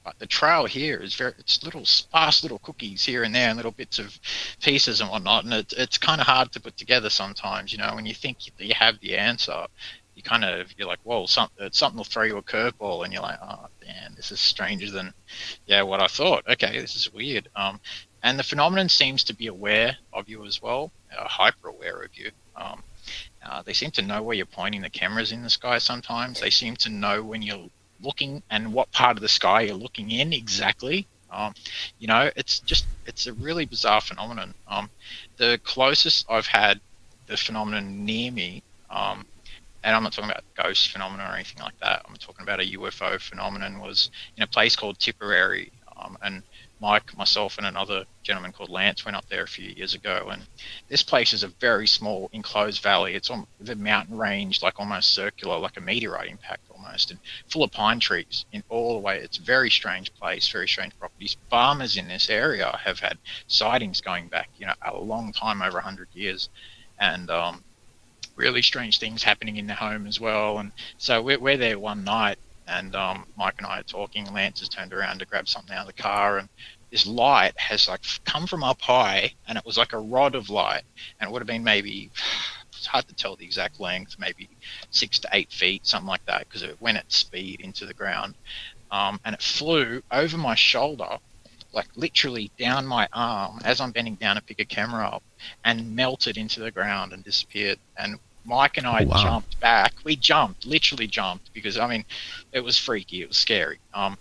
But 0.03 0.19
the 0.19 0.27
trail 0.27 0.65
here 0.65 0.97
is 0.97 1.15
very 1.15 1.33
it's 1.39 1.63
little 1.63 1.85
sparse 1.85 2.43
little 2.43 2.59
cookies 2.59 3.05
here 3.05 3.23
and 3.23 3.33
there 3.33 3.47
and 3.47 3.55
little 3.55 3.71
bits 3.71 3.99
of 3.99 4.19
pieces 4.61 4.99
and 4.99 5.09
whatnot, 5.09 5.45
and 5.45 5.53
it, 5.53 5.73
it's 5.77 5.97
kind 5.97 6.19
of 6.19 6.27
hard 6.27 6.51
to 6.51 6.59
put 6.59 6.75
together 6.75 7.09
sometimes. 7.09 7.71
You 7.71 7.77
know, 7.77 7.95
when 7.95 8.05
you 8.05 8.13
think 8.13 8.39
you 8.59 8.73
have 8.75 8.99
the 8.99 9.15
answer, 9.17 9.65
you 10.15 10.23
kind 10.23 10.43
of 10.43 10.73
you're 10.77 10.87
like, 10.87 10.99
whoa, 11.03 11.25
something 11.25 11.69
something 11.71 11.97
will 11.97 12.03
throw 12.03 12.23
you 12.23 12.37
a 12.37 12.43
curveball, 12.43 13.03
and 13.03 13.13
you're 13.13 13.21
like, 13.21 13.39
oh 13.41 13.67
damn, 13.83 14.15
this 14.15 14.31
is 14.31 14.39
stranger 14.39 14.89
than 14.91 15.13
yeah 15.65 15.81
what 15.81 16.01
I 16.01 16.07
thought. 16.07 16.43
Okay, 16.47 16.79
this 16.79 16.95
is 16.95 17.11
weird. 17.13 17.49
Um, 17.55 17.79
and 18.21 18.39
the 18.39 18.43
phenomenon 18.43 18.89
seems 18.89 19.23
to 19.25 19.35
be 19.35 19.47
aware 19.47 19.97
of 20.13 20.29
you 20.29 20.45
as 20.45 20.61
well, 20.61 20.91
uh, 21.17 21.27
hyper 21.27 21.67
aware 21.67 22.01
of 22.01 22.15
you. 22.15 22.31
Um, 22.55 22.83
uh, 23.45 23.61
they 23.63 23.73
seem 23.73 23.91
to 23.91 24.01
know 24.01 24.21
where 24.21 24.35
you're 24.35 24.45
pointing 24.45 24.81
the 24.81 24.89
cameras 24.89 25.31
in 25.31 25.43
the 25.43 25.49
sky. 25.49 25.77
Sometimes 25.77 26.39
they 26.39 26.49
seem 26.49 26.75
to 26.77 26.89
know 26.89 27.21
when 27.21 27.41
you're 27.41 27.69
looking 28.01 28.43
and 28.49 28.73
what 28.73 28.91
part 28.91 29.17
of 29.17 29.21
the 29.21 29.29
sky 29.29 29.61
you're 29.61 29.75
looking 29.75 30.11
in 30.11 30.31
exactly. 30.31 31.07
Um, 31.31 31.53
you 31.99 32.07
know, 32.07 32.29
it's 32.35 32.59
just 32.59 32.85
it's 33.05 33.27
a 33.27 33.33
really 33.33 33.65
bizarre 33.65 34.01
phenomenon. 34.01 34.53
Um, 34.67 34.89
the 35.37 35.59
closest 35.63 36.25
I've 36.29 36.47
had 36.47 36.79
the 37.27 37.37
phenomenon 37.37 38.05
near 38.05 38.31
me, 38.31 38.63
um, 38.89 39.25
and 39.83 39.95
I'm 39.95 40.03
not 40.03 40.13
talking 40.13 40.31
about 40.31 40.43
ghost 40.55 40.91
phenomena 40.91 41.27
or 41.29 41.35
anything 41.35 41.61
like 41.61 41.77
that. 41.81 42.05
I'm 42.07 42.15
talking 42.15 42.43
about 42.43 42.59
a 42.59 42.77
UFO 42.77 43.19
phenomenon. 43.19 43.79
Was 43.79 44.09
in 44.37 44.43
a 44.43 44.47
place 44.47 44.75
called 44.75 44.99
Tipperary, 44.99 45.71
um, 45.97 46.17
and 46.21 46.43
Mike, 46.79 47.15
myself, 47.17 47.57
and 47.57 47.65
another 47.65 48.03
gentleman 48.23 48.51
called 48.51 48.69
Lance 48.69 49.05
went 49.05 49.15
up 49.15 49.27
there 49.29 49.43
a 49.43 49.47
few 49.47 49.69
years 49.69 49.93
ago. 49.93 50.27
And 50.31 50.45
this 50.89 51.01
place 51.01 51.31
is 51.31 51.43
a 51.43 51.47
very 51.47 51.87
small 51.87 52.29
enclosed 52.33 52.83
valley. 52.83 53.15
It's 53.15 53.29
on 53.29 53.47
the 53.61 53.75
mountain 53.75 54.17
range, 54.17 54.61
like 54.61 54.79
almost 54.79 55.13
circular, 55.13 55.57
like 55.57 55.77
a 55.77 55.81
meteorite 55.81 56.29
impact 56.29 56.63
almost, 56.69 57.11
and 57.11 57.19
full 57.47 57.63
of 57.63 57.71
pine 57.71 58.01
trees 58.01 58.45
in 58.51 58.63
all 58.67 58.95
the 58.95 58.99
way. 58.99 59.19
It's 59.19 59.37
a 59.37 59.43
very 59.43 59.69
strange 59.69 60.13
place, 60.15 60.49
very 60.49 60.67
strange 60.67 60.97
properties. 60.99 61.37
Farmers 61.49 61.95
in 61.95 62.09
this 62.09 62.29
area 62.29 62.77
have 62.83 62.99
had 62.99 63.17
sightings 63.47 64.01
going 64.01 64.27
back, 64.27 64.49
you 64.57 64.65
know, 64.65 64.73
a 64.81 64.97
long 64.97 65.31
time, 65.31 65.61
over 65.61 65.77
100 65.77 66.09
years. 66.13 66.49
And 66.99 67.29
um, 67.29 67.63
really 68.35 68.61
strange 68.61 68.99
things 68.99 69.23
happening 69.23 69.57
in 69.57 69.67
the 69.67 69.75
home 69.75 70.07
as 70.07 70.19
well. 70.19 70.59
And 70.59 70.71
so 70.97 71.21
we're, 71.21 71.39
we're 71.39 71.57
there 71.57 71.79
one 71.79 72.03
night 72.03 72.37
and 72.67 72.95
um, 72.95 73.25
Mike 73.35 73.55
and 73.57 73.67
I 73.67 73.79
are 73.79 73.83
talking. 73.83 74.31
Lance 74.31 74.59
has 74.59 74.69
turned 74.69 74.93
around 74.93 75.19
to 75.19 75.25
grab 75.25 75.47
something 75.47 75.75
out 75.75 75.87
of 75.87 75.95
the 75.95 76.01
car, 76.01 76.37
and 76.37 76.49
this 76.91 77.05
light 77.05 77.53
has 77.57 77.87
like 77.87 78.01
come 78.25 78.47
from 78.47 78.63
up 78.63 78.81
high, 78.81 79.33
and 79.47 79.57
it 79.57 79.65
was 79.65 79.77
like 79.77 79.93
a 79.93 79.99
rod 79.99 80.35
of 80.35 80.49
light, 80.49 80.83
and 81.19 81.29
it 81.29 81.31
would 81.31 81.41
have 81.41 81.47
been 81.47 81.63
maybe 81.63 82.09
it's 82.77 82.85
hard 82.87 83.07
to 83.07 83.15
tell 83.15 83.35
the 83.35 83.45
exact 83.45 83.79
length, 83.79 84.15
maybe 84.19 84.49
six 84.91 85.19
to 85.19 85.29
eight 85.33 85.51
feet, 85.51 85.85
something 85.85 86.07
like 86.07 86.25
that, 86.25 86.47
because 86.47 86.63
it 86.63 86.81
went 86.81 86.97
at 86.97 87.11
speed 87.11 87.61
into 87.61 87.85
the 87.85 87.93
ground, 87.93 88.35
um, 88.91 89.19
and 89.25 89.35
it 89.35 89.41
flew 89.41 90.01
over 90.11 90.37
my 90.37 90.55
shoulder. 90.55 91.17
Like 91.73 91.87
literally 91.95 92.51
down 92.57 92.85
my 92.85 93.07
arm 93.11 93.59
as 93.65 93.81
I'm 93.81 93.91
bending 93.91 94.15
down 94.15 94.35
to 94.35 94.41
pick 94.41 94.59
a 94.59 94.65
camera 94.65 95.07
up, 95.07 95.23
and 95.65 95.95
melted 95.95 96.37
into 96.37 96.59
the 96.59 96.71
ground 96.71 97.13
and 97.13 97.23
disappeared. 97.23 97.79
And 97.97 98.19
Mike 98.45 98.77
and 98.77 98.85
I 98.85 99.03
oh, 99.03 99.07
wow. 99.07 99.23
jumped 99.23 99.59
back. 99.59 99.93
We 100.03 100.15
jumped, 100.15 100.65
literally 100.65 101.07
jumped, 101.07 101.53
because 101.53 101.77
I 101.77 101.87
mean, 101.87 102.05
it 102.51 102.59
was 102.59 102.77
freaky. 102.77 103.21
It 103.21 103.27
was 103.27 103.37
scary. 103.37 103.79
Um, 103.93 104.17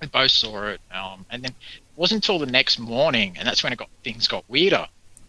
we 0.00 0.06
both 0.08 0.30
saw 0.30 0.68
it, 0.68 0.80
um, 0.92 1.24
and 1.30 1.42
then 1.42 1.52
it 1.52 1.96
wasn't 1.96 2.24
until 2.24 2.38
the 2.38 2.50
next 2.50 2.78
morning, 2.78 3.36
and 3.38 3.48
that's 3.48 3.62
when 3.62 3.72
it 3.72 3.78
got 3.78 3.88
things 4.04 4.28
got 4.28 4.44
weirder. 4.48 4.86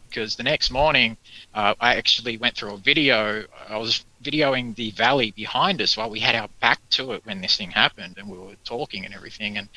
Because 0.10 0.38
the 0.38 0.44
next 0.44 0.72
morning, 0.72 1.18
uh, 1.54 1.76
I 1.82 1.96
actually 1.96 2.38
went 2.38 2.56
through 2.56 2.74
a 2.74 2.78
video. 2.78 3.44
I 3.68 3.78
was 3.78 4.06
videoing 4.24 4.74
the 4.76 4.92
valley 4.92 5.32
behind 5.32 5.82
us 5.82 5.98
while 5.98 6.10
we 6.10 6.20
had 6.20 6.34
our 6.34 6.48
back 6.62 6.80
to 6.92 7.12
it 7.12 7.26
when 7.26 7.42
this 7.42 7.58
thing 7.58 7.72
happened, 7.72 8.16
and 8.18 8.30
we 8.30 8.38
were 8.38 8.56
talking 8.64 9.06
and 9.06 9.14
everything. 9.14 9.58
And 9.58 9.68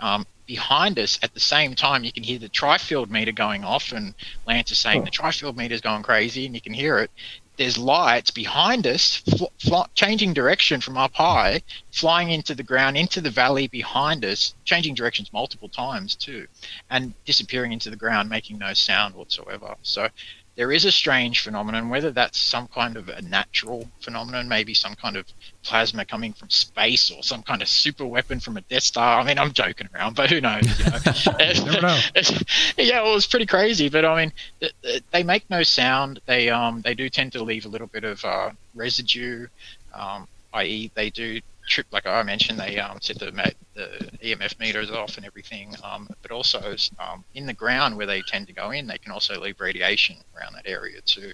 um, 0.00 0.26
behind 0.46 0.98
us 0.98 1.18
at 1.22 1.32
the 1.34 1.40
same 1.40 1.74
time 1.74 2.04
you 2.04 2.12
can 2.12 2.22
hear 2.22 2.38
the 2.38 2.48
tri-field 2.48 3.10
meter 3.10 3.32
going 3.32 3.64
off 3.64 3.92
and 3.92 4.14
lance 4.46 4.70
is 4.70 4.78
saying 4.78 5.02
oh. 5.02 5.04
the 5.04 5.10
tri-field 5.10 5.56
meter 5.56 5.74
is 5.74 5.80
going 5.80 6.02
crazy 6.02 6.46
and 6.46 6.54
you 6.54 6.60
can 6.60 6.74
hear 6.74 6.98
it 6.98 7.10
there's 7.56 7.78
lights 7.78 8.30
behind 8.30 8.86
us 8.86 9.22
fl- 9.38 9.44
fl- 9.58 9.90
changing 9.94 10.34
direction 10.34 10.80
from 10.80 10.98
up 10.98 11.14
high 11.14 11.62
flying 11.92 12.30
into 12.30 12.54
the 12.54 12.62
ground 12.62 12.96
into 12.96 13.20
the 13.20 13.30
valley 13.30 13.68
behind 13.68 14.24
us 14.24 14.54
changing 14.64 14.94
directions 14.94 15.32
multiple 15.32 15.68
times 15.68 16.14
too 16.14 16.46
and 16.90 17.14
disappearing 17.24 17.72
into 17.72 17.88
the 17.88 17.96
ground 17.96 18.28
making 18.28 18.58
no 18.58 18.74
sound 18.74 19.14
whatsoever 19.14 19.74
so 19.82 20.08
there 20.56 20.70
is 20.70 20.84
a 20.84 20.92
strange 20.92 21.40
phenomenon, 21.40 21.88
whether 21.88 22.10
that's 22.10 22.38
some 22.38 22.68
kind 22.68 22.96
of 22.96 23.08
a 23.08 23.20
natural 23.22 23.88
phenomenon, 24.00 24.48
maybe 24.48 24.72
some 24.72 24.94
kind 24.94 25.16
of 25.16 25.26
plasma 25.62 26.04
coming 26.04 26.32
from 26.32 26.48
space 26.48 27.10
or 27.10 27.22
some 27.22 27.42
kind 27.42 27.60
of 27.60 27.68
super 27.68 28.06
weapon 28.06 28.38
from 28.38 28.56
a 28.56 28.60
Death 28.62 28.84
Star. 28.84 29.20
I 29.20 29.24
mean, 29.24 29.38
I'm 29.38 29.52
joking 29.52 29.88
around, 29.94 30.14
but 30.14 30.30
who 30.30 30.40
knows? 30.40 30.62
You 30.78 30.84
know? 30.84 31.80
Know. 31.84 32.00
yeah, 32.78 33.02
well, 33.02 33.16
it's 33.16 33.26
pretty 33.26 33.46
crazy, 33.46 33.88
but 33.88 34.04
I 34.04 34.24
mean, 34.24 34.70
they 35.10 35.22
make 35.22 35.48
no 35.50 35.62
sound. 35.62 36.20
They 36.26 36.48
um 36.50 36.82
they 36.82 36.94
do 36.94 37.08
tend 37.08 37.32
to 37.32 37.42
leave 37.42 37.64
a 37.64 37.68
little 37.68 37.86
bit 37.86 38.04
of 38.04 38.24
uh, 38.24 38.50
residue, 38.74 39.48
um, 39.92 40.28
i.e., 40.54 40.90
they 40.94 41.10
do 41.10 41.40
trip, 41.66 41.86
like 41.92 42.06
I 42.06 42.22
mentioned, 42.22 42.58
they 42.58 42.78
um, 42.78 42.98
set 43.00 43.18
the, 43.18 43.30
the 43.74 44.10
EMF 44.22 44.58
meters 44.58 44.90
off 44.90 45.16
and 45.16 45.26
everything, 45.26 45.74
um, 45.82 46.08
but 46.22 46.30
also 46.30 46.76
um, 46.98 47.24
in 47.34 47.46
the 47.46 47.52
ground 47.52 47.96
where 47.96 48.06
they 48.06 48.22
tend 48.22 48.46
to 48.48 48.52
go 48.52 48.70
in, 48.70 48.86
they 48.86 48.98
can 48.98 49.12
also 49.12 49.40
leave 49.40 49.60
radiation 49.60 50.16
around 50.36 50.54
that 50.54 50.66
area 50.66 51.00
too. 51.02 51.32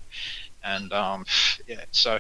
And 0.62 0.93
um, 0.93 1.25
yeah, 1.66 1.85
so 1.90 2.19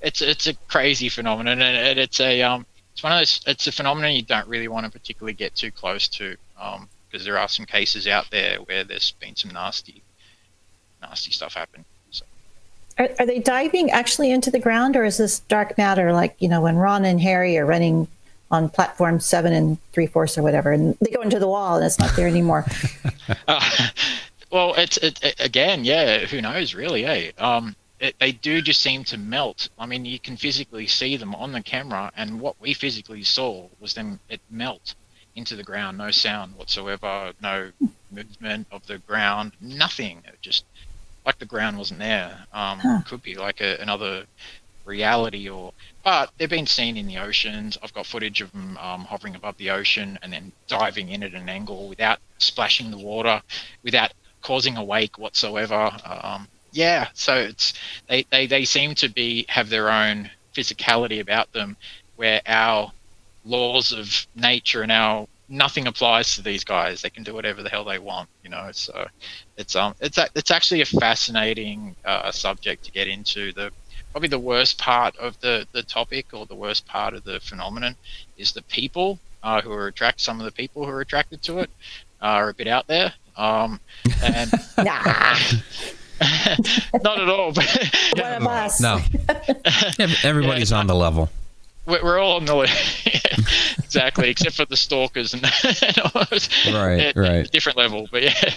it's 0.00 0.20
it's 0.20 0.46
a 0.46 0.54
crazy 0.68 1.08
phenomenon, 1.08 1.60
and 1.60 1.98
it's 1.98 2.20
a 2.20 2.42
um, 2.42 2.66
it's 2.92 3.02
one 3.02 3.12
of 3.12 3.20
those 3.20 3.40
it's 3.46 3.66
a 3.66 3.72
phenomenon 3.72 4.12
you 4.12 4.22
don't 4.22 4.48
really 4.48 4.68
want 4.68 4.86
to 4.86 4.92
particularly 4.92 5.34
get 5.34 5.54
too 5.54 5.70
close 5.70 6.08
to, 6.08 6.36
because 7.10 7.24
there 7.24 7.38
are 7.38 7.48
some 7.48 7.66
cases 7.66 8.06
out 8.06 8.30
there 8.30 8.58
where 8.58 8.84
there's 8.84 9.12
been 9.12 9.36
some 9.36 9.52
nasty 9.52 10.02
nasty 11.00 11.32
stuff 11.32 11.54
happen. 11.54 11.84
Are, 12.98 13.08
are 13.18 13.26
they 13.26 13.38
diving 13.38 13.90
actually 13.90 14.30
into 14.30 14.50
the 14.50 14.58
ground, 14.58 14.96
or 14.96 15.04
is 15.04 15.16
this 15.16 15.40
dark 15.40 15.76
matter 15.78 16.12
like 16.12 16.36
you 16.38 16.48
know 16.48 16.60
when 16.60 16.76
Ron 16.76 17.04
and 17.04 17.20
Harry 17.20 17.56
are 17.58 17.66
running 17.66 18.08
on 18.50 18.68
platform 18.68 19.18
seven 19.18 19.52
and 19.52 19.78
three 19.92 20.06
fourths 20.06 20.36
or 20.36 20.42
whatever, 20.42 20.72
and 20.72 20.96
they 21.00 21.10
go 21.10 21.22
into 21.22 21.38
the 21.38 21.48
wall 21.48 21.76
and 21.76 21.86
it's 21.86 21.98
not 21.98 22.14
there 22.16 22.28
anymore? 22.28 22.66
uh, 23.48 23.88
well, 24.50 24.74
it's 24.74 24.98
it, 24.98 25.22
it, 25.22 25.40
again, 25.40 25.84
yeah. 25.84 26.26
Who 26.26 26.40
knows, 26.40 26.74
really? 26.74 27.04
Eh? 27.04 27.32
Um, 27.38 27.74
they 28.18 28.32
do 28.32 28.60
just 28.60 28.82
seem 28.82 29.04
to 29.04 29.16
melt. 29.16 29.68
I 29.78 29.86
mean, 29.86 30.04
you 30.04 30.18
can 30.18 30.36
physically 30.36 30.86
see 30.86 31.16
them 31.16 31.34
on 31.34 31.52
the 31.52 31.62
camera, 31.62 32.12
and 32.16 32.40
what 32.40 32.60
we 32.60 32.74
physically 32.74 33.22
saw 33.22 33.68
was 33.80 33.94
them 33.94 34.20
it 34.28 34.40
melt 34.50 34.94
into 35.34 35.56
the 35.56 35.62
ground, 35.62 35.98
no 35.98 36.10
sound 36.10 36.54
whatsoever, 36.56 37.32
no 37.40 37.70
movement 38.10 38.66
of 38.70 38.86
the 38.86 38.98
ground, 38.98 39.52
nothing. 39.60 40.22
It 40.26 40.38
just 40.42 40.64
like 41.24 41.38
the 41.38 41.46
ground 41.46 41.78
wasn't 41.78 42.00
there. 42.00 42.46
Um, 42.52 42.78
huh. 42.78 43.00
Could 43.06 43.22
be 43.22 43.36
like 43.36 43.60
a, 43.60 43.76
another 43.80 44.26
reality 44.84 45.48
or 45.48 45.72
but 46.02 46.30
they've 46.36 46.50
been 46.50 46.66
seen 46.66 46.96
in 46.96 47.06
the 47.06 47.18
oceans 47.18 47.78
i've 47.82 47.94
got 47.94 48.06
footage 48.06 48.40
of 48.40 48.50
them 48.52 48.76
um, 48.78 49.04
hovering 49.04 49.34
above 49.34 49.56
the 49.58 49.70
ocean 49.70 50.18
and 50.22 50.32
then 50.32 50.50
diving 50.66 51.08
in 51.10 51.22
at 51.22 51.34
an 51.34 51.48
angle 51.48 51.88
without 51.88 52.18
splashing 52.38 52.90
the 52.90 52.98
water 52.98 53.40
without 53.84 54.12
causing 54.42 54.76
a 54.76 54.82
wake 54.82 55.18
whatsoever 55.18 55.90
um, 56.04 56.48
yeah 56.72 57.08
so 57.14 57.36
it's 57.36 57.74
they, 58.08 58.24
they 58.30 58.46
they 58.46 58.64
seem 58.64 58.94
to 58.94 59.08
be 59.08 59.44
have 59.48 59.68
their 59.68 59.90
own 59.90 60.28
physicality 60.54 61.20
about 61.20 61.52
them 61.52 61.76
where 62.16 62.40
our 62.46 62.92
laws 63.44 63.92
of 63.92 64.26
nature 64.34 64.82
and 64.82 64.92
our 64.92 65.26
nothing 65.52 65.86
applies 65.86 66.34
to 66.34 66.42
these 66.42 66.64
guys. 66.64 67.02
They 67.02 67.10
can 67.10 67.22
do 67.22 67.34
whatever 67.34 67.62
the 67.62 67.68
hell 67.68 67.84
they 67.84 67.98
want, 67.98 68.28
you 68.42 68.50
know. 68.50 68.70
So 68.72 69.06
it's 69.56 69.76
um 69.76 69.94
it's 70.00 70.18
a, 70.18 70.28
it's 70.34 70.50
actually 70.50 70.80
a 70.80 70.86
fascinating 70.86 71.94
uh, 72.04 72.32
subject 72.32 72.84
to 72.86 72.90
get 72.90 73.06
into. 73.06 73.52
The 73.52 73.70
probably 74.10 74.30
the 74.30 74.38
worst 74.38 74.78
part 74.78 75.16
of 75.18 75.38
the 75.40 75.66
the 75.72 75.82
topic 75.82 76.26
or 76.32 76.46
the 76.46 76.54
worst 76.54 76.86
part 76.86 77.14
of 77.14 77.22
the 77.24 77.38
phenomenon 77.38 77.94
is 78.38 78.52
the 78.52 78.62
people 78.62 79.18
uh, 79.42 79.60
who 79.60 79.70
are 79.72 79.86
attracted. 79.86 80.22
Some 80.22 80.40
of 80.40 80.46
the 80.46 80.52
people 80.52 80.84
who 80.84 80.90
are 80.90 81.02
attracted 81.02 81.42
to 81.42 81.58
it 81.58 81.70
are 82.20 82.48
a 82.48 82.54
bit 82.54 82.66
out 82.66 82.86
there. 82.86 83.12
Um, 83.36 83.78
and 84.22 84.50
nah. 84.78 85.36
not 87.02 87.20
at 87.20 87.28
all. 87.28 87.52
But 87.52 87.90
One 88.16 88.32
of 88.32 88.46
us. 88.46 88.80
No, 88.80 89.00
everybody's 90.22 90.70
yeah, 90.70 90.78
on 90.78 90.86
the 90.86 90.94
level 90.94 91.28
we're 91.86 92.18
all 92.18 92.36
on 92.36 92.44
the 92.44 92.54
list. 92.54 93.06
exactly, 93.78 94.30
except 94.30 94.56
for 94.56 94.64
the 94.64 94.76
stalkers 94.76 95.34
and, 95.34 95.42
right, 96.74 97.12
right, 97.16 97.50
different 97.50 97.78
level. 97.78 98.08
But 98.10 98.22
yeah, 98.22 98.50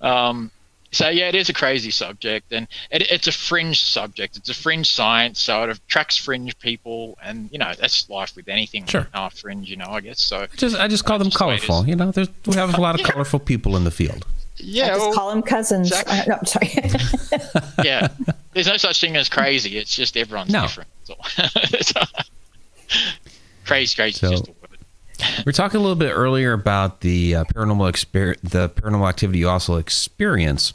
um, 0.00 0.50
so 0.92 1.08
yeah, 1.08 1.28
it 1.28 1.34
is 1.34 1.48
a 1.48 1.54
crazy 1.54 1.90
subject, 1.90 2.52
and 2.52 2.68
it, 2.90 3.10
it's 3.10 3.26
a 3.26 3.32
fringe 3.32 3.82
subject. 3.82 4.36
It's 4.36 4.50
a 4.50 4.54
fringe 4.54 4.92
science, 4.92 5.40
so 5.40 5.64
it 5.64 5.70
attracts 5.70 6.18
fringe 6.18 6.58
people, 6.58 7.16
and 7.22 7.48
you 7.50 7.58
know 7.58 7.72
that's 7.78 8.08
life 8.10 8.36
with 8.36 8.48
anything. 8.48 8.84
Sure, 8.84 9.08
uh, 9.14 9.30
fringe, 9.30 9.70
you 9.70 9.76
know, 9.76 9.88
I 9.88 10.02
guess. 10.02 10.20
So 10.20 10.46
just 10.56 10.76
I 10.76 10.88
just 10.88 11.04
call 11.04 11.18
them 11.18 11.30
colorful. 11.30 11.86
You 11.88 11.96
know, 11.96 12.10
there's, 12.10 12.28
we 12.46 12.54
have 12.54 12.74
a 12.74 12.80
lot 12.80 12.94
of 12.94 13.00
yeah. 13.00 13.12
colorful 13.12 13.38
people 13.38 13.76
in 13.76 13.84
the 13.84 13.90
field. 13.90 14.26
Yeah, 14.56 14.84
I 14.84 14.88
just 14.88 15.00
well, 15.00 15.14
call 15.14 15.30
them 15.30 15.42
cousins. 15.42 15.90
Exactly. 15.90 16.18
Uh, 16.18 16.24
no, 16.26 16.34
I'm 16.34 16.46
sorry. 16.46 17.84
yeah, 17.84 18.08
there's 18.52 18.66
no 18.66 18.76
such 18.76 19.00
thing 19.00 19.16
as 19.16 19.30
crazy. 19.30 19.78
It's 19.78 19.96
just 19.96 20.16
everyone's 20.16 20.52
no. 20.52 20.62
different. 20.62 20.90
Crazy, 23.72 23.96
crazy. 23.96 24.18
So, 24.18 24.54
we're 25.46 25.52
talking 25.52 25.78
a 25.78 25.80
little 25.80 25.96
bit 25.96 26.10
earlier 26.10 26.52
about 26.52 27.00
the 27.00 27.36
uh, 27.36 27.44
paranormal 27.44 27.90
exper- 27.90 28.40
the 28.42 28.68
paranormal 28.68 29.08
activity 29.08 29.40
you 29.40 29.48
also 29.48 29.76
experience. 29.76 30.74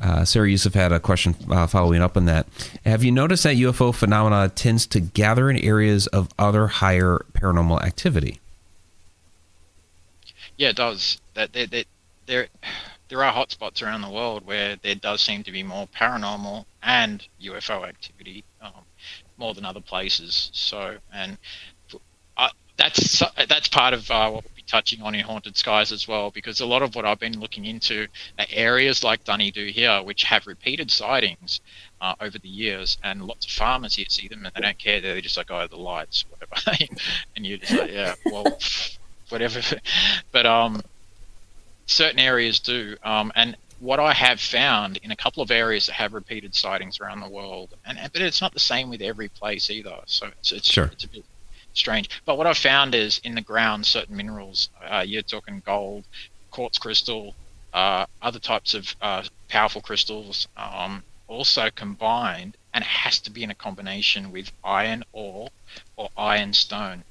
Uh, 0.00 0.24
Sarah 0.24 0.50
Yusuf 0.50 0.74
had 0.74 0.92
a 0.92 1.00
question 1.00 1.34
uh, 1.50 1.66
following 1.66 2.02
up 2.02 2.16
on 2.16 2.26
that. 2.26 2.46
Have 2.84 3.04
you 3.04 3.12
noticed 3.12 3.44
that 3.44 3.56
UFO 3.56 3.94
phenomena 3.94 4.48
tends 4.48 4.86
to 4.88 5.00
gather 5.00 5.48
in 5.48 5.56
areas 5.58 6.06
of 6.08 6.28
other 6.38 6.66
higher 6.66 7.24
paranormal 7.32 7.82
activity? 7.82 8.40
Yeah, 10.56 10.70
it 10.70 10.76
does. 10.76 11.20
That 11.34 11.52
there, 11.52 11.66
there, 11.66 11.84
there, 12.26 12.48
there 13.08 13.24
are 13.24 13.32
hotspots 13.32 13.82
around 13.82 14.02
the 14.02 14.10
world 14.10 14.44
where 14.44 14.76
there 14.82 14.96
does 14.96 15.22
seem 15.22 15.44
to 15.44 15.52
be 15.52 15.62
more 15.62 15.86
paranormal 15.86 16.66
and 16.82 17.26
UFO 17.40 17.88
activity. 17.88 18.44
Um, 18.60 18.84
more 19.36 19.54
than 19.54 19.64
other 19.64 19.80
places. 19.80 20.50
So, 20.52 20.96
and 21.12 21.38
that's 22.76 23.22
that's 23.48 23.68
part 23.68 23.94
of 23.94 24.10
uh, 24.10 24.30
what 24.30 24.44
we'll 24.44 24.56
be 24.56 24.62
touching 24.66 25.02
on 25.02 25.14
in 25.14 25.24
Haunted 25.24 25.56
Skies 25.56 25.92
as 25.92 26.08
well, 26.08 26.30
because 26.30 26.60
a 26.60 26.66
lot 26.66 26.82
of 26.82 26.94
what 26.94 27.04
I've 27.04 27.20
been 27.20 27.38
looking 27.38 27.64
into 27.64 28.06
are 28.38 28.46
areas 28.50 29.04
like 29.04 29.24
Dunedoo 29.24 29.70
here, 29.70 30.02
which 30.02 30.24
have 30.24 30.46
repeated 30.46 30.90
sightings 30.90 31.60
uh, 32.00 32.14
over 32.20 32.38
the 32.38 32.48
years, 32.48 32.98
and 33.02 33.22
lots 33.22 33.46
of 33.46 33.52
farmers 33.52 33.94
here 33.94 34.06
see 34.08 34.28
them 34.28 34.44
and 34.44 34.54
they 34.54 34.60
don't 34.60 34.78
care. 34.78 35.00
They're 35.00 35.20
just 35.20 35.36
like, 35.36 35.50
oh, 35.50 35.66
the 35.66 35.76
lights, 35.76 36.24
whatever. 36.30 36.86
and 37.36 37.46
you're 37.46 37.58
just 37.58 37.72
like, 37.72 37.92
yeah, 37.92 38.14
well, 38.26 38.58
whatever. 39.28 39.60
but 40.32 40.46
um, 40.46 40.82
certain 41.86 42.18
areas 42.18 42.60
do. 42.60 42.96
Um, 43.04 43.32
and 43.36 43.56
what 43.80 44.00
I 44.00 44.12
have 44.12 44.40
found 44.40 44.98
in 44.98 45.10
a 45.10 45.16
couple 45.16 45.42
of 45.42 45.50
areas 45.50 45.86
that 45.86 45.94
have 45.94 46.12
repeated 46.12 46.54
sightings 46.54 47.00
around 47.00 47.20
the 47.20 47.28
world, 47.28 47.74
and 47.84 47.98
but 48.12 48.22
it's 48.22 48.40
not 48.40 48.52
the 48.52 48.60
same 48.60 48.88
with 48.88 49.02
every 49.02 49.28
place 49.28 49.70
either. 49.70 49.96
So 50.06 50.28
it's 50.38 50.52
it's, 50.52 50.68
sure. 50.68 50.86
it's 50.86 51.04
a 51.04 51.08
bit 51.08 51.24
strange. 51.74 52.08
But 52.24 52.38
what 52.38 52.46
I've 52.46 52.58
found 52.58 52.94
is 52.94 53.18
in 53.18 53.34
the 53.34 53.40
ground, 53.40 53.86
certain 53.86 54.16
minerals, 54.16 54.70
uh, 54.88 55.04
you're 55.06 55.22
talking 55.22 55.62
gold, 55.64 56.04
quartz 56.50 56.78
crystal, 56.78 57.34
uh, 57.72 58.06
other 58.22 58.38
types 58.38 58.74
of 58.74 58.94
uh, 59.02 59.24
powerful 59.48 59.82
crystals, 59.82 60.48
um, 60.56 61.02
also 61.26 61.70
combined, 61.70 62.56
and 62.72 62.82
it 62.82 62.88
has 62.88 63.18
to 63.20 63.30
be 63.30 63.42
in 63.42 63.50
a 63.50 63.54
combination 63.54 64.30
with 64.30 64.52
iron 64.62 65.04
ore 65.12 65.48
or 65.96 66.08
iron 66.16 66.52
stone. 66.52 67.04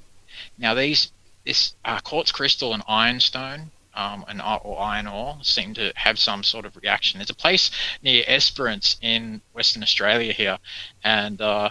Now 0.58 0.74
these 0.74 1.12
this 1.44 1.74
uh, 1.84 2.00
quartz 2.00 2.32
crystal 2.32 2.72
and 2.72 2.82
iron 2.88 3.20
stone 3.20 3.70
um, 3.94 4.24
and 4.28 4.40
or 4.40 4.80
iron 4.80 5.06
ore 5.06 5.38
seem 5.42 5.74
to 5.74 5.92
have 5.94 6.18
some 6.18 6.42
sort 6.42 6.64
of 6.64 6.76
reaction. 6.76 7.18
There's 7.18 7.30
a 7.30 7.34
place 7.34 7.70
near 8.02 8.24
Esperance 8.26 8.96
in 9.00 9.40
Western 9.52 9.82
Australia 9.82 10.32
here, 10.32 10.58
and 11.02 11.40
uh, 11.40 11.70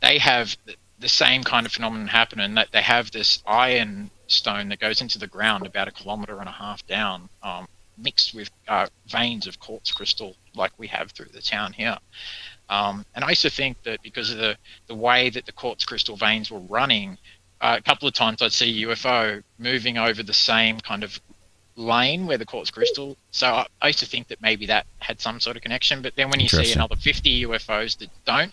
they 0.00 0.18
have 0.18 0.56
the 1.02 1.08
same 1.08 1.44
kind 1.44 1.66
of 1.66 1.72
phenomenon 1.72 2.08
happening. 2.08 2.54
That 2.54 2.68
they 2.72 2.80
have 2.80 3.10
this 3.10 3.42
iron 3.46 4.10
stone 4.28 4.70
that 4.70 4.80
goes 4.80 5.02
into 5.02 5.18
the 5.18 5.26
ground 5.26 5.66
about 5.66 5.88
a 5.88 5.90
kilometre 5.90 6.38
and 6.38 6.48
a 6.48 6.52
half 6.52 6.86
down, 6.86 7.28
um, 7.42 7.68
mixed 7.98 8.34
with 8.34 8.50
uh, 8.68 8.86
veins 9.06 9.46
of 9.46 9.60
quartz 9.60 9.92
crystal 9.92 10.34
like 10.54 10.72
we 10.78 10.86
have 10.86 11.10
through 11.10 11.28
the 11.32 11.42
town 11.42 11.72
here. 11.72 11.98
Um, 12.70 13.04
and 13.14 13.24
I 13.24 13.30
used 13.30 13.42
to 13.42 13.50
think 13.50 13.82
that 13.82 14.00
because 14.02 14.30
of 14.30 14.38
the, 14.38 14.56
the 14.86 14.94
way 14.94 15.28
that 15.30 15.44
the 15.44 15.52
quartz 15.52 15.84
crystal 15.84 16.16
veins 16.16 16.50
were 16.50 16.60
running, 16.60 17.18
uh, 17.60 17.76
a 17.78 17.82
couple 17.82 18.08
of 18.08 18.14
times 18.14 18.40
I'd 18.40 18.52
see 18.52 18.82
a 18.82 18.88
UFO 18.88 19.42
moving 19.58 19.98
over 19.98 20.22
the 20.22 20.32
same 20.32 20.80
kind 20.80 21.04
of 21.04 21.20
lane 21.76 22.26
where 22.26 22.38
the 22.38 22.46
quartz 22.46 22.70
crystal. 22.70 23.16
So 23.30 23.46
I, 23.46 23.66
I, 23.80 23.86
used 23.88 23.98
to 24.00 24.06
think 24.06 24.28
that 24.28 24.40
maybe 24.42 24.66
that 24.66 24.86
had 24.98 25.20
some 25.20 25.40
sort 25.40 25.56
of 25.56 25.62
connection. 25.62 26.02
But 26.02 26.16
then 26.16 26.30
when 26.30 26.40
you 26.40 26.48
see 26.48 26.72
another 26.72 26.96
50 26.96 27.44
UFOs 27.46 27.98
that 27.98 28.08
don't 28.24 28.52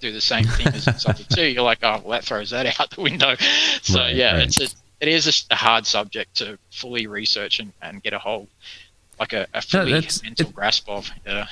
do 0.00 0.12
the 0.12 0.20
same 0.20 0.44
thing 0.44 0.68
as 0.68 1.02
something 1.02 1.26
too, 1.34 1.46
you're 1.46 1.62
like, 1.62 1.78
oh, 1.82 2.00
well, 2.04 2.10
that 2.10 2.24
throws 2.24 2.50
that 2.50 2.78
out 2.78 2.90
the 2.90 3.00
window. 3.00 3.36
So 3.82 4.00
right, 4.00 4.14
yeah, 4.14 4.34
right. 4.34 4.46
it's 4.46 4.60
a, 4.60 4.64
it 5.00 5.08
is 5.08 5.46
a, 5.50 5.54
hard 5.54 5.86
subject 5.86 6.36
to 6.36 6.58
fully 6.70 7.06
research 7.06 7.60
and, 7.60 7.72
and 7.82 8.02
get 8.02 8.14
a 8.14 8.18
whole 8.18 8.48
like 9.20 9.34
a, 9.34 9.46
a 9.52 9.60
fully 9.60 9.92
no, 9.92 10.00
mental 10.22 10.48
it, 10.48 10.54
grasp 10.54 10.88
of. 10.88 11.10
Yeah. 11.26 11.46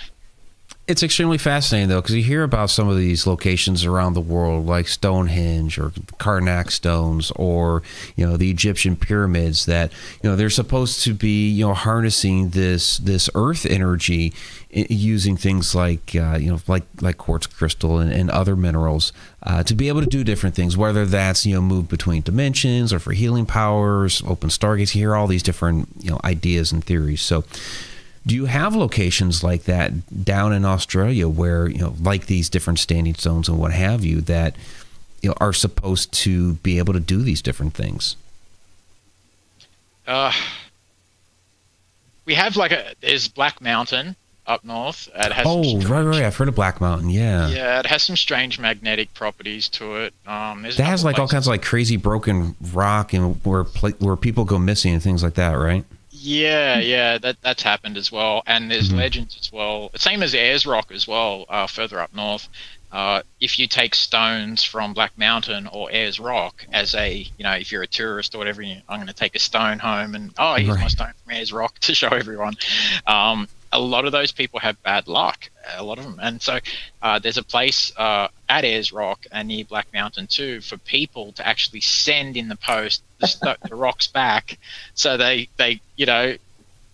It's 0.88 1.04
extremely 1.04 1.38
fascinating 1.38 1.88
though, 1.90 2.00
because 2.02 2.16
you 2.16 2.24
hear 2.24 2.42
about 2.42 2.68
some 2.68 2.88
of 2.88 2.96
these 2.96 3.24
locations 3.24 3.84
around 3.84 4.14
the 4.14 4.20
world, 4.20 4.66
like 4.66 4.88
Stonehenge 4.88 5.78
or 5.78 5.92
Carnac 6.18 6.72
stones, 6.72 7.30
or 7.36 7.84
you 8.16 8.26
know 8.26 8.36
the 8.36 8.50
Egyptian 8.50 8.96
pyramids. 8.96 9.66
That 9.66 9.92
you 10.22 10.28
know 10.28 10.34
they're 10.34 10.50
supposed 10.50 11.04
to 11.04 11.14
be 11.14 11.48
you 11.48 11.68
know 11.68 11.74
harnessing 11.74 12.50
this 12.50 12.98
this 12.98 13.30
earth 13.36 13.64
energy 13.64 14.32
using 14.70 15.36
things 15.36 15.72
like 15.72 16.16
uh, 16.16 16.36
you 16.40 16.50
know 16.50 16.58
like 16.66 16.82
like 17.00 17.16
quartz 17.16 17.46
crystal 17.46 17.98
and, 17.98 18.12
and 18.12 18.28
other 18.28 18.56
minerals 18.56 19.12
uh, 19.44 19.62
to 19.62 19.74
be 19.76 19.86
able 19.86 20.00
to 20.00 20.08
do 20.08 20.24
different 20.24 20.56
things. 20.56 20.76
Whether 20.76 21.06
that's 21.06 21.46
you 21.46 21.54
know 21.54 21.62
move 21.62 21.88
between 21.88 22.22
dimensions 22.22 22.92
or 22.92 22.98
for 22.98 23.12
healing 23.12 23.46
powers, 23.46 24.20
open 24.26 24.50
stargates. 24.50 24.96
You 24.96 25.02
hear 25.02 25.14
all 25.14 25.28
these 25.28 25.44
different 25.44 25.90
you 26.00 26.10
know 26.10 26.20
ideas 26.24 26.72
and 26.72 26.82
theories. 26.82 27.22
So 27.22 27.44
do 28.26 28.34
you 28.34 28.44
have 28.44 28.76
locations 28.76 29.42
like 29.42 29.64
that 29.64 30.24
down 30.24 30.52
in 30.52 30.64
Australia 30.64 31.28
where, 31.28 31.68
you 31.68 31.78
know, 31.78 31.94
like 32.00 32.26
these 32.26 32.48
different 32.48 32.78
standing 32.78 33.14
stones 33.14 33.48
and 33.48 33.58
what 33.58 33.72
have 33.72 34.04
you, 34.04 34.20
that 34.22 34.54
you 35.22 35.30
know, 35.30 35.36
are 35.40 35.52
supposed 35.52 36.12
to 36.12 36.54
be 36.54 36.78
able 36.78 36.92
to 36.92 37.00
do 37.00 37.22
these 37.22 37.42
different 37.42 37.74
things? 37.74 38.16
Uh, 40.06 40.32
we 42.24 42.34
have 42.34 42.56
like 42.56 42.72
a 42.72 42.94
there's 43.00 43.28
Black 43.28 43.60
Mountain 43.60 44.16
up 44.46 44.64
north. 44.64 45.08
It 45.14 45.32
has 45.32 45.46
oh, 45.48 45.62
strange, 45.62 45.86
right, 45.86 46.02
right. 46.02 46.22
I've 46.22 46.36
heard 46.36 46.48
of 46.48 46.54
Black 46.54 46.80
Mountain. 46.80 47.10
Yeah. 47.10 47.48
Yeah, 47.48 47.80
it 47.80 47.86
has 47.86 48.02
some 48.02 48.16
strange 48.16 48.58
magnetic 48.58 49.14
properties 49.14 49.68
to 49.70 49.96
it. 49.96 50.14
Um, 50.26 50.62
that 50.62 50.78
has 50.78 51.04
like 51.04 51.16
places. 51.16 51.20
all 51.20 51.28
kinds 51.28 51.46
of 51.46 51.52
like 51.52 51.62
crazy 51.62 51.96
broken 51.96 52.56
rock 52.72 53.12
and 53.12 53.44
where 53.44 53.64
where 53.64 54.16
people 54.16 54.44
go 54.44 54.58
missing 54.58 54.94
and 54.94 55.02
things 55.02 55.22
like 55.22 55.34
that, 55.34 55.52
right? 55.52 55.84
Yeah, 56.24 56.78
yeah, 56.78 57.18
that 57.18 57.42
that's 57.42 57.64
happened 57.64 57.96
as 57.96 58.12
well, 58.12 58.44
and 58.46 58.70
there's 58.70 58.88
mm-hmm. 58.88 58.98
legends 58.98 59.36
as 59.40 59.50
well. 59.50 59.90
Same 59.96 60.22
as 60.22 60.36
Ayers 60.36 60.64
Rock 60.64 60.92
as 60.92 61.08
well, 61.08 61.46
uh, 61.48 61.66
further 61.66 61.98
up 61.98 62.14
north. 62.14 62.48
Uh, 62.92 63.22
if 63.40 63.58
you 63.58 63.66
take 63.66 63.94
stones 63.94 64.62
from 64.62 64.92
Black 64.92 65.18
Mountain 65.18 65.66
or 65.66 65.90
Ayers 65.90 66.20
Rock 66.20 66.64
as 66.72 66.94
a, 66.94 67.26
you 67.38 67.42
know, 67.42 67.52
if 67.52 67.72
you're 67.72 67.82
a 67.82 67.88
tourist 67.88 68.34
or 68.34 68.38
whatever, 68.38 68.62
you, 68.62 68.76
I'm 68.88 68.98
going 68.98 69.08
to 69.08 69.14
take 69.14 69.34
a 69.34 69.40
stone 69.40 69.78
home 69.78 70.14
and 70.14 70.32
oh, 70.38 70.54
here's 70.54 70.68
right. 70.68 70.80
my 70.80 70.88
stone 70.88 71.12
from 71.24 71.32
Ayers 71.34 71.52
Rock 71.54 71.78
to 71.80 71.94
show 71.94 72.08
everyone. 72.08 72.54
Um, 73.06 73.48
a 73.72 73.80
lot 73.80 74.04
of 74.04 74.12
those 74.12 74.30
people 74.30 74.60
have 74.60 74.80
bad 74.82 75.08
luck, 75.08 75.48
a 75.74 75.82
lot 75.82 75.98
of 75.98 76.04
them. 76.04 76.20
And 76.22 76.42
so 76.42 76.58
uh, 77.00 77.18
there's 77.18 77.38
a 77.38 77.42
place 77.42 77.90
uh, 77.96 78.28
at 78.48 78.64
Ayers 78.64 78.92
Rock 78.92 79.26
and 79.32 79.48
near 79.48 79.64
Black 79.64 79.86
Mountain 79.94 80.26
too 80.26 80.60
for 80.60 80.76
people 80.76 81.32
to 81.32 81.46
actually 81.46 81.80
send 81.80 82.36
in 82.36 82.48
the 82.48 82.56
post 82.56 83.02
the, 83.40 83.56
the 83.68 83.74
rocks 83.74 84.06
back 84.06 84.58
so 84.94 85.16
they, 85.16 85.48
they, 85.56 85.80
you 85.96 86.06
know, 86.06 86.36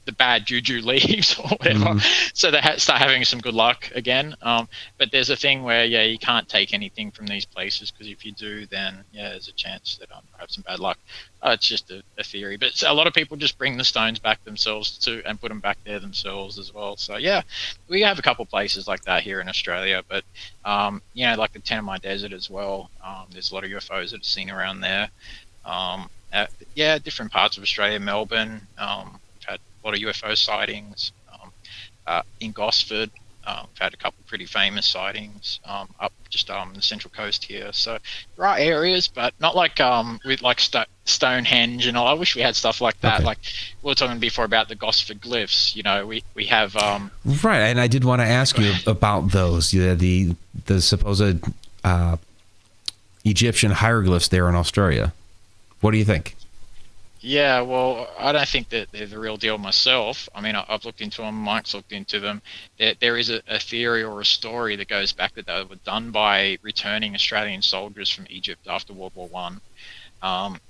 the 0.08 0.12
bad 0.12 0.46
juju 0.46 0.80
leaves 0.84 1.38
or 1.38 1.48
whatever. 1.48 1.84
Mm. 1.84 2.30
So 2.34 2.50
they 2.50 2.60
ha- 2.60 2.76
start 2.78 3.00
having 3.00 3.24
some 3.24 3.40
good 3.40 3.52
luck 3.52 3.90
again. 3.94 4.34
Um, 4.40 4.66
but 4.96 5.12
there's 5.12 5.28
a 5.28 5.36
thing 5.36 5.64
where 5.64 5.84
yeah, 5.84 6.02
you 6.02 6.18
can't 6.18 6.48
take 6.48 6.72
anything 6.72 7.10
from 7.10 7.26
these 7.26 7.44
places 7.44 7.90
because 7.90 8.08
if 8.08 8.24
you 8.24 8.32
do, 8.32 8.64
then 8.66 9.04
yeah, 9.12 9.28
there's 9.28 9.48
a 9.48 9.52
chance 9.52 9.98
that 9.98 10.10
um, 10.10 10.22
have 10.38 10.50
some 10.50 10.64
bad 10.66 10.80
luck. 10.80 10.98
Uh, 11.42 11.50
it's 11.50 11.68
just 11.68 11.90
a, 11.90 12.02
a, 12.16 12.24
theory, 12.24 12.56
but 12.56 12.82
a 12.82 12.92
lot 12.92 13.06
of 13.06 13.12
people 13.12 13.36
just 13.36 13.58
bring 13.58 13.76
the 13.76 13.84
stones 13.84 14.18
back 14.18 14.42
themselves 14.44 14.96
too 14.98 15.22
and 15.26 15.38
put 15.38 15.50
them 15.50 15.60
back 15.60 15.76
there 15.84 16.00
themselves 16.00 16.58
as 16.58 16.72
well. 16.72 16.96
So 16.96 17.18
yeah, 17.18 17.42
we 17.88 18.00
have 18.00 18.18
a 18.18 18.22
couple 18.22 18.46
places 18.46 18.88
like 18.88 19.02
that 19.02 19.22
here 19.22 19.42
in 19.42 19.48
Australia, 19.48 20.02
but 20.08 20.24
um, 20.64 21.02
you 21.12 21.26
know, 21.26 21.34
like 21.34 21.52
the 21.52 21.60
Tanami 21.60 22.00
Desert 22.00 22.32
as 22.32 22.48
well. 22.48 22.90
Um, 23.04 23.26
there's 23.30 23.50
a 23.50 23.54
lot 23.54 23.64
of 23.64 23.70
UFOs 23.70 24.12
that 24.12 24.22
are 24.22 24.24
seen 24.24 24.50
around 24.50 24.80
there. 24.80 25.10
Um, 25.66 26.08
uh, 26.32 26.46
yeah, 26.74 26.98
different 26.98 27.32
parts 27.32 27.56
of 27.56 27.62
Australia, 27.62 27.98
Melbourne. 28.00 28.60
Um, 28.76 29.20
we've 29.34 29.48
had 29.48 29.60
a 29.60 29.86
lot 29.86 29.94
of 29.94 30.00
UFO 30.00 30.36
sightings. 30.36 31.12
Um, 31.32 31.52
uh, 32.06 32.22
in 32.40 32.52
Gosford, 32.52 33.10
um, 33.46 33.66
we've 33.72 33.78
had 33.78 33.94
a 33.94 33.96
couple 33.96 34.22
pretty 34.26 34.44
famous 34.44 34.86
sightings 34.86 35.60
um, 35.64 35.88
up 35.98 36.12
just 36.28 36.50
um, 36.50 36.74
the 36.74 36.82
central 36.82 37.10
coast 37.10 37.44
here. 37.44 37.72
So 37.72 37.98
there 38.36 38.46
are 38.46 38.58
areas, 38.58 39.08
but 39.08 39.32
not 39.40 39.56
like 39.56 39.80
um, 39.80 40.20
with 40.24 40.42
like 40.42 40.60
St- 40.60 40.86
Stonehenge 41.06 41.86
and 41.86 41.96
all. 41.96 42.06
I 42.06 42.12
wish 42.12 42.36
we 42.36 42.42
had 42.42 42.54
stuff 42.56 42.80
like 42.80 43.00
that. 43.00 43.20
Okay. 43.20 43.24
Like 43.24 43.38
we 43.82 43.88
were 43.88 43.94
talking 43.94 44.18
before 44.18 44.44
about 44.44 44.68
the 44.68 44.74
Gosford 44.74 45.20
glyphs. 45.20 45.74
You 45.74 45.82
know, 45.82 46.06
we 46.06 46.22
we 46.34 46.44
have 46.46 46.76
um, 46.76 47.10
right. 47.42 47.60
And 47.60 47.80
I 47.80 47.86
did 47.86 48.04
want 48.04 48.20
to 48.20 48.26
ask 48.26 48.58
you 48.58 48.74
about 48.86 49.32
those. 49.32 49.70
The 49.70 49.94
the, 49.94 50.36
the 50.66 50.82
supposed 50.82 51.42
uh, 51.84 52.16
Egyptian 53.24 53.70
hieroglyphs 53.70 54.28
there 54.28 54.48
in 54.48 54.54
Australia. 54.54 55.14
What 55.80 55.92
do 55.92 55.98
you 55.98 56.04
think? 56.04 56.36
Yeah, 57.20 57.62
well, 57.62 58.08
I 58.16 58.30
don't 58.30 58.46
think 58.46 58.68
that 58.68 58.92
they're 58.92 59.06
the 59.06 59.18
real 59.18 59.36
deal 59.36 59.58
myself. 59.58 60.28
I 60.34 60.40
mean, 60.40 60.54
I've 60.54 60.84
looked 60.84 61.00
into 61.00 61.22
them. 61.22 61.34
Mike's 61.34 61.74
looked 61.74 61.92
into 61.92 62.20
them. 62.20 62.42
There, 62.78 62.94
there 63.00 63.16
is 63.16 63.28
a, 63.28 63.42
a, 63.48 63.58
theory 63.58 64.04
or 64.04 64.20
a 64.20 64.24
story 64.24 64.76
that 64.76 64.88
goes 64.88 65.12
back 65.12 65.34
that 65.34 65.46
they 65.46 65.64
were 65.64 65.76
done 65.84 66.12
by 66.12 66.58
returning 66.62 67.16
Australian 67.16 67.62
soldiers 67.62 68.08
from 68.08 68.26
Egypt 68.30 68.68
after 68.68 68.92
World 68.92 69.12
War 69.16 69.26
One, 69.26 69.60
um, 70.22 70.60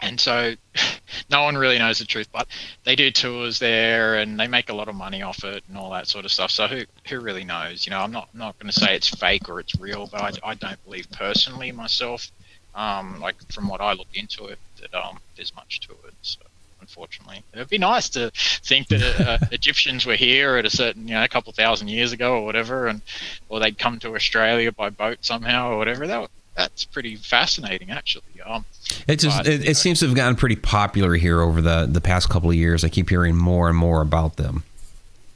and 0.00 0.20
so 0.20 0.54
no 1.30 1.42
one 1.42 1.58
really 1.58 1.78
knows 1.78 1.98
the 1.98 2.04
truth. 2.04 2.28
But 2.32 2.46
they 2.84 2.94
do 2.94 3.10
tours 3.10 3.58
there, 3.58 4.14
and 4.14 4.38
they 4.38 4.46
make 4.46 4.68
a 4.68 4.74
lot 4.74 4.88
of 4.88 4.94
money 4.94 5.22
off 5.22 5.42
it, 5.42 5.64
and 5.68 5.76
all 5.76 5.90
that 5.90 6.06
sort 6.06 6.24
of 6.24 6.30
stuff. 6.30 6.52
So 6.52 6.68
who 6.68 6.84
who 7.08 7.18
really 7.18 7.44
knows? 7.44 7.84
You 7.84 7.90
know, 7.90 8.00
I'm 8.00 8.12
not 8.12 8.32
not 8.32 8.56
going 8.60 8.70
to 8.70 8.80
say 8.80 8.94
it's 8.94 9.08
fake 9.08 9.48
or 9.48 9.58
it's 9.58 9.74
real, 9.80 10.06
but 10.06 10.22
I, 10.22 10.50
I 10.50 10.54
don't 10.54 10.82
believe 10.84 11.10
personally 11.10 11.72
myself 11.72 12.30
um, 12.78 13.20
like 13.20 13.36
from 13.52 13.68
what 13.68 13.80
I 13.80 13.92
looked 13.92 14.16
into 14.16 14.46
it, 14.46 14.58
that 14.80 14.94
um, 14.94 15.18
there's 15.36 15.54
much 15.54 15.80
to 15.80 15.92
it. 16.06 16.14
So 16.22 16.40
unfortunately, 16.80 17.42
it'd 17.52 17.68
be 17.68 17.78
nice 17.78 18.08
to 18.10 18.30
think 18.34 18.86
that 18.88 19.20
uh, 19.20 19.38
Egyptians 19.50 20.06
were 20.06 20.14
here 20.14 20.56
at 20.56 20.64
a 20.64 20.70
certain, 20.70 21.08
you 21.08 21.14
know, 21.14 21.24
a 21.24 21.28
couple 21.28 21.52
thousand 21.52 21.88
years 21.88 22.12
ago 22.12 22.36
or 22.36 22.44
whatever, 22.44 22.86
and 22.86 23.02
or 23.48 23.58
they'd 23.58 23.78
come 23.78 23.98
to 24.00 24.14
Australia 24.14 24.70
by 24.70 24.90
boat 24.90 25.18
somehow 25.22 25.72
or 25.72 25.76
whatever. 25.76 26.06
That 26.06 26.30
that's 26.54 26.84
pretty 26.84 27.16
fascinating, 27.16 27.90
actually. 27.90 28.40
Um, 28.46 28.64
it 29.08 29.16
just 29.16 29.38
but, 29.38 29.48
it, 29.48 29.68
it 29.68 29.76
seems 29.76 29.98
to 30.00 30.06
have 30.06 30.14
gotten 30.14 30.36
pretty 30.36 30.56
popular 30.56 31.14
here 31.14 31.40
over 31.40 31.60
the 31.60 31.88
the 31.90 32.00
past 32.00 32.28
couple 32.28 32.48
of 32.48 32.56
years. 32.56 32.84
I 32.84 32.88
keep 32.88 33.10
hearing 33.10 33.36
more 33.36 33.68
and 33.68 33.76
more 33.76 34.02
about 34.02 34.36
them. 34.36 34.62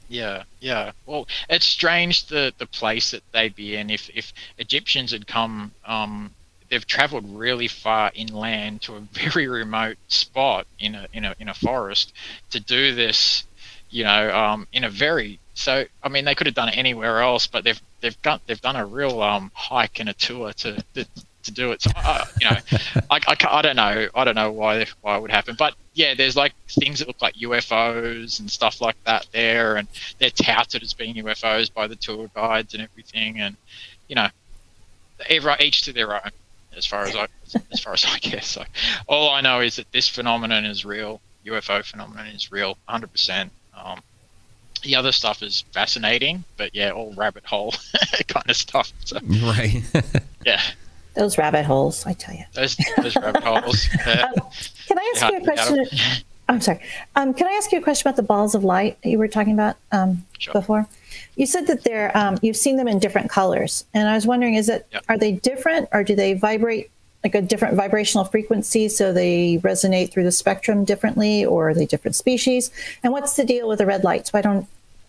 Yeah, 0.09 0.45
yeah. 0.61 0.93
Well, 1.07 1.27
it's 1.51 1.67
strange 1.67 2.27
the 2.27 2.53
the 2.59 2.67
place 2.67 3.11
that 3.11 3.25
they'd 3.33 3.57
be 3.57 3.75
in. 3.75 3.91
If 3.91 4.11
if 4.15 4.33
Egyptians 4.59 5.11
had 5.11 5.27
come 5.27 5.73
um, 5.85 6.31
they've 6.73 6.87
traveled 6.87 7.29
really 7.29 7.69
far 7.69 8.11
inland 8.15 8.81
to 8.81 8.95
a 8.97 9.01
very 9.13 9.47
remote 9.47 9.99
spot 10.09 10.67
in 10.81 10.95
a 10.95 11.07
in 11.13 11.25
a 11.27 11.37
in 11.39 11.49
a 11.51 11.55
forest 11.55 12.15
to 12.51 12.59
do 12.59 12.95
this, 12.95 13.45
you 13.91 14.03
know, 14.03 14.35
um, 14.35 14.67
in 14.73 14.83
a 14.83 14.89
very 14.89 15.39
so 15.53 15.85
I 16.03 16.09
mean 16.09 16.25
they 16.25 16.35
could 16.35 16.47
have 16.47 16.57
done 16.57 16.71
it 16.71 16.79
anywhere 16.79 17.21
else, 17.21 17.47
but 17.47 17.63
they've 17.63 17.81
they've 18.01 18.21
got 18.23 18.45
they've 18.47 18.61
done 18.61 18.77
a 18.77 18.87
real 18.87 19.21
um, 19.23 19.51
hike 19.55 20.01
and 20.01 20.09
a 20.09 20.15
tour 20.15 20.55
to 20.55 20.83
to, 20.95 21.07
to 21.43 21.53
do 21.53 21.73
it. 21.73 21.83
So 21.83 21.91
uh, 21.95 22.25
you 22.41 22.49
know, 22.49 22.57
I, 23.11 23.21
I, 23.29 23.37
I 23.51 23.63
don't 23.63 23.77
know 23.77 24.09
I 24.15 24.25
don't 24.25 24.35
know 24.35 24.51
why 24.51 24.87
why 25.03 25.19
it 25.19 25.21
would 25.21 25.31
happen, 25.31 25.57
but 25.59 25.75
yeah, 25.93 26.15
there's 26.15 26.37
like 26.37 26.55
things 26.69 27.01
that 27.01 27.09
look 27.09 27.21
like 27.21 27.35
UFOs 27.35 28.41
and 28.41 28.51
stuff 28.51 28.81
like 28.81 28.97
that 29.05 29.27
there, 29.33 29.77
and 29.77 29.89
they're 30.19 30.31
touted 30.31 30.83
as 30.83 30.95
being 30.95 31.17
UFOs 31.17 31.71
by 31.71 31.87
the 31.87 31.97
tour 31.97 32.31
guides 32.35 32.73
and 32.73 32.83
everything, 32.83 33.41
and 33.41 33.57
you 34.09 34.17
know, 34.17 34.29
every, 35.29 35.53
each 35.61 35.83
to 35.83 35.93
their 35.93 36.15
own 36.15 36.31
as 36.77 36.87
far 36.87 37.03
as 37.03 37.15
I 37.15 37.27
as 37.71 37.81
far 37.81 37.93
as 37.93 38.05
I 38.05 38.19
guess. 38.21 38.49
So 38.49 38.65
all 39.07 39.31
I 39.31 39.41
know 39.41 39.61
is 39.61 39.77
that 39.77 39.91
this 39.93 40.09
phenomenon 40.09 40.65
is 40.65 40.85
real. 40.85 41.21
UFO 41.47 41.85
phenomenon 41.85 42.29
is 42.29 42.53
real, 42.53 42.77
100%. 42.89 43.51
Um, 43.77 44.01
the 44.83 44.97
other 44.97 45.13
stuff 45.13 45.43
is 45.43 45.63
fascinating, 45.73 46.45
but 46.57 46.75
yeah, 46.75 46.91
all 46.91 47.13
rabbit 47.15 47.45
hole 47.45 47.75
kind 48.29 48.49
of 48.49 48.57
stuff. 48.57 48.93
So, 49.05 49.19
right. 49.43 49.83
yeah. 50.47 50.61
Those 51.15 51.39
rabbit 51.39 51.65
holes, 51.65 52.07
I 52.07 52.15
tell 52.15 52.35
you. 52.35 52.45
Those, 52.55 52.77
those 52.97 53.17
rabbit 53.17 53.43
holes. 53.43 53.89
Uh, 54.07 54.27
um, 54.27 54.51
can 54.87 54.99
I 54.99 55.13
ask 55.15 55.33
you 55.33 55.39
a 55.39 55.45
question? 55.45 55.87
I'm 56.49 56.61
sorry. 56.61 56.81
Um, 57.17 57.35
can 57.35 57.47
I 57.47 57.53
ask 57.53 57.71
you 57.71 57.79
a 57.79 57.83
question 57.83 58.09
about 58.09 58.17
the 58.17 58.23
balls 58.23 58.55
of 58.55 58.65
light 58.65 59.01
that 59.03 59.11
you 59.11 59.19
were 59.19 59.29
talking 59.29 59.53
about 59.53 59.77
um, 59.93 60.25
sure. 60.39 60.53
before? 60.53 60.89
You 61.37 61.47
said 61.47 61.67
that 61.69 61.85
they're 61.85 62.17
um, 62.17 62.39
you've 62.43 62.57
seen 62.57 62.77
them 62.77 62.89
in 62.89 62.99
different 62.99 63.31
colors, 63.31 63.85
and 63.95 64.09
I 64.09 64.15
was 64.15 64.27
wondering, 64.27 64.55
is 64.55 64.69
it 64.69 64.87
yep. 64.93 65.05
are 65.09 65.19
they 65.19 65.33
different, 65.33 65.89
or 65.93 66.05
do 66.05 66.15
they 66.15 66.35
vibrate 66.35 66.91
like 67.25 67.35
a 67.35 67.43
different 67.43 67.77
vibrational 67.77 68.25
frequency, 68.25 68.89
so 68.89 69.13
they 69.13 69.59
resonate 69.59 70.11
through 70.11 70.25
the 70.25 70.33
spectrum 70.33 70.85
differently, 70.85 71.45
or 71.45 71.71
are 71.71 71.75
they 71.75 71.87
different 71.87 72.17
species? 72.17 72.71
And 73.03 73.13
what's 73.13 73.35
the 73.35 73.45
deal 73.45 73.69
with 73.69 73.79
the 73.79 73.87
red 73.87 74.05
lights? 74.05 74.33
Why 74.33 74.43
don't 74.43 74.69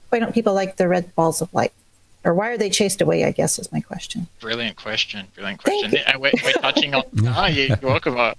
why 0.10 0.20
don't 0.20 0.34
people 0.34 0.54
like 0.54 0.78
the 0.78 0.88
red 0.88 1.14
balls 1.16 1.42
of 1.42 1.54
light? 1.54 1.74
Or 2.26 2.34
why 2.34 2.50
are 2.50 2.58
they 2.58 2.70
chased 2.70 3.02
away? 3.02 3.26
I 3.26 3.32
guess 3.32 3.60
is 3.60 3.72
my 3.72 3.82
question. 3.82 4.28
Brilliant 4.40 4.78
question. 4.78 5.28
Brilliant 5.36 5.62
question. 5.62 5.98
And 6.08 6.22
we're, 6.22 6.32
we're, 6.42 6.54
touching 6.54 6.96
on. 6.96 7.04
oh, 7.28 7.48
you're 7.48 7.76
welcome. 7.82 8.18
I'm 8.18 8.36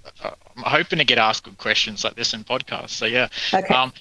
hoping 0.57 0.97
to 0.97 1.05
get 1.05 1.19
asked 1.19 1.43
good 1.43 1.57
questions 1.59 2.03
like 2.03 2.15
this 2.15 2.33
in 2.33 2.43
podcasts. 2.43 2.91
So 2.91 3.05
yeah. 3.05 3.27
Okay. 3.53 3.73
Um, 3.73 3.93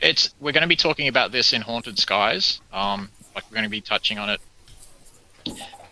it's 0.00 0.34
we're 0.40 0.52
going 0.52 0.62
to 0.62 0.68
be 0.68 0.76
talking 0.76 1.08
about 1.08 1.32
this 1.32 1.52
in 1.52 1.62
haunted 1.62 1.98
skies. 1.98 2.60
Um, 2.72 3.08
like 3.34 3.44
we're 3.50 3.54
going 3.54 3.64
to 3.64 3.70
be 3.70 3.80
touching 3.80 4.18
on 4.18 4.30
it. 4.30 4.40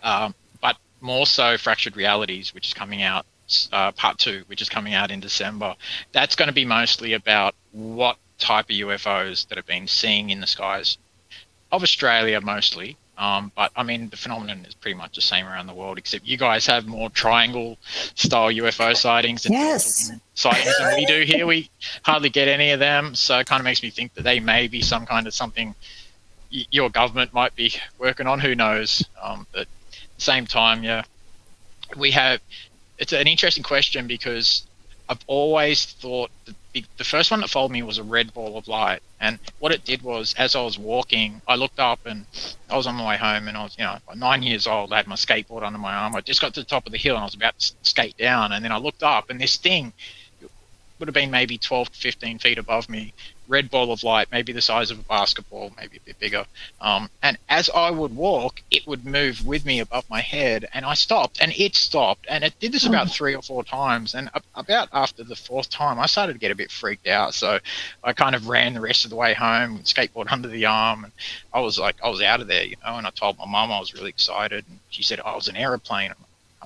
Um, 0.03 0.33
but 0.61 0.77
more 0.99 1.25
so 1.25 1.57
fractured 1.57 1.95
realities, 1.95 2.53
which 2.53 2.67
is 2.67 2.73
coming 2.73 3.01
out 3.01 3.25
uh, 3.71 3.91
part 3.91 4.17
two, 4.17 4.43
which 4.47 4.61
is 4.61 4.69
coming 4.69 4.93
out 4.93 5.11
in 5.11 5.19
December. 5.19 5.75
That's 6.11 6.35
going 6.35 6.47
to 6.47 6.53
be 6.53 6.65
mostly 6.65 7.13
about 7.13 7.55
what 7.71 8.17
type 8.37 8.65
of 8.65 8.75
UFOs 8.75 9.47
that 9.49 9.57
have 9.57 9.67
been 9.67 9.87
seeing 9.87 10.29
in 10.29 10.41
the 10.41 10.47
skies 10.47 10.97
of 11.71 11.83
Australia 11.83 12.41
mostly. 12.41 12.97
Um, 13.17 13.51
but 13.55 13.71
I 13.75 13.83
mean, 13.83 14.09
the 14.09 14.17
phenomenon 14.17 14.65
is 14.67 14.73
pretty 14.73 14.95
much 14.95 15.15
the 15.15 15.21
same 15.21 15.45
around 15.45 15.67
the 15.67 15.75
world, 15.75 15.99
except 15.99 16.25
you 16.25 16.37
guys 16.37 16.65
have 16.65 16.87
more 16.87 17.09
triangle 17.11 17.77
style 18.15 18.49
UFO 18.49 18.97
sightings 18.97 19.45
and 19.45 19.53
yes. 19.53 20.11
sightings 20.33 20.75
than 20.79 20.95
we 20.95 21.05
do 21.05 21.21
here. 21.21 21.45
We 21.45 21.69
hardly 22.01 22.29
get 22.29 22.47
any 22.47 22.71
of 22.71 22.79
them, 22.79 23.13
so 23.13 23.37
it 23.37 23.45
kind 23.45 23.59
of 23.59 23.63
makes 23.63 23.83
me 23.83 23.91
think 23.91 24.15
that 24.15 24.23
they 24.23 24.39
may 24.39 24.67
be 24.67 24.81
some 24.81 25.05
kind 25.05 25.27
of 25.27 25.35
something 25.35 25.75
your 26.51 26.89
government 26.89 27.33
might 27.33 27.55
be 27.55 27.73
working 27.97 28.27
on. 28.27 28.39
Who 28.39 28.55
knows? 28.55 29.05
Um, 29.21 29.47
but 29.51 29.61
at 29.61 29.67
the 30.15 30.21
same 30.21 30.45
time, 30.45 30.83
yeah, 30.83 31.03
we 31.97 32.11
have. 32.11 32.41
It's 32.97 33.13
an 33.13 33.27
interesting 33.27 33.63
question 33.63 34.05
because 34.05 34.67
I've 35.09 35.23
always 35.25 35.85
thought 35.85 36.29
the, 36.73 36.85
the 36.97 37.03
first 37.03 37.31
one 37.31 37.41
that 37.41 37.49
followed 37.49 37.71
me 37.71 37.83
was 37.83 37.97
a 37.97 38.03
red 38.03 38.33
ball 38.33 38.57
of 38.57 38.67
light, 38.67 39.01
and 39.19 39.39
what 39.59 39.71
it 39.71 39.83
did 39.83 40.01
was, 40.01 40.35
as 40.37 40.55
I 40.55 40.61
was 40.61 40.77
walking, 40.77 41.41
I 41.47 41.55
looked 41.55 41.79
up 41.79 42.05
and 42.05 42.25
I 42.69 42.77
was 42.77 42.87
on 42.87 42.95
my 42.95 43.09
way 43.09 43.17
home, 43.17 43.47
and 43.47 43.57
I 43.57 43.63
was, 43.63 43.77
you 43.77 43.83
know, 43.83 43.97
nine 44.15 44.43
years 44.43 44.67
old. 44.67 44.93
I 44.93 44.97
had 44.97 45.07
my 45.07 45.15
skateboard 45.15 45.63
under 45.63 45.79
my 45.79 45.93
arm. 45.93 46.15
I 46.15 46.21
just 46.21 46.41
got 46.41 46.53
to 46.53 46.61
the 46.61 46.65
top 46.65 46.85
of 46.85 46.91
the 46.91 46.97
hill, 46.97 47.15
and 47.15 47.21
I 47.21 47.25
was 47.25 47.35
about 47.35 47.57
to 47.59 47.73
skate 47.81 48.17
down, 48.17 48.51
and 48.51 48.63
then 48.63 48.71
I 48.71 48.77
looked 48.77 49.03
up, 49.03 49.29
and 49.29 49.39
this 49.39 49.57
thing 49.57 49.93
would 51.01 51.07
have 51.07 51.15
been 51.15 51.31
maybe 51.31 51.57
12 51.57 51.91
to 51.91 51.99
15 51.99 52.39
feet 52.39 52.59
above 52.59 52.87
me 52.87 53.11
red 53.51 53.69
ball 53.69 53.91
of 53.91 54.01
light, 54.03 54.29
maybe 54.31 54.53
the 54.53 54.61
size 54.61 54.91
of 54.91 54.99
a 54.99 55.03
basketball, 55.03 55.73
maybe 55.77 55.97
a 55.97 56.05
bit 56.05 56.17
bigger. 56.19 56.45
Um, 56.79 57.09
and 57.21 57.37
as 57.49 57.69
I 57.69 57.91
would 57.91 58.15
walk, 58.15 58.61
it 58.71 58.87
would 58.87 59.05
move 59.05 59.45
with 59.45 59.65
me 59.65 59.81
above 59.81 60.09
my 60.09 60.21
head, 60.21 60.69
and 60.73 60.85
I 60.85 60.93
stopped, 60.93 61.41
and 61.41 61.51
it 61.51 61.75
stopped, 61.75 62.25
and 62.29 62.45
it 62.45 62.57
did 62.61 62.71
this 62.71 62.85
about 62.85 63.07
mm. 63.07 63.11
three 63.11 63.35
or 63.35 63.41
four 63.41 63.63
times. 63.65 64.15
And 64.15 64.29
about 64.55 64.87
after 64.93 65.23
the 65.23 65.35
fourth 65.35 65.69
time, 65.69 65.99
I 65.99 66.05
started 66.05 66.33
to 66.33 66.39
get 66.39 66.51
a 66.51 66.55
bit 66.55 66.71
freaked 66.71 67.07
out. 67.07 67.33
So 67.33 67.59
I 68.03 68.13
kind 68.13 68.35
of 68.35 68.47
ran 68.47 68.73
the 68.73 68.81
rest 68.81 69.03
of 69.03 69.09
the 69.09 69.17
way 69.17 69.33
home, 69.33 69.79
skateboard 69.79 70.31
under 70.31 70.47
the 70.47 70.65
arm, 70.65 71.03
and 71.03 71.13
I 71.53 71.59
was 71.59 71.77
like, 71.77 71.97
I 72.01 72.09
was 72.09 72.21
out 72.21 72.39
of 72.39 72.47
there, 72.47 72.63
you 72.63 72.77
know. 72.85 72.95
And 72.95 73.05
I 73.05 73.09
told 73.09 73.37
my 73.37 73.45
mum 73.45 73.71
I 73.71 73.79
was 73.79 73.93
really 73.93 74.09
excited, 74.09 74.63
and 74.69 74.79
she 74.89 75.03
said, 75.03 75.19
oh, 75.19 75.31
"I 75.31 75.35
was 75.35 75.49
an 75.49 75.57
aeroplane." 75.57 76.13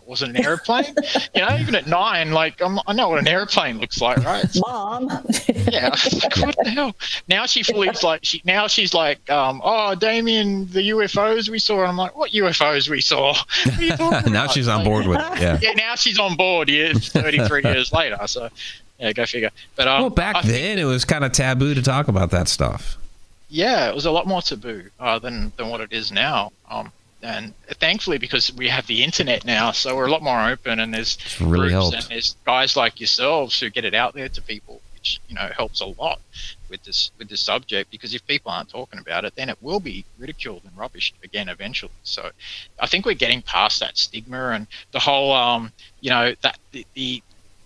Wasn't 0.05 0.37
an 0.37 0.45
airplane. 0.45 0.93
you 1.33 1.41
know, 1.41 1.57
even 1.57 1.75
at 1.75 1.87
nine, 1.87 2.31
like 2.31 2.61
I'm, 2.61 2.79
i 2.87 2.93
know 2.93 3.09
what 3.09 3.19
an 3.19 3.27
airplane 3.27 3.79
looks 3.79 3.99
like, 4.01 4.17
right? 4.17 4.45
Mom. 4.67 5.09
yeah. 5.47 5.89
Like, 5.89 6.37
what 6.37 6.55
the 6.63 6.69
hell? 6.69 6.95
Now 7.27 7.45
she 7.45 7.63
believes 7.63 8.03
like 8.03 8.23
she 8.23 8.41
now 8.45 8.67
she's 8.67 8.93
like, 8.93 9.29
um, 9.29 9.61
oh, 9.63 9.95
Damien, 9.95 10.67
the 10.71 10.89
UFOs 10.89 11.49
we 11.49 11.59
saw. 11.59 11.79
And 11.79 11.89
I'm 11.89 11.97
like, 11.97 12.15
what 12.15 12.31
UFOs 12.31 12.89
we 12.89 13.01
saw? 13.01 13.35
now 14.29 14.47
she's 14.47 14.67
on 14.67 14.83
board 14.83 15.07
with 15.07 15.19
it. 15.19 15.41
Yeah. 15.41 15.59
Yeah. 15.65 15.71
Now 15.71 15.95
she's 15.95 16.19
on 16.19 16.35
board. 16.35 16.69
Years, 16.69 17.09
33 17.09 17.63
years 17.63 17.91
later. 17.91 18.19
So 18.27 18.49
yeah, 18.99 19.13
go 19.13 19.25
figure. 19.25 19.49
But 19.75 19.87
um, 19.87 20.01
well, 20.01 20.09
back 20.09 20.35
I 20.35 20.41
then 20.41 20.51
think, 20.51 20.79
it 20.79 20.85
was 20.85 21.05
kind 21.05 21.23
of 21.23 21.31
taboo 21.31 21.73
to 21.73 21.81
talk 21.81 22.07
about 22.07 22.31
that 22.31 22.47
stuff. 22.47 22.97
Yeah, 23.49 23.89
it 23.89 23.95
was 23.95 24.05
a 24.05 24.11
lot 24.11 24.27
more 24.27 24.41
taboo 24.41 24.89
uh, 24.99 25.17
than 25.19 25.51
than 25.57 25.69
what 25.69 25.81
it 25.81 25.91
is 25.91 26.11
now. 26.11 26.51
Um, 26.69 26.91
and 27.25 27.53
thankfully 27.79 28.17
because 28.17 28.53
we 28.53 28.67
have 28.67 28.85
the 28.87 29.03
internet 29.03 29.43
now 29.45 29.71
so 29.71 29.95
we're 29.95 30.05
a 30.05 30.11
lot 30.11 30.21
more 30.21 30.49
open 30.49 30.79
and 30.79 30.93
there's 30.93 31.17
really 31.41 31.69
groups 31.69 31.71
helped. 31.71 31.95
and 31.95 32.05
there's 32.05 32.35
guys 32.45 32.75
like 32.75 32.99
yourselves 32.99 33.59
who 33.59 33.69
get 33.69 33.83
it 33.83 33.95
out 33.95 34.13
there 34.13 34.29
to 34.29 34.41
people 34.41 34.79
which 34.93 35.19
you 35.27 35.35
know 35.35 35.49
helps 35.55 35.81
a 35.81 35.85
lot 35.85 36.19
with 36.69 36.83
this 36.83 37.11
with 37.17 37.27
this 37.27 37.41
subject 37.41 37.89
because 37.89 38.13
if 38.13 38.25
people 38.27 38.51
aren't 38.51 38.69
talking 38.69 38.99
about 38.99 39.25
it 39.25 39.33
then 39.35 39.49
it 39.49 39.57
will 39.61 39.79
be 39.79 40.05
ridiculed 40.19 40.61
and 40.63 40.75
rubbished 40.77 41.13
again 41.23 41.49
eventually 41.49 41.91
so 42.03 42.29
i 42.79 42.85
think 42.85 43.05
we're 43.05 43.13
getting 43.13 43.41
past 43.41 43.79
that 43.79 43.97
stigma 43.97 44.49
and 44.49 44.67
the 44.91 44.99
whole 44.99 45.33
um 45.33 45.71
you 46.01 46.11
know 46.11 46.33
that 46.41 46.59
the, 46.71 46.85
the 46.93 47.23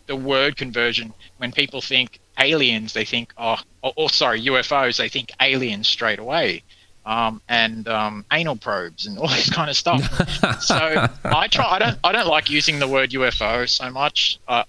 the 0.08 0.16
word 0.16 0.56
conversion 0.56 1.14
when 1.38 1.52
people 1.52 1.82
think 1.82 2.20
aliens 2.40 2.94
they 2.94 3.06
think 3.06 3.34
oh 3.38 3.58
or, 3.84 3.94
or 3.98 4.10
sorry 4.10 4.42
ufos 4.46 4.98
they 4.98 5.10
think 5.10 5.32
aliens 5.42 5.88
straight 5.88 6.20
away 6.20 6.64
um, 7.06 7.42
and 7.50 7.88
um, 7.88 8.26
anal 8.32 8.56
probes 8.56 9.06
and 9.06 9.18
all 9.18 9.28
this 9.40 9.50
kind 9.50 9.70
of 9.70 9.76
stuff. 9.76 10.02
so 10.62 11.08
I 11.24 11.48
try. 11.48 11.66
I 11.66 11.80
don't. 11.80 11.98
I 12.04 12.12
don't 12.12 12.28
like 12.28 12.50
using 12.50 12.80
the 12.80 12.88
word 12.88 13.12
UFO 13.12 13.68
so 13.68 13.90
much. 13.90 14.40
Uh, 14.48 14.64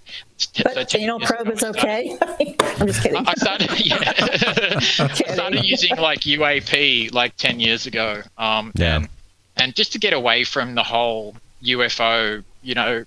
but 0.62 0.91
so 0.91 0.99
anal 0.99 1.20
probe 1.20 1.49
is 1.49 1.62
okay. 1.64 2.16
I'm 2.20 2.87
just 2.87 3.03
kidding. 3.03 3.24
I 3.26 3.35
started. 3.35 3.87
Yeah, 3.87 3.99
I 4.07 4.81
started 4.81 5.64
using 5.64 5.97
like 5.97 6.20
UAP 6.20 7.12
like 7.12 7.37
ten 7.37 7.61
years 7.61 7.87
ago. 7.87 8.22
Um, 8.39 8.72
yeah. 8.74 8.97
And, 8.97 9.09
and 9.57 9.74
just 9.74 9.93
to 9.93 9.99
get 9.99 10.12
away 10.12 10.45
from 10.45 10.74
the 10.74 10.83
whole 10.83 11.35
UFO, 11.62 12.43
you 12.62 12.74
know, 12.74 13.05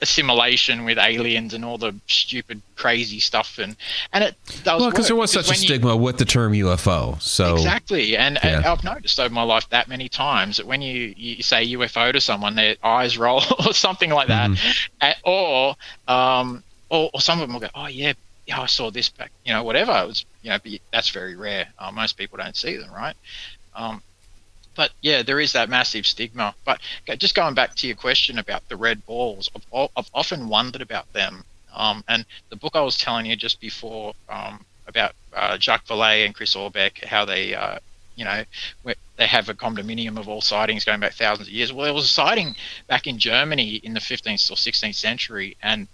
assimilation 0.00 0.84
with 0.84 0.96
aliens 0.96 1.54
and 1.54 1.64
all 1.64 1.76
the 1.76 1.94
stupid 2.06 2.62
crazy 2.76 3.18
stuff. 3.18 3.58
And 3.58 3.76
and 4.12 4.24
it 4.24 4.36
does 4.62 4.80
well 4.80 4.90
because 4.90 5.08
there 5.08 5.16
was 5.16 5.32
such 5.32 5.50
a 5.50 5.54
stigma 5.54 5.92
you, 5.92 5.96
with 5.96 6.18
the 6.18 6.24
term 6.24 6.52
UFO 6.52 7.20
so 7.20 7.54
exactly. 7.54 8.16
And, 8.16 8.38
yeah. 8.42 8.58
and, 8.58 8.66
I've 8.66 8.84
noticed 8.84 9.18
over 9.18 9.32
my 9.32 9.42
life 9.42 9.68
that 9.70 9.88
many 9.88 10.08
times 10.08 10.58
that 10.58 10.66
when 10.66 10.82
you, 10.82 11.14
you 11.16 11.42
say 11.42 11.66
UFO 11.74 12.12
to 12.12 12.20
someone 12.20 12.54
their 12.54 12.76
eyes 12.82 13.18
roll 13.18 13.42
or 13.66 13.74
something 13.74 14.10
like 14.10 14.28
that. 14.28 14.50
Mm. 14.50 15.14
or 15.24 15.76
um 16.06 16.62
or, 16.90 17.10
or 17.12 17.20
some 17.20 17.40
of 17.40 17.48
them 17.48 17.54
will 17.54 17.60
go 17.60 17.68
oh 17.74 17.86
yeah 17.86 18.12
yeah 18.46 18.60
I 18.60 18.66
saw 18.66 18.90
this 18.90 19.08
back 19.08 19.32
you 19.44 19.52
know 19.52 19.64
whatever. 19.64 19.92
It 19.92 20.06
was 20.06 20.24
you 20.42 20.50
know 20.50 20.58
that's 20.92 21.10
very 21.10 21.34
rare. 21.34 21.68
Uh, 21.78 21.90
most 21.90 22.16
people 22.16 22.38
don't 22.38 22.56
see 22.56 22.76
them 22.76 22.92
right? 22.92 23.16
Um 23.74 24.02
but 24.78 24.92
yeah, 25.00 25.22
there 25.24 25.40
is 25.40 25.54
that 25.54 25.68
massive 25.68 26.06
stigma. 26.06 26.54
But 26.64 26.80
just 27.18 27.34
going 27.34 27.54
back 27.54 27.74
to 27.74 27.88
your 27.88 27.96
question 27.96 28.38
about 28.38 28.68
the 28.68 28.76
red 28.76 29.04
balls, 29.06 29.50
I've, 29.74 29.88
I've 29.96 30.10
often 30.14 30.48
wondered 30.48 30.82
about 30.82 31.12
them. 31.12 31.42
Um, 31.74 32.04
and 32.06 32.24
the 32.48 32.54
book 32.54 32.76
I 32.76 32.80
was 32.82 32.96
telling 32.96 33.26
you 33.26 33.34
just 33.34 33.60
before 33.60 34.14
um, 34.28 34.64
about 34.86 35.16
uh, 35.34 35.58
Jacques 35.58 35.86
Vallée 35.86 36.24
and 36.24 36.32
Chris 36.32 36.54
Aubeck, 36.54 37.02
how 37.02 37.24
they, 37.24 37.56
uh, 37.56 37.80
you 38.14 38.24
know, 38.24 38.44
they 39.16 39.26
have 39.26 39.48
a 39.48 39.54
condominium 39.54 40.16
of 40.16 40.28
all 40.28 40.40
sightings 40.40 40.84
going 40.84 41.00
back 41.00 41.14
thousands 41.14 41.48
of 41.48 41.54
years. 41.54 41.72
Well, 41.72 41.86
there 41.86 41.92
was 41.92 42.04
a 42.04 42.08
sighting 42.08 42.54
back 42.86 43.08
in 43.08 43.18
Germany 43.18 43.80
in 43.82 43.94
the 43.94 44.00
15th 44.00 44.48
or 44.48 44.54
16th 44.54 44.94
century, 44.94 45.56
and 45.60 45.88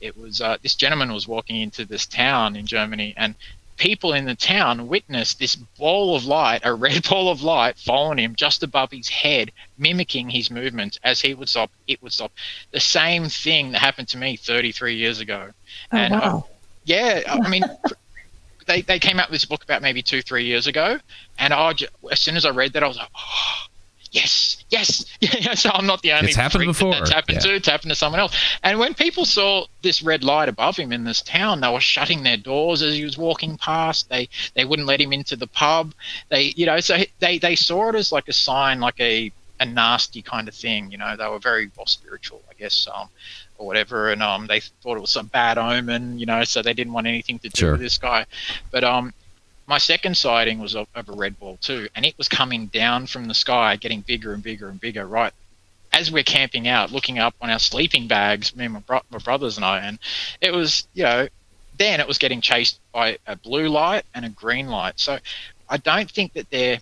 it 0.00 0.16
was 0.16 0.40
uh, 0.40 0.58
this 0.62 0.76
gentleman 0.76 1.12
was 1.12 1.26
walking 1.26 1.60
into 1.60 1.84
this 1.84 2.06
town 2.06 2.54
in 2.54 2.66
Germany, 2.66 3.14
and 3.16 3.34
people 3.78 4.12
in 4.12 4.26
the 4.26 4.34
town 4.34 4.88
witnessed 4.88 5.38
this 5.38 5.56
ball 5.56 6.14
of 6.14 6.24
light, 6.24 6.60
a 6.64 6.74
red 6.74 7.02
ball 7.08 7.30
of 7.30 7.42
light, 7.42 7.78
following 7.78 8.18
him 8.18 8.34
just 8.34 8.62
above 8.62 8.90
his 8.90 9.08
head, 9.08 9.52
mimicking 9.78 10.28
his 10.28 10.50
movements. 10.50 10.98
As 11.02 11.20
he 11.20 11.32
would 11.34 11.48
stop, 11.48 11.70
it 11.86 12.02
would 12.02 12.12
stop. 12.12 12.32
The 12.72 12.80
same 12.80 13.28
thing 13.28 13.72
that 13.72 13.80
happened 13.80 14.08
to 14.08 14.18
me 14.18 14.36
33 14.36 14.96
years 14.96 15.20
ago. 15.20 15.50
Oh, 15.92 15.96
and 15.96 16.14
uh, 16.14 16.20
wow. 16.20 16.46
yeah, 16.84 17.22
I 17.26 17.48
mean, 17.50 17.64
they, 18.66 18.82
they 18.82 18.98
came 18.98 19.18
out 19.18 19.30
with 19.30 19.40
this 19.40 19.44
book 19.44 19.64
about 19.64 19.80
maybe 19.80 20.02
two, 20.02 20.20
three 20.22 20.44
years 20.44 20.66
ago. 20.66 20.98
And 21.38 21.54
I, 21.54 21.72
as 22.10 22.20
soon 22.20 22.36
as 22.36 22.44
I 22.44 22.50
read 22.50 22.74
that, 22.74 22.82
I 22.82 22.88
was 22.88 22.98
like, 22.98 23.10
oh, 23.16 23.66
yes, 24.12 24.64
yes. 24.70 25.04
Yeah, 25.20 25.54
so 25.54 25.70
I'm 25.72 25.86
not 25.86 26.02
the 26.02 26.12
only 26.12 26.28
It's 26.28 26.36
happened 26.36 26.62
that 26.62 26.66
before, 26.68 26.92
That's 26.92 27.10
happened 27.10 27.36
yeah. 27.36 27.50
to. 27.50 27.54
It's 27.56 27.68
happened 27.68 27.90
to 27.90 27.94
someone 27.96 28.20
else. 28.20 28.34
And 28.62 28.78
when 28.78 28.94
people 28.94 29.24
saw 29.24 29.66
this 29.82 30.02
red 30.02 30.24
light 30.24 30.48
above 30.48 30.76
him 30.76 30.92
in 30.92 31.04
this 31.04 31.22
town, 31.22 31.60
they 31.60 31.70
were 31.72 31.80
shutting 31.80 32.22
their 32.22 32.36
doors 32.36 32.82
as 32.82 32.94
he 32.94 33.04
was 33.04 33.18
walking 33.18 33.58
past. 33.58 34.08
They 34.08 34.28
they 34.54 34.64
wouldn't 34.64 34.86
let 34.88 35.00
him 35.00 35.12
into 35.12 35.36
the 35.36 35.46
pub. 35.46 35.94
They, 36.28 36.52
you 36.56 36.66
know, 36.66 36.80
so 36.80 36.98
they 37.18 37.38
they 37.38 37.56
saw 37.56 37.88
it 37.90 37.94
as 37.94 38.12
like 38.12 38.28
a 38.28 38.32
sign, 38.32 38.80
like 38.80 38.98
a 39.00 39.32
a 39.60 39.66
nasty 39.66 40.22
kind 40.22 40.46
of 40.48 40.54
thing. 40.54 40.90
You 40.90 40.98
know, 40.98 41.16
they 41.16 41.26
were 41.26 41.40
very 41.40 41.70
well 41.76 41.86
spiritual, 41.86 42.42
I 42.50 42.54
guess. 42.54 42.86
Um, 42.92 43.08
or 43.58 43.66
whatever, 43.66 44.12
and 44.12 44.22
um, 44.22 44.46
they 44.46 44.60
thought 44.60 44.96
it 44.96 45.00
was 45.00 45.10
some 45.10 45.26
bad 45.26 45.58
omen, 45.58 46.16
you 46.16 46.26
know, 46.26 46.44
so 46.44 46.62
they 46.62 46.72
didn't 46.72 46.92
want 46.92 47.08
anything 47.08 47.40
to 47.40 47.48
do 47.48 47.58
Sure. 47.58 47.72
with 47.72 47.80
this 47.80 47.98
guy. 47.98 48.24
But 48.70 48.84
um, 48.84 49.12
my 49.68 49.78
second 49.78 50.16
sighting 50.16 50.58
was 50.58 50.74
of, 50.74 50.88
of 50.94 51.08
a 51.08 51.12
red 51.12 51.38
ball 51.38 51.58
too, 51.60 51.88
and 51.94 52.04
it 52.04 52.16
was 52.18 52.28
coming 52.28 52.66
down 52.66 53.06
from 53.06 53.26
the 53.26 53.34
sky, 53.34 53.76
getting 53.76 54.00
bigger 54.00 54.32
and 54.32 54.42
bigger 54.42 54.68
and 54.68 54.80
bigger. 54.80 55.06
Right 55.06 55.32
as 55.92 56.10
we're 56.12 56.22
camping 56.22 56.68
out, 56.68 56.92
looking 56.92 57.18
up 57.18 57.34
on 57.40 57.50
our 57.50 57.58
sleeping 57.58 58.06
bags, 58.08 58.54
me 58.54 58.66
and 58.66 58.74
my, 58.74 58.80
bro- 58.80 59.02
my 59.10 59.18
brothers 59.18 59.56
and 59.56 59.64
I, 59.64 59.78
and 59.80 59.98
it 60.40 60.52
was, 60.52 60.86
you 60.94 61.04
know, 61.04 61.28
then 61.78 62.00
it 62.00 62.08
was 62.08 62.18
getting 62.18 62.40
chased 62.40 62.78
by 62.92 63.18
a 63.26 63.36
blue 63.36 63.68
light 63.68 64.04
and 64.14 64.24
a 64.24 64.28
green 64.28 64.68
light. 64.68 64.98
So 65.00 65.18
I 65.68 65.76
don't 65.78 66.10
think 66.10 66.34
that 66.34 66.50
they're 66.50 66.78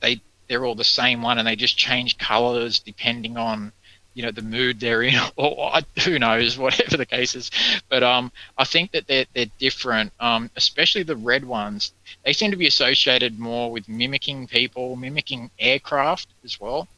they 0.00 0.20
they're 0.48 0.64
all 0.64 0.74
the 0.74 0.84
same 0.84 1.22
one, 1.22 1.38
and 1.38 1.46
they 1.46 1.56
just 1.56 1.76
change 1.76 2.18
colors 2.18 2.80
depending 2.80 3.36
on 3.36 3.72
you 4.14 4.22
know 4.22 4.30
the 4.30 4.42
mood 4.42 4.80
they're 4.80 5.02
in, 5.02 5.18
or 5.36 5.72
who 6.04 6.18
knows, 6.18 6.58
whatever 6.58 6.96
the 6.96 7.06
case 7.06 7.34
is. 7.34 7.50
But 7.88 8.02
um, 8.02 8.32
I 8.58 8.64
think 8.64 8.92
that 8.92 9.06
they're 9.06 9.26
they're 9.34 9.46
different, 9.58 10.12
um, 10.20 10.50
especially 10.56 11.04
the 11.04 11.16
red 11.16 11.44
ones. 11.44 11.92
They 12.24 12.32
seem 12.32 12.50
to 12.50 12.56
be 12.56 12.66
associated 12.66 13.38
more 13.38 13.70
with 13.70 13.88
mimicking 13.88 14.46
people, 14.46 14.96
mimicking 14.96 15.50
aircraft 15.58 16.28
as 16.44 16.60
well, 16.60 16.88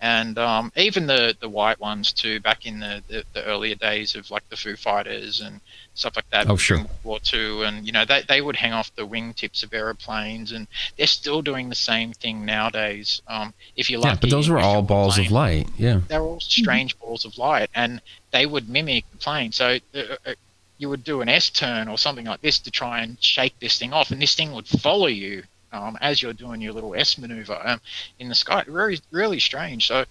and 0.00 0.38
um, 0.38 0.72
even 0.76 1.06
the 1.06 1.36
the 1.40 1.48
white 1.48 1.80
ones 1.80 2.12
too. 2.12 2.40
Back 2.40 2.66
in 2.66 2.80
the, 2.80 3.02
the, 3.08 3.24
the 3.32 3.44
earlier 3.44 3.74
days 3.74 4.14
of 4.14 4.30
like 4.30 4.48
the 4.48 4.56
Foo 4.56 4.76
Fighters 4.76 5.40
and 5.40 5.60
stuff 5.94 6.14
like 6.16 6.30
that. 6.30 6.48
Oh, 6.48 6.56
sure. 6.56 6.78
World 6.78 6.90
War 7.02 7.18
Two, 7.20 7.62
and 7.64 7.84
you 7.84 7.92
know 7.92 8.04
they 8.04 8.22
they 8.22 8.40
would 8.40 8.56
hang 8.56 8.72
off 8.72 8.94
the 8.94 9.06
wingtips 9.06 9.62
of 9.64 9.72
aeroplanes, 9.74 10.52
and 10.52 10.68
they're 10.96 11.06
still 11.06 11.42
doing 11.42 11.68
the 11.68 11.74
same 11.74 12.12
thing 12.12 12.44
nowadays. 12.44 13.22
Um, 13.26 13.52
if 13.76 13.90
you 13.90 13.98
like, 13.98 14.14
Yeah, 14.14 14.18
but 14.20 14.30
those 14.30 14.48
were 14.48 14.58
all 14.60 14.82
balls 14.82 15.18
of 15.18 15.30
light. 15.30 15.68
Yeah. 15.76 16.00
they 16.08 16.18
were 16.18 16.26
all 16.26 16.40
strange 16.40 16.98
balls 17.00 17.24
of 17.24 17.36
light, 17.36 17.68
and 17.74 18.00
they 18.30 18.46
would 18.46 18.68
mimic 18.68 19.10
the 19.10 19.16
plane. 19.16 19.50
So 19.52 19.78
uh, 19.94 20.00
uh, 20.24 20.34
you 20.78 20.88
would 20.88 21.04
do 21.04 21.20
an 21.20 21.28
S 21.28 21.50
turn 21.50 21.88
or 21.88 21.98
something 21.98 22.24
like 22.24 22.40
this 22.40 22.58
to 22.60 22.70
try 22.70 23.02
and 23.02 23.22
shake 23.22 23.58
this 23.58 23.78
thing 23.78 23.92
off, 23.92 24.10
and 24.10 24.22
this 24.22 24.34
thing 24.34 24.52
would 24.52 24.66
follow 24.66 25.06
you 25.06 25.42
um, 25.72 25.98
as 26.00 26.22
you're 26.22 26.32
doing 26.32 26.60
your 26.60 26.72
little 26.72 26.94
S 26.94 27.18
maneuver 27.18 27.60
um, 27.64 27.80
in 28.18 28.28
the 28.28 28.34
sky. 28.34 28.64
Really, 28.66 29.00
really 29.10 29.40
strange. 29.40 29.88
So 29.88 30.04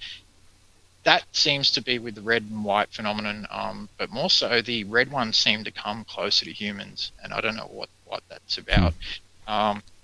that 1.04 1.24
seems 1.32 1.72
to 1.72 1.82
be 1.82 2.00
with 2.00 2.16
the 2.16 2.22
red 2.22 2.44
and 2.44 2.66
white 2.66 2.90
phenomenon, 2.90 3.48
um, 3.50 3.90
but 3.98 4.10
more 4.10 4.30
so 4.30 4.62
the 4.62 4.84
red 4.84 5.10
ones 5.10 5.38
seem 5.38 5.64
to 5.64 5.72
come 5.72 6.04
closer 6.04 6.46
to 6.46 6.52
humans, 6.52 7.12
and 7.24 7.34
I 7.34 7.42
don't 7.42 7.56
know 7.56 7.70
what 7.72 7.90
what 8.06 8.24
that's 8.30 8.58
about. 8.58 8.94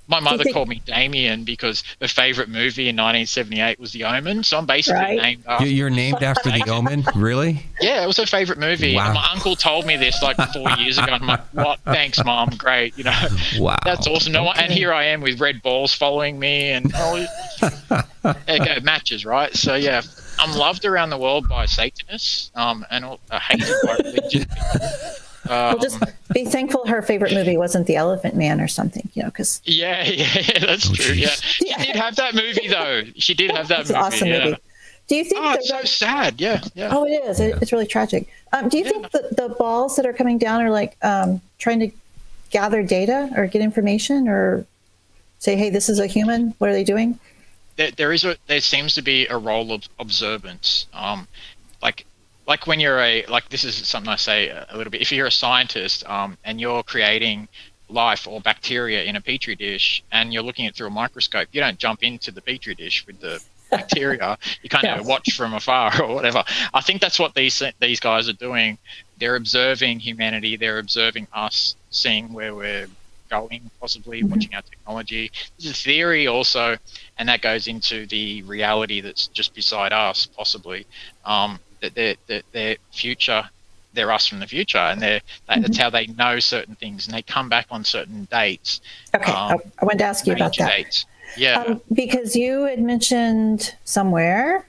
My 0.08 0.20
mother 0.20 0.43
think- 0.43 0.54
called 0.54 0.68
me 0.68 0.82
Damien 0.86 1.43
because 1.45 1.84
her 2.01 2.08
favorite 2.10 2.49
movie 2.49 2.89
in 2.89 2.95
1978 2.95 3.80
was 3.80 3.91
The 3.93 4.04
Omen, 4.04 4.43
so 4.43 4.58
I'm 4.58 4.66
basically 4.66 4.99
Right. 4.99 5.22
named 5.22 5.43
after 5.47 5.66
You- 5.66 5.72
You're 5.76 5.89
named 5.89 6.22
after 6.22 6.51
the 6.51 6.64
Omen, 6.70 7.06
really? 7.16 7.66
yeah, 7.80 8.04
it 8.04 8.08
was 8.08 8.18
her 8.18 8.26
favorite 8.26 8.60
movie. 8.60 8.95
Wow. 8.95 9.06
And 9.06 9.14
my 9.16 9.28
uncle 9.32 9.56
told 9.56 9.86
me 9.86 9.95
this 9.95 10.22
like 10.22 10.36
four 10.51 10.70
years 10.72 10.97
ago. 10.97 11.14
And 11.14 11.22
I'm 11.24 11.28
like, 11.28 11.41
what? 11.54 11.80
Thanks, 11.86 12.24
mom. 12.24 12.49
Great. 12.58 12.97
You 12.97 13.06
know, 13.06 13.28
Wow. 13.58 13.78
that's 13.86 14.06
awesome. 14.08 14.34
No 14.34 14.43
one, 14.43 14.58
and 14.60 14.72
here 14.72 14.91
I 14.93 15.06
am 15.06 15.22
with 15.22 15.39
red 15.39 15.62
balls 15.62 15.93
following 15.93 16.38
me, 16.38 16.70
and 16.72 16.91
oh, 16.95 17.16
it, 17.16 18.38
it 18.47 18.84
matches, 18.84 19.26
right? 19.26 19.56
So 19.56 19.76
yeah, 19.76 20.01
I'm 20.39 20.51
loved 20.58 20.84
around 20.86 21.12
the 21.12 21.18
world 21.18 21.47
by 21.47 21.66
Satanists, 21.66 22.51
um, 22.56 22.86
and 22.91 23.06
all- 23.06 23.20
uh, 23.32 23.39
hated 23.39 23.74
by 23.86 23.95
religious 24.04 24.45
people. 24.74 24.88
Um, 25.45 25.49
Well, 25.49 25.77
just 25.79 25.99
be 26.33 26.45
thankful 26.45 26.87
her 26.87 27.01
favorite 27.01 27.33
movie 27.33 27.57
wasn't 27.65 27.87
The 27.87 27.95
Elephant 27.95 28.35
Man 28.35 28.61
or 28.61 28.67
something, 28.67 29.09
you 29.13 29.23
know, 29.23 29.29
because 29.29 29.61
yeah, 29.65 30.03
yeah, 30.03 30.27
yeah, 30.35 30.59
that's 30.65 30.89
Oh, 30.89 30.93
true. 30.93 31.13
Yeah, 31.15 31.27
jeez. 31.29 31.43
she 31.43 31.65
did 31.83 31.95
have 31.95 32.15
that 32.15 32.33
movie 32.35 32.67
though. 32.67 33.03
She 33.17 33.33
did 33.33 33.51
have 33.51 33.67
that 33.67 33.81
it's 33.81 33.89
an 33.89 33.95
movie. 33.97 34.05
awesome 34.07 34.27
yeah. 34.29 34.45
movie. 34.45 34.57
Do 35.09 35.15
you 35.15 35.23
think 35.25 35.41
Oh, 35.43 35.51
the 35.51 35.57
it's 35.59 35.69
so 35.69 35.83
sad. 35.83 36.39
Yeah, 36.39 36.61
yeah. 36.75 36.89
Oh, 36.91 37.05
it 37.05 37.11
is. 37.25 37.39
It, 37.41 37.61
it's 37.61 37.71
really 37.73 37.85
tragic. 37.87 38.27
Um, 38.53 38.69
do 38.69 38.77
you 38.77 38.85
think 38.85 39.11
the, 39.11 39.27
the 39.35 39.49
balls 39.49 39.97
that 39.97 40.05
are 40.05 40.13
coming 40.13 40.37
down 40.37 40.61
are 40.61 40.69
like 40.71 40.95
um, 41.03 41.41
trying 41.59 41.79
to 41.81 41.91
gather 42.51 42.83
data 42.83 43.29
or 43.35 43.47
get 43.47 43.61
information 43.61 44.27
or 44.29 44.65
say, 45.39 45.57
hey, 45.57 45.69
this 45.69 45.89
is 45.89 45.99
a 45.99 46.07
human? 46.07 46.53
What 46.59 46.69
are 46.69 46.73
they 46.73 46.85
doing? 46.85 47.19
there, 47.75 47.89
there 47.91 48.13
is 48.13 48.23
a 48.23 48.37
there 48.47 48.61
seems 48.61 48.93
to 48.95 49.01
be 49.01 49.25
a 49.27 49.35
role 49.37 49.71
of 49.73 49.81
observance 49.99 50.85
um 50.93 51.27
like 52.47 52.67
when 52.67 52.79
you're 52.79 52.99
a 52.99 53.25
like 53.27 53.47
this 53.49 53.63
is 53.63 53.75
something 53.87 54.11
i 54.11 54.15
say 54.15 54.49
a 54.49 54.75
little 54.75 54.91
bit. 54.91 55.01
If 55.01 55.11
you're 55.11 55.27
a 55.27 55.31
scientist 55.31 56.07
um 56.09 56.37
and 56.43 56.59
you're 56.59 56.83
creating 56.83 57.47
life 57.89 58.27
or 58.27 58.41
bacteria 58.41 59.03
in 59.03 59.15
a 59.15 59.21
petri 59.21 59.55
dish 59.55 60.03
and 60.11 60.33
you're 60.33 60.43
looking 60.43 60.65
at 60.65 60.69
it 60.71 60.75
through 60.75 60.87
a 60.87 60.91
microscope 60.91 61.47
you 61.51 61.61
don't 61.61 61.77
jump 61.77 62.03
into 62.03 62.31
the 62.31 62.41
petri 62.41 62.75
dish 62.75 63.05
with 63.05 63.19
the 63.19 63.39
bacteria. 63.71 64.37
You 64.61 64.69
kind 64.69 64.85
of 64.85 64.97
Yes. 64.99 65.05
watch 65.07 65.31
from 65.33 65.53
afar 65.55 65.99
or 66.03 66.13
whatever. 66.13 66.43
I 66.73 66.81
think 66.81 67.01
that's 67.01 67.17
what 67.19 67.33
these 67.33 67.61
these 67.79 67.99
guys 67.99 68.29
are 68.29 68.33
doing. 68.33 68.77
They're 69.17 69.35
observing 69.35 69.99
humanity. 69.99 70.57
They're 70.57 70.77
observing 70.79 71.27
us 71.33 71.75
seeing 71.89 72.33
where 72.33 72.53
we're 72.53 72.87
going 73.29 73.71
possibly 73.81 74.23
watching 74.23 74.53
our 74.53 74.61
technology. 74.61 75.31
There's 75.57 75.71
a 75.71 75.75
theory 75.75 76.27
also 76.27 76.77
and 77.17 77.29
that 77.29 77.41
goes 77.41 77.67
into 77.67 78.05
the 78.05 78.43
reality 78.43 79.01
that's 79.01 79.27
just 79.27 79.55
beside 79.55 79.91
us, 79.91 80.27
possibly. 80.27 80.85
Um, 81.25 81.59
that 81.84 82.17
their 82.27 82.41
that 82.53 82.77
future, 82.91 83.43
they're 83.93 84.11
us 84.11 84.25
from 84.27 84.39
the 84.39 84.47
future, 84.47 84.77
and 84.79 85.01
they're 85.01 85.21
that, 85.47 85.61
that's 85.61 85.77
how 85.77 85.89
they 85.89 86.07
know 86.07 86.39
certain 86.39 86.75
things, 86.75 87.05
and 87.07 87.15
they 87.15 87.21
come 87.21 87.49
back 87.49 87.67
on 87.69 87.84
certain 87.84 88.27
dates, 88.31 88.81
Okay, 89.13 89.31
I, 89.31 89.53
Um, 89.53 89.59
I 89.79 89.86
wanted 89.86 89.99
to 89.99 90.05
ask 90.05 90.25
you 90.25 90.34
about 90.34 90.55
that. 90.57 90.69
dates. 90.69 91.05
Yeah, 91.38 91.59
Um, 91.61 91.81
because 91.91 92.36
you 92.36 92.63
had 92.65 92.79
mentioned 92.79 93.75
somewhere, 93.86 94.65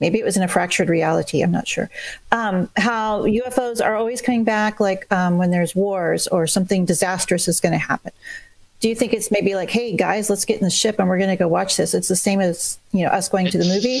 maybe 0.00 0.18
it 0.18 0.24
was 0.24 0.36
in 0.36 0.42
a 0.42 0.48
fractured 0.48 0.88
reality, 0.88 1.42
I'm 1.42 1.50
not 1.50 1.68
sure, 1.68 1.90
um, 2.32 2.68
how 2.76 3.24
UFOs 3.24 3.84
are 3.84 3.96
always 3.96 4.22
coming 4.22 4.44
back 4.44 4.80
like 4.80 5.10
um, 5.12 5.36
when 5.38 5.50
there's 5.50 5.74
wars 5.74 6.26
or 6.28 6.46
something 6.46 6.84
disastrous 6.86 7.48
is 7.48 7.60
going 7.60 7.72
to 7.72 7.78
happen. 7.78 8.12
Do 8.80 8.88
you 8.90 8.94
think 8.94 9.14
it's 9.14 9.30
maybe 9.30 9.54
like, 9.54 9.70
hey 9.70 9.96
guys, 9.96 10.28
let's 10.28 10.44
get 10.44 10.58
in 10.58 10.64
the 10.64 10.70
ship 10.70 10.98
and 10.98 11.08
we're 11.08 11.16
going 11.18 11.30
to 11.30 11.36
go 11.36 11.48
watch 11.48 11.76
this? 11.78 11.94
It's 11.94 12.08
the 12.08 12.16
same 12.16 12.40
as 12.40 12.78
you 12.92 13.04
know 13.04 13.10
us 13.10 13.28
going 13.28 13.46
to 13.48 13.58
the 13.58 13.64
movie. 13.64 14.00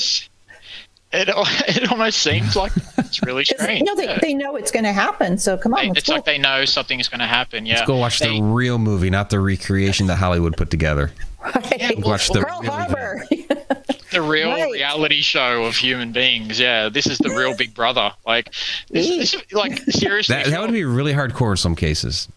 It 1.16 1.28
it 1.82 1.90
almost 1.90 2.18
seems 2.18 2.54
like 2.56 2.72
it's 2.98 3.22
really 3.22 3.44
strange. 3.44 3.82
No, 3.86 3.94
they, 3.96 4.04
yeah. 4.04 4.18
they 4.20 4.34
know 4.34 4.56
it's 4.56 4.70
going 4.70 4.84
to 4.84 4.92
happen. 4.92 5.38
So 5.38 5.56
come 5.56 5.74
on, 5.74 5.86
They- 5.86 5.98
it's 5.98 6.08
go. 6.08 6.14
like 6.14 6.24
they 6.24 6.38
know 6.38 6.64
something 6.64 7.00
is 7.00 7.08
going 7.08 7.20
to 7.20 7.26
happen. 7.26 7.66
Yeah, 7.66 7.76
Let's 7.76 7.86
go 7.86 7.96
watch 7.96 8.18
They- 8.20 8.38
the 8.38 8.42
real 8.42 8.78
movie, 8.78 9.10
not 9.10 9.30
the 9.30 9.40
recreation 9.40 10.06
that 10.08 10.16
Hollywood 10.16 10.56
put 10.56 10.70
together. 10.70 11.12
Right. 11.44 11.94
Watch 11.98 12.28
the 12.28 12.40
Pearl 12.40 12.60
really 12.60 12.74
Harbor. 12.74 13.26
the 14.10 14.20
real 14.22 14.48
Right. 14.50 14.72
reality 14.72 15.20
show 15.22 15.64
of 15.64 15.76
human 15.76 16.10
beings. 16.12 16.58
Yeah, 16.58 16.88
this 16.88 17.06
is 17.06 17.18
the 17.18 17.30
real 17.30 17.56
Big 17.56 17.72
Brother. 17.74 18.12
Like, 18.26 18.52
this, 18.90 19.32
this 19.32 19.52
like 19.52 19.78
seriously. 19.88 20.34
That, 20.34 20.46
that 20.46 20.60
would 20.60 20.72
be 20.72 20.84
really 20.84 21.12
hardcore 21.12 21.52
in 21.52 21.56
some 21.56 21.76
cases. 21.76 22.28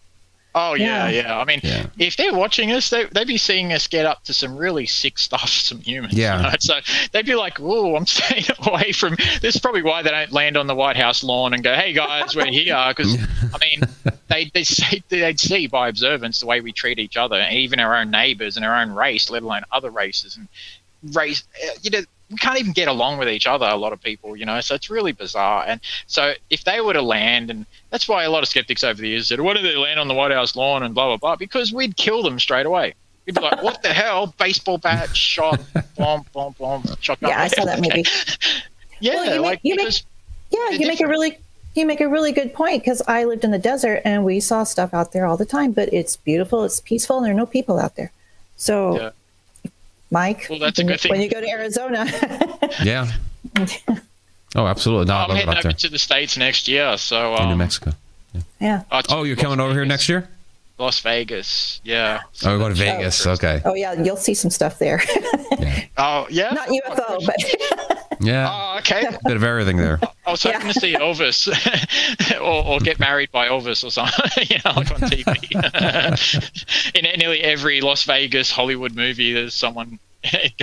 Oh 0.55 0.73
yeah, 0.73 1.07
Yeah. 1.09 1.21
yeah. 1.21 1.37
I 1.39 1.45
mean, 1.45 1.59
Yeah. 1.63 1.85
if 1.99 2.17
they're 2.17 2.33
watching 2.33 2.71
us, 2.71 2.89
they 2.89 3.05
they'd 3.05 3.27
be 3.27 3.37
seeing 3.37 3.71
us 3.71 3.85
get 3.87 4.05
up 4.07 4.23
to 4.25 4.33
some 4.33 4.57
really 4.57 4.87
sick 4.87 5.19
stuff, 5.19 5.47
some 5.69 5.79
humans. 5.79 6.13
Yeah. 6.15 6.41
know? 6.41 6.51
So 6.59 6.79
they'd 7.11 7.25
be 7.25 7.35
like, 7.35 7.59
"Whoa, 7.59 7.95
I'm 7.95 8.05
staying 8.17 8.45
away 8.65 8.91
from." 8.91 9.15
This 9.41 9.55
is 9.55 9.61
probably 9.61 9.83
why 9.83 10.01
they 10.01 10.09
don't 10.09 10.31
land 10.31 10.57
on 10.57 10.65
the 10.65 10.73
White 10.75 10.97
House 10.97 11.23
lawn 11.23 11.53
and 11.53 11.63
go, 11.63 11.75
"Hey 11.75 11.93
guys, 11.93 12.35
we're 12.35 12.47
here." 12.47 12.83
Because 12.89 13.15
I 13.53 13.57
mean, 13.59 13.81
they 14.27 14.49
they 14.53 14.63
say 14.63 15.03
they'd 15.09 15.39
see 15.39 15.67
by 15.67 15.87
observance 15.87 16.39
the 16.39 16.47
way 16.47 16.61
we 16.61 16.71
treat 16.71 16.97
each 16.97 17.15
other, 17.15 17.35
and 17.35 17.55
even 17.55 17.79
our 17.79 17.95
own 17.95 18.09
neighbors 18.09 18.57
and 18.57 18.65
our 18.65 18.75
own 18.81 18.91
race, 18.91 19.29
let 19.29 19.43
alone 19.43 19.61
other 19.71 19.91
races 19.91 20.35
and 20.35 20.47
race. 21.15 21.43
uh, 21.63 21.69
You 21.83 21.91
know. 21.91 22.01
We 22.31 22.37
can't 22.37 22.59
even 22.59 22.73
get 22.73 22.87
along 22.87 23.17
with 23.17 23.27
each 23.29 23.47
other, 23.47 23.65
a 23.65 23.75
lot 23.75 23.91
of 23.91 24.01
people, 24.01 24.35
you 24.35 24.45
know, 24.45 24.61
so 24.61 24.75
it's 24.75 24.89
really 24.89 25.11
bizarre. 25.13 25.63
And 25.67 25.81
so, 26.05 26.33
if 26.51 26.63
they 26.63 26.79
were 26.79 26.93
to 26.93 27.01
land, 27.01 27.49
and 27.49 27.65
that's 27.89 28.07
why 28.07 28.23
a 28.23 28.29
lot 28.29 28.43
of 28.43 28.49
skeptics 28.49 28.83
over 28.83 29.01
the 29.01 29.07
years 29.09 29.27
said, 29.27 29.41
Why 29.41 29.53
do 29.55 29.61
they 29.63 29.75
land 29.75 29.99
on 29.99 30.07
the 30.07 30.13
White 30.13 30.31
House 30.31 30.55
lawn 30.55 30.83
and 30.83 30.93
blah, 30.93 31.07
blah, 31.07 31.17
blah? 31.17 31.35
Because 31.35 31.73
we'd 31.73 31.97
kill 31.97 32.21
them 32.21 32.39
straight 32.39 32.65
away. 32.67 32.93
We'd 33.25 33.35
be 33.35 33.41
like, 33.41 33.63
What 33.63 33.81
the 33.81 33.89
hell? 33.93 34.33
Baseball 34.37 34.77
bat, 34.77 35.15
shot, 35.15 35.59
bomb, 35.97 36.23
bomb, 36.33 36.53
bomb, 36.59 36.83
shotgun. 37.01 37.29
Yeah, 37.31 37.41
I 37.41 37.47
saw 37.47 37.65
that 37.65 37.81
movie. 37.81 38.05
Yeah, 39.01 39.13
Well, 39.15 39.25
you 39.25 39.31
make- 39.31 39.41
like, 39.41 39.59
you 39.63 39.75
make- 39.75 40.03
Yeah, 40.51 40.69
you 40.71 40.87
make 40.87 40.99
a 40.99 41.07
really 41.07 41.37
You 41.75 41.85
make 41.85 42.01
a 42.01 42.07
really 42.09 42.31
good 42.33 42.53
point 42.53 42.83
because 42.83 43.01
I 43.07 43.23
lived 43.23 43.43
in 43.45 43.51
the 43.51 43.57
desert 43.59 44.01
and 44.03 44.25
we 44.25 44.39
saw 44.39 44.63
stuff 44.65 44.93
out 44.93 45.13
there 45.13 45.25
all 45.25 45.37
the 45.37 45.45
time, 45.45 45.71
but 45.71 45.91
it's 45.93 46.17
beautiful, 46.17 46.63
it's 46.65 46.81
peaceful, 46.81 47.17
and 47.17 47.25
there 47.25 47.31
are 47.31 47.37
no 47.37 47.45
people 47.45 47.79
out 47.79 47.95
there. 47.95 48.11
So, 48.57 48.97
Yeah. 48.99 49.09
Mike, 50.11 50.47
Well, 50.49 50.59
that's 50.59 50.79
a 50.79 50.81
when, 50.83 50.87
good 50.87 50.93
you, 50.93 50.97
thing. 50.97 51.11
when 51.11 51.21
you 51.21 51.29
go 51.29 51.39
to 51.41 51.49
Arizona, 51.49 52.05
Yeah. 52.83 53.11
Oh, 54.55 54.65
absolutely. 54.65 55.05
No, 55.05 55.13
I 55.13 55.23
I'm 55.23 55.29
love 55.29 55.37
heading 55.37 55.49
out 55.51 55.57
over 55.57 55.63
there. 55.69 55.71
to 55.73 55.89
the 55.89 55.99
states 55.99 56.35
next 56.35 56.67
year, 56.67 56.97
so 56.97 57.35
In 57.35 57.45
New 57.45 57.51
um, 57.51 57.57
Mexico. 57.59 57.91
yeah. 58.59 58.81
to 58.91 59.03
Oh, 59.09 59.21
you're 59.23 59.35
coming 59.35 59.59
over 59.59 59.73
here 59.73 59.85
next 59.85 60.09
year? 60.09 60.27
Las 60.79 60.99
Vegas, 61.01 61.81
yeah. 61.83 62.21
Oh, 62.45 62.53
we're 62.53 62.57
going 62.57 62.73
to 62.73 62.79
Vegas. 62.79 63.27
Okay. 63.27 63.61
Oh, 63.65 63.73
yeah, 63.73 64.01
you'll 64.01 64.15
see 64.15 64.33
some 64.33 64.49
stuff 64.51 64.79
there. 64.79 65.01
Yeah. 65.59 65.85
Oh, 65.97 66.27
yeah. 66.29 66.51
Not 66.51 66.69
UFO, 66.69 67.25
but 67.25 68.05
Yeah. 68.21 68.49
Oh, 68.49 68.77
okay. 68.79 69.01
Bit 69.25 69.35
of 69.35 69.43
everything 69.43 69.75
there. 69.75 69.99
I 70.25 70.31
was 70.31 70.41
hoping 70.43 70.61
Yeah. 70.67 70.71
to 70.71 70.79
see 70.79 70.93
Elvis, 70.93 72.39
or, 72.39 72.65
or 72.65 72.79
get 72.79 72.97
married 72.97 73.29
by 73.31 73.49
Elvis 73.49 73.83
or 73.83 73.89
something, 73.91 74.45
you 74.49 74.55
know, 74.63 74.71
like 74.77 74.89
on 74.91 75.01
TV. 75.09 76.91
In 76.95 77.19
nearly 77.19 77.41
every 77.41 77.81
Las 77.81 78.03
Vegas 78.05 78.51
Hollywood 78.51 78.95
movie, 78.95 79.33
there's 79.33 79.53
someone 79.53 79.99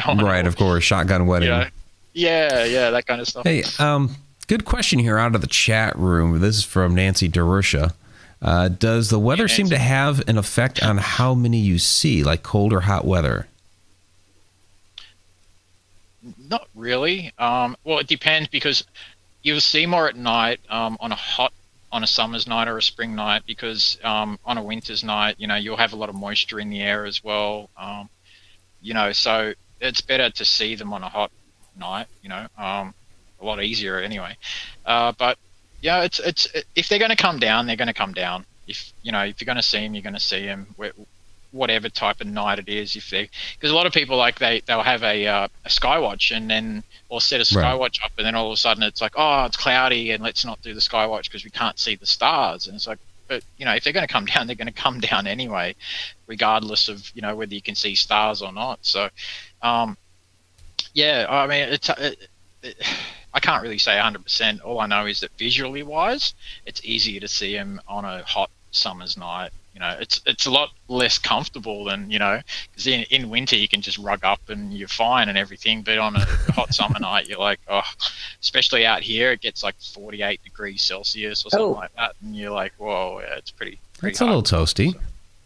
going. 0.03 0.19
Right, 0.19 0.47
of 0.47 0.57
course. 0.57 0.85
Shotgun 0.85 1.27
wedding. 1.27 1.49
You 1.49 1.55
know, 1.57 1.67
yeah, 2.15 2.65
yeah, 2.65 2.89
that 2.91 3.07
kind 3.07 3.21
of 3.21 3.29
stuff. 3.29 3.45
Hey, 3.45 3.65
um, 3.79 4.17
good 4.47 4.65
question 4.65 4.99
here 4.99 5.19
out 5.19 5.35
of 5.35 5.43
the 5.43 5.47
chat 5.47 5.95
room. 5.99 6.41
This 6.41 6.57
is 6.59 6.65
from 6.65 6.95
Nancy 6.95 7.29
Darusha. 7.29 7.93
Uh, 8.43 8.69
does 8.69 9.11
the 9.11 9.19
weather 9.19 9.49
seem 9.49 9.69
to 9.71 9.79
have 9.79 10.27
an 10.29 10.37
effect 10.37 10.83
on 10.83 10.99
how 10.99 11.35
many 11.35 11.59
you 11.59 11.79
see, 11.79 12.23
like 12.23 12.43
cold 12.43 12.73
or 12.73 12.81
hot 12.81 13.05
weather? 13.05 13.47
Not 16.39 16.69
really. 16.75 17.33
Um, 17.39 17.77
well, 17.85 17.99
it 17.99 18.07
depends 18.07 18.49
because 18.49 18.85
you'll 19.43 19.61
see 19.61 19.87
more 19.87 20.09
at 20.09 20.17
night 20.17 20.61
um, 20.69 20.97
on 21.01 21.13
a 21.13 21.17
hot, 21.17 21.53
on 21.91 22.03
a 22.03 22.07
summer's 22.07 22.47
night 22.47 22.69
or 22.69 22.77
a 22.77 22.83
spring 22.83 23.15
night 23.15 23.43
because 23.47 23.99
um, 24.05 24.39
on 24.45 24.59
a 24.59 24.63
winter's 24.63 25.03
night, 25.03 25.37
you 25.39 25.47
know, 25.47 25.55
you'll 25.55 25.77
have 25.77 25.93
a 25.93 25.97
lot 25.97 26.09
of 26.09 26.15
moisture 26.15 26.61
in 26.61 26.69
the 26.69 26.81
air 26.81 27.07
as 27.07 27.25
well. 27.25 27.71
Um, 27.77 28.11
you 28.83 28.93
know, 28.93 29.13
so 29.13 29.55
it's 29.81 30.01
better 30.03 30.31
to 30.31 30.45
see 30.45 30.75
them 30.75 30.93
on 30.93 31.03
a 31.03 31.09
hot 31.09 31.31
night. 31.79 32.07
You 32.23 32.29
know, 32.29 32.47
um, 32.59 32.93
a 33.41 33.45
lot 33.45 33.63
easier 33.63 33.99
anyway. 33.99 34.37
Uh, 34.85 35.13
but 35.17 35.39
yeah, 35.87 36.03
it's 36.03 36.19
it's 36.19 36.49
if 36.75 36.89
they're 36.89 36.99
going 36.99 37.13
to 37.13 37.17
come 37.17 37.39
down, 37.39 37.67
they're 37.67 37.77
going 37.77 37.87
to 37.87 37.95
come 37.95 38.13
down. 38.13 38.45
If 38.67 38.93
you 39.03 39.13
know, 39.13 39.21
if 39.23 39.41
you're 39.41 39.47
going 39.47 39.57
to 39.57 39.63
see 39.63 39.79
them, 39.79 39.95
you're 39.95 40.03
going 40.03 40.15
to 40.15 40.21
see 40.21 40.45
them. 40.45 40.75
Whatever 41.53 41.89
type 41.89 42.21
of 42.21 42.27
night 42.27 42.59
it 42.59 42.69
is, 42.69 42.97
if 42.97 43.09
they 43.09 43.31
because 43.55 43.71
a 43.71 43.75
lot 43.75 43.87
of 43.87 43.93
people 43.93 44.17
like 44.17 44.41
they 44.41 44.61
they'll 44.67 44.83
have 44.83 45.05
a 45.05 45.27
uh, 45.29 45.49
a 45.65 45.69
skywatch 45.69 46.37
and 46.37 46.51
then 46.51 46.83
or 47.09 47.21
set 47.21 47.41
a 47.41 47.57
Right. 47.57 47.65
skywatch 47.65 48.05
up 48.05 48.11
and 48.19 48.27
then 48.27 48.35
all 48.35 48.49
of 48.49 48.53
a 48.53 48.57
sudden 48.57 48.83
it's 48.83 49.01
like 49.01 49.13
oh 49.15 49.45
it's 49.45 49.57
cloudy 49.57 50.11
and 50.11 50.25
let's 50.25 50.45
not 50.45 50.61
do 50.61 50.75
the 50.75 50.81
skywatch 50.81 51.25
because 51.31 51.45
we 51.45 51.51
can't 51.51 51.79
see 51.79 51.95
the 51.95 52.05
stars 52.05 52.67
and 52.67 52.75
it's 52.75 52.89
like 52.89 52.99
but 53.29 53.45
you 53.57 53.65
know 53.65 53.73
if 53.75 53.85
they're 53.85 53.93
going 53.93 54.07
to 54.07 54.13
come 54.13 54.27
down 54.33 54.49
they're 54.49 54.57
going 54.57 54.67
to 54.67 54.83
come 54.83 54.99
down 54.99 55.29
anyway 55.29 55.73
regardless 56.27 56.89
of 56.89 57.09
you 57.15 57.23
know 57.23 57.37
whether 57.37 57.55
you 57.55 57.63
can 57.63 57.77
see 57.77 57.95
stars 57.95 58.43
or 58.43 58.53
not 58.53 58.81
so 58.83 59.09
um 59.63 59.97
yeah 60.95 61.27
i 61.31 61.47
mean 61.47 61.69
it's 61.69 61.89
it, 61.91 62.29
it, 62.63 62.77
i 63.37 63.41
can't 63.41 63.63
really 63.63 63.79
say 63.79 63.93
100% 63.93 64.65
all 64.65 64.81
i 64.81 64.87
know 64.87 65.07
is 65.07 65.21
that 65.21 65.31
visually 65.39 65.83
wise 65.85 66.35
it's 66.65 66.81
easier 66.85 67.21
to 67.21 67.29
see 67.29 67.55
them 67.55 67.81
on 67.87 68.05
a 68.05 68.23
hot 68.25 68.51
summer's 68.73 69.17
night 69.17 69.51
you 69.75 69.81
know 69.81 69.95
it's 70.01 70.21
it's 70.27 70.47
a 70.47 70.51
lot 70.51 70.71
less 70.89 71.19
comfortable 71.19 71.85
than 71.85 72.11
you 72.11 72.19
know 72.19 72.41
because 72.71 72.87
in, 72.87 73.03
in 73.11 73.29
winter 73.31 73.57
you 73.57 73.69
can 73.69 73.81
just 73.83 73.99
rug 73.99 74.25
up 74.25 74.41
and 74.49 74.73
you're 74.73 74.89
fine 74.89 75.29
and 75.29 75.37
everything 75.39 75.83
but 75.83 75.99
on 75.99 76.17
a 76.17 76.25
hot 76.59 76.73
summer 76.75 76.99
night 76.99 77.29
you're 77.29 77.39
like 77.39 77.61
oh 77.69 77.83
especially 78.41 78.85
out 78.87 79.03
here 79.03 79.33
it 79.33 79.41
gets 79.43 79.63
like 79.63 79.75
48 79.79 80.43
degrees 80.43 80.81
celsius 80.83 81.45
or 81.45 81.51
something 81.51 81.67
Oh. 81.69 81.73
like 81.73 81.95
that 81.97 82.13
and 82.23 82.35
you're 82.37 82.51
like 82.63 82.73
whoa 82.79 83.21
yeah, 83.23 83.37
it's 83.37 83.51
pretty, 83.51 83.79
pretty 83.99 84.13
It's 84.13 84.21
a 84.21 84.25
little 84.25 84.41
hard. 84.41 84.67
toasty. 84.67 84.95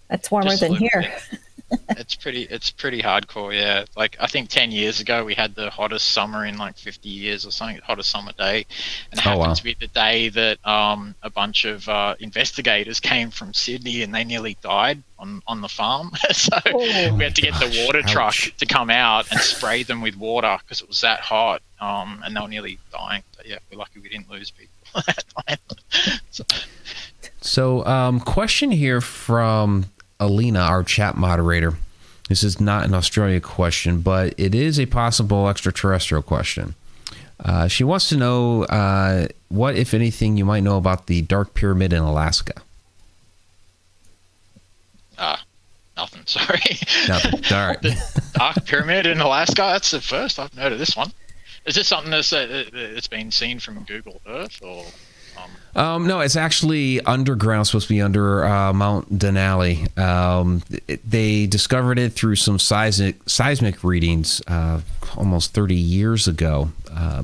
that's 0.09 0.31
warmer 0.31 0.57
than 0.57 0.73
little 0.73 0.89
here. 0.89 1.13
bit. 1.71 1.81
it's 1.99 2.15
pretty 2.15 2.43
it's 2.43 2.71
pretty 2.71 3.01
hardcore 3.03 3.55
yeah 3.55 3.85
like 3.97 4.17
i 4.21 4.27
think 4.27 4.49
10 4.51 4.71
years 4.73 5.01
ago 5.01 5.25
we 5.25 5.35
had 5.35 5.55
the 5.55 5.71
hottest 5.71 6.11
summer 6.13 6.45
in 6.45 6.59
like 6.59 6.77
50 6.77 7.09
years 7.09 7.47
or 7.47 7.51
something 7.51 7.79
hottest 7.85 8.11
summer 8.11 8.33
day 8.33 8.67
and 9.11 9.19
it 9.21 9.27
Oh, 9.27 9.31
happened 9.31 9.49
wow. 9.49 9.55
to 9.55 9.65
be 9.65 9.75
the 9.79 9.87
day 9.89 10.29
that 10.31 10.65
um, 10.67 11.15
a 11.23 11.31
bunch 11.31 11.65
of 11.65 11.89
uh, 11.89 12.15
investigators 12.21 13.01
came 13.01 13.31
from 13.31 13.55
sydney 13.55 14.03
and 14.03 14.15
they 14.15 14.25
nearly 14.25 14.57
died 14.63 15.03
on, 15.19 15.43
on 15.47 15.61
the 15.61 15.69
farm 15.69 16.11
so 16.33 16.57
Oh. 16.67 17.15
we 17.17 17.25
had 17.25 17.35
to 17.37 17.43
get 17.43 17.55
the 17.55 17.67
gosh, 17.67 17.87
water 17.87 18.03
truck 18.03 18.29
ouch. 18.29 18.55
to 18.59 18.67
come 18.67 18.91
out 18.91 19.31
and 19.31 19.41
spray 19.41 19.83
them 19.83 20.01
with 20.01 20.17
water 20.17 20.57
because 20.63 20.81
it 20.81 20.89
was 20.89 21.01
that 21.03 21.21
hot 21.21 21.63
um, 21.81 22.21
and 22.25 22.37
they 22.37 22.41
were 22.41 22.49
nearly 22.49 22.79
dying 22.93 23.23
but 23.37 23.47
yeah 23.47 23.59
we're 23.71 23.79
lucky 23.79 24.01
we 24.01 24.09
didn't 24.09 24.31
lose 24.31 24.51
people 24.51 24.75
that 25.07 25.25
time. 25.47 25.59
so, 26.31 26.45
So, 27.43 27.85
um, 27.87 28.21
question 28.21 28.71
here 28.71 29.01
from 29.01 29.87
Alina, 30.21 30.61
our 30.61 30.85
chat 30.85 31.17
moderator. 31.17 31.75
This 32.29 32.45
is 32.45 32.61
not 32.61 32.85
an 32.85 32.95
Australia 32.95 33.41
question, 33.41 34.03
but 34.03 34.35
it 34.37 34.55
is 34.55 34.79
a 34.79 34.87
possible 34.87 35.49
extraterrestrial 35.49 36.23
question. 36.23 36.77
Uh, 37.45 37.67
she 37.67 37.83
wants 37.83 38.09
to 38.11 38.17
know 38.17 38.65
uh, 38.65 39.27
what, 39.49 39.75
if 39.75 39.95
anything, 39.95 40.37
you 40.37 40.45
might 40.45 40.63
know 40.63 40.77
about 40.77 41.07
the 41.07 41.23
Dark 41.23 41.55
Pyramid 41.55 41.93
in 41.93 42.03
Alaska. 42.03 42.53
ah, 45.19 45.43
nothing 45.97 46.23
sorry 46.27 46.61
Nothing. 47.09 47.45
All 47.53 47.67
right. 47.67 47.83
the 47.83 48.31
Dark 48.35 48.65
Pyramid 48.67 49.07
in 49.07 49.21
Alaska. 49.21 49.63
That's 49.63 49.91
the 49.91 50.01
first 50.01 50.39
I've 50.39 50.53
heard 50.53 50.73
of 50.73 50.79
this 50.79 50.97
one. 50.97 51.13
Is 51.67 51.75
this 51.75 51.89
something 51.89 52.11
that's 52.11 52.33
uh, 52.33 52.65
that's 52.73 53.09
been 53.09 53.31
seen 53.31 53.59
from 53.59 53.83
Google 53.85 54.21
Earth 54.27 54.61
or? 54.63 54.85
Um, 55.77 56.07
no, 56.09 56.19
it's 56.21 56.35
actually 56.37 57.01
underground. 57.03 57.67
Supposed 57.69 57.87
to 57.89 57.95
be 57.95 58.01
under 58.03 58.45
uh, 58.45 58.73
Mount 58.73 59.17
Denali. 59.19 59.97
Um, 59.99 60.63
it- 60.89 61.09
they 61.09 61.47
discovered 61.47 61.99
it 61.99 62.13
through 62.13 62.37
some 62.37 62.59
seismic 62.59 63.17
seismic 63.29 63.85
readings 63.85 64.43
uh, 64.49 64.81
almost 65.17 65.55
30 65.55 65.75
years 65.77 66.27
ago. 66.27 66.73
Uh, 66.93 67.23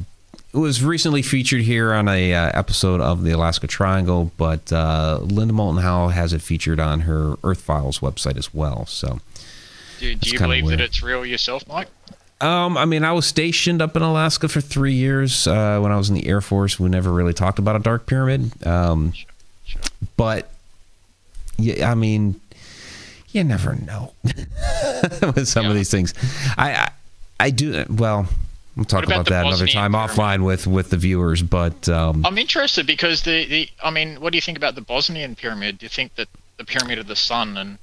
it 0.55 0.59
was 0.59 0.83
recently 0.83 1.23
featured 1.23 1.63
here 1.63 1.93
on 1.93 2.09
a 2.09 2.33
uh, 2.35 2.51
episode 2.55 3.01
of 3.01 3.25
the 3.25 3.33
Alaska 3.33 3.67
Triangle, 3.67 4.31
but 4.39 4.73
uh, 4.73 5.19
Linda 5.23 5.53
Moulton 5.53 5.83
Howe 5.83 6.09
has 6.09 6.33
it 6.33 6.41
featured 6.41 6.79
on 6.81 7.01
her 7.01 7.35
Earth 7.45 7.61
Files 7.61 7.99
website 7.99 8.37
as 8.39 8.55
well. 8.55 8.87
So, 8.87 9.21
do, 9.99 10.15
do 10.15 10.31
you 10.31 10.39
believe 10.39 10.67
that 10.69 10.81
it's 10.81 11.03
real 11.03 11.27
yourself, 11.27 11.67
Mike? 11.69 11.89
Um, 12.41 12.77
I 12.77 12.85
mean, 12.85 13.05
I 13.05 13.13
was 13.13 13.27
stationed 13.27 13.81
up 13.81 13.97
in 13.97 14.03
Alaska 14.03 14.49
for 14.49 14.61
three 14.61 14.93
years 14.95 15.47
uh, 15.47 15.79
when 15.81 15.91
I 15.93 15.97
was 15.97 16.09
in 16.09 16.15
the 16.15 16.27
Air 16.27 16.41
Force. 16.41 16.79
We 16.79 16.89
never 16.89 17.13
really 17.13 17.33
talked 17.33 17.59
about 17.59 17.77
a 17.77 17.81
dark 17.81 18.07
pyramid. 18.07 18.67
Um, 18.67 19.13
Sure. 19.65 19.83
but 20.17 20.51
yeah, 21.59 21.91
I 21.91 21.95
mean, 21.97 22.41
you 23.31 23.43
never 23.43 23.75
know 23.75 24.13
with 25.35 25.49
some 25.49 25.67
of 25.67 25.75
these 25.75 25.91
things. 25.91 26.15
I, 26.57 26.73
I, 26.73 26.91
I 27.41 27.51
do. 27.51 27.85
Well, 27.91 28.29
we'll 28.77 28.85
talk 28.85 28.99
What 28.99 29.05
about 29.07 29.27
about 29.27 29.31
that 29.31 29.47
another 29.47 29.67
time 29.67 29.93
pyramid? 29.93 30.11
offline 30.11 30.45
with 30.45 30.67
with 30.69 30.91
the 30.91 30.97
viewers. 30.97 31.43
But 31.43 31.89
um, 31.89 32.25
I'm 32.25 32.39
interested 32.39 32.87
because 32.87 33.23
the, 33.23 33.47
the 33.47 33.69
I 33.83 33.91
mean, 33.91 34.21
what 34.21 34.31
do 34.33 34.37
you 34.37 34.43
think 34.43 34.57
about 34.59 34.75
the 34.77 34.83
Bosnian 34.83 35.35
pyramid? 35.35 35.79
Do 35.79 35.85
you 35.87 35.91
think 35.91 36.15
that 36.15 36.29
the 36.59 36.65
pyramid 36.65 36.99
of 36.99 37.07
the 37.09 37.17
sun 37.17 37.57
and 37.57 37.79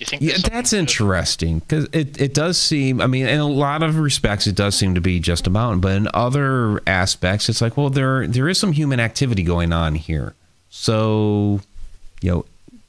you 0.00 0.06
think 0.06 0.22
yeah, 0.22 0.36
that's 0.38 0.72
interesting 0.72 1.60
because 1.60 1.84
it, 1.92 2.20
it 2.20 2.34
does 2.34 2.58
seem. 2.58 3.00
I 3.00 3.06
mean, 3.06 3.26
in 3.26 3.38
a 3.38 3.46
lot 3.46 3.82
of 3.82 3.98
respects, 3.98 4.46
it 4.46 4.54
does 4.54 4.74
seem 4.74 4.94
to 4.94 5.00
be 5.00 5.20
just 5.20 5.46
a 5.46 5.50
mountain. 5.50 5.80
But 5.80 5.92
in 5.92 6.08
other 6.14 6.80
aspects, 6.86 7.48
it's 7.48 7.60
like, 7.60 7.76
well, 7.76 7.90
there 7.90 8.26
there 8.26 8.48
is 8.48 8.58
some 8.58 8.72
human 8.72 9.00
activity 9.00 9.42
going 9.42 9.72
on 9.72 9.94
here. 9.94 10.34
So, 10.70 11.60
you 12.22 12.30
know, 12.30 12.44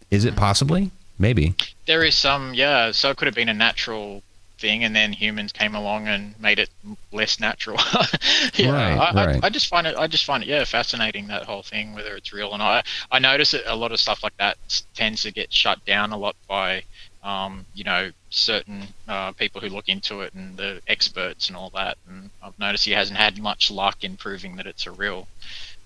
is 0.09 0.26
it 0.26 0.36
possibly? 0.36 0.91
Maybe. 1.18 1.55
There 1.86 2.03
is 2.03 2.16
some, 2.16 2.53
yeah. 2.53 2.91
So 2.91 3.09
it 3.09 3.18
could 3.18 3.28
have 3.28 3.36
been 3.36 3.49
a 3.49 3.53
natural 3.53 4.24
thing, 4.57 4.84
and 4.84 4.95
then 4.95 5.14
humans 5.14 5.51
came 5.51 5.76
along 5.76 6.07
and 6.07 6.39
made 6.39 6.59
it 6.59 6.70
less 7.12 7.39
natural. 7.39 7.78
yeah, 8.55 8.72
Right, 8.72 8.97
I, 8.97 9.26
right. 9.26 9.43
I, 9.43 9.47
I 9.47 9.49
just 9.49 9.68
find 9.68 9.86
it, 9.88 9.95
I 9.97 10.07
just 10.07 10.24
find 10.26 10.43
it, 10.43 10.49
yeah, 10.49 10.64
fascinating 10.64 11.28
that 11.28 11.43
whole 11.43 11.64
thing, 11.64 11.93
whether 11.93 12.16
it's 12.16 12.32
real 12.32 12.49
or 12.49 12.57
not. 12.57 12.86
I, 13.12 13.18
I 13.18 13.20
notice 13.20 13.51
that 13.51 13.72
a 13.72 13.76
lot 13.76 13.91
of 13.91 13.99
stuff 13.99 14.24
like 14.24 14.38
that 14.38 14.57
tends 14.95 15.24
to 15.24 15.32
get 15.32 15.51
shut 15.51 15.84
down 15.86 16.12
a 16.12 16.18
lot 16.18 16.36
by, 16.47 16.84
um, 17.24 17.65
you 17.74 17.84
know, 17.84 18.11
certain 18.30 18.84
uh, 19.07 19.32
people 19.34 19.61
who 19.61 19.69
look 19.69 19.89
into 19.89 20.22
it 20.22 20.34
and 20.34 20.57
the 20.57 20.82
experts 20.88 21.47
and 21.47 21.57
all 21.57 21.69
that. 21.72 21.97
And 22.07 22.30
I've 22.43 22.57
noticed 22.57 22.86
he 22.86 22.91
hasn't 22.91 23.17
had 23.17 23.39
much 23.39 23.69
luck 23.69 24.03
in 24.03 24.17
proving 24.17 24.55
that 24.55 24.65
it's 24.65 24.88
a 24.88 24.91
real, 24.91 25.28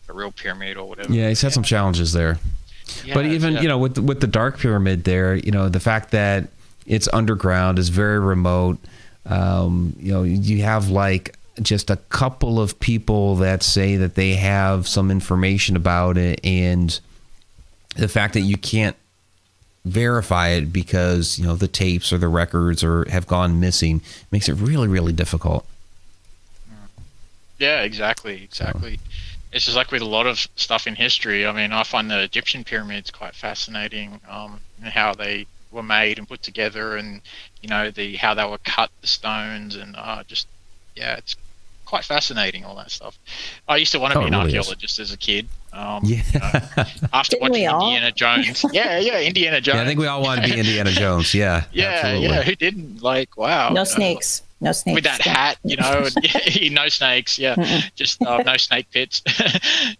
a 0.07 0.13
real 0.13 0.31
pyramid 0.31 0.77
or 0.77 0.87
whatever. 0.87 1.11
Yeah, 1.11 1.29
he's 1.29 1.41
had 1.41 1.53
some 1.53 1.63
challenges 1.63 2.13
there. 2.13 2.39
but 3.13 3.25
even 3.25 3.55
yeah. 3.55 3.61
you 3.61 3.67
know 3.67 3.79
with 3.79 3.95
the, 3.95 4.01
with 4.01 4.21
the 4.21 4.27
dark 4.27 4.59
pyramid 4.59 5.05
there 5.05 5.33
you 5.33 5.49
know 5.49 5.67
the 5.67 5.79
fact 5.79 6.11
that 6.11 6.47
it's 6.85 7.09
underground 7.11 7.79
is 7.79 7.89
very 7.89 8.19
remote 8.19 8.77
um, 9.25 9.95
you 9.99 10.11
know 10.11 10.21
you 10.21 10.61
have 10.61 10.89
like 10.89 11.35
just 11.61 11.89
a 11.89 11.95
couple 11.95 12.59
of 12.59 12.79
people 12.79 13.37
that 13.37 13.63
say 13.63 13.95
that 13.95 14.13
they 14.13 14.35
have 14.35 14.87
some 14.87 15.09
information 15.09 15.75
about 15.75 16.17
it 16.17 16.39
and 16.43 16.99
the 17.95 18.07
fact 18.07 18.33
that 18.33 18.41
you 18.41 18.57
can't 18.57 18.95
verify 19.85 20.49
it 20.49 20.73
because 20.73 21.37
you 21.39 21.45
know 21.45 21.55
the 21.55 21.67
tapes 21.67 22.11
or 22.11 22.17
the 22.17 22.27
records 22.27 22.83
or 22.83 23.05
have 23.09 23.27
gone 23.27 23.59
missing 23.59 24.01
makes 24.31 24.49
it 24.49 24.53
really 24.53 24.87
really 24.87 25.13
difficult 25.13 25.65
Yeah, 27.59 27.83
exactly, 27.83 28.43
exactly. 28.43 28.99
it's 29.51 29.63
just 29.63 29.77
like 29.77 29.91
with 29.91 30.01
a 30.01 30.05
lot 30.05 30.27
of 30.27 30.39
stuff 30.57 30.87
in 30.87 30.95
history. 30.95 31.45
I 31.45 31.53
mean, 31.53 31.71
I 31.71 31.83
find 31.83 32.11
the 32.11 32.21
Egyptian 32.21 32.65
pyramids 32.65 33.11
quite 33.11 33.33
fascinating, 33.33 34.19
um, 34.29 34.59
and 34.81 34.91
how 34.91 35.13
they 35.13 35.45
were 35.71 35.83
made 35.83 36.17
and 36.19 36.27
put 36.27 36.43
together, 36.43 36.97
and 36.97 37.21
you 37.61 37.69
know 37.69 37.91
the 37.91 38.15
how 38.17 38.33
they 38.33 38.43
were 38.45 38.57
cut, 38.57 38.89
the 39.01 39.07
stones, 39.07 39.75
and 39.75 39.95
uh, 39.95 40.23
just 40.27 40.47
yeah, 40.95 41.15
it's 41.15 41.35
quite 41.85 42.03
fascinating 42.03 42.65
all 42.65 42.75
that 42.75 42.91
stuff. 42.91 43.17
I 43.67 43.77
used 43.77 43.91
to 43.93 43.99
want 43.99 44.13
to 44.13 44.19
Oh, 44.19 44.21
be 44.23 44.27
an 44.27 44.33
really 44.33 44.47
is. 44.49 44.55
archaeologist 44.55 44.99
as 44.99 45.11
a 45.13 45.17
kid. 45.17 45.47
Um, 45.73 46.01
Yeah. 46.03 46.21
you 46.33 46.39
know, 46.39 46.83
after 47.13 47.37
Didn't 47.37 47.49
watching? 47.51 47.65
Indiana 47.65 48.11
Jones. 48.11 48.65
yeah, 48.73 48.99
yeah, 48.99 49.19
Indiana 49.21 49.61
Jones. 49.61 49.75
Yeah, 49.77 49.81
I 49.83 49.85
think 49.85 49.99
we 49.99 50.07
all 50.07 50.21
want 50.21 50.41
to 50.43 50.47
be 50.51 50.57
Indiana 50.59 50.91
Jones. 50.91 51.33
Yeah. 51.33 51.65
yeah, 51.71 51.85
absolutely. 51.85 52.27
yeah. 52.29 52.41
Who 52.43 52.55
didn't? 52.55 53.01
Like, 53.03 53.37
wow. 53.37 53.69
No 53.69 53.71
you 53.71 53.75
know, 53.75 53.83
snakes. 53.85 54.43
No 54.61 54.71
snakes. 54.71 54.95
with 54.95 55.03
that 55.03 55.21
hat, 55.21 55.57
you 55.63 55.75
know, 55.75 56.07
and, 56.07 56.73
no 56.73 56.87
snakes, 56.87 57.37
yeah, 57.37 57.55
Mm-mm. 57.55 57.93
just 57.95 58.21
uh, 58.25 58.37
no 58.37 58.55
snake 58.55 58.87
pits. 58.89 59.21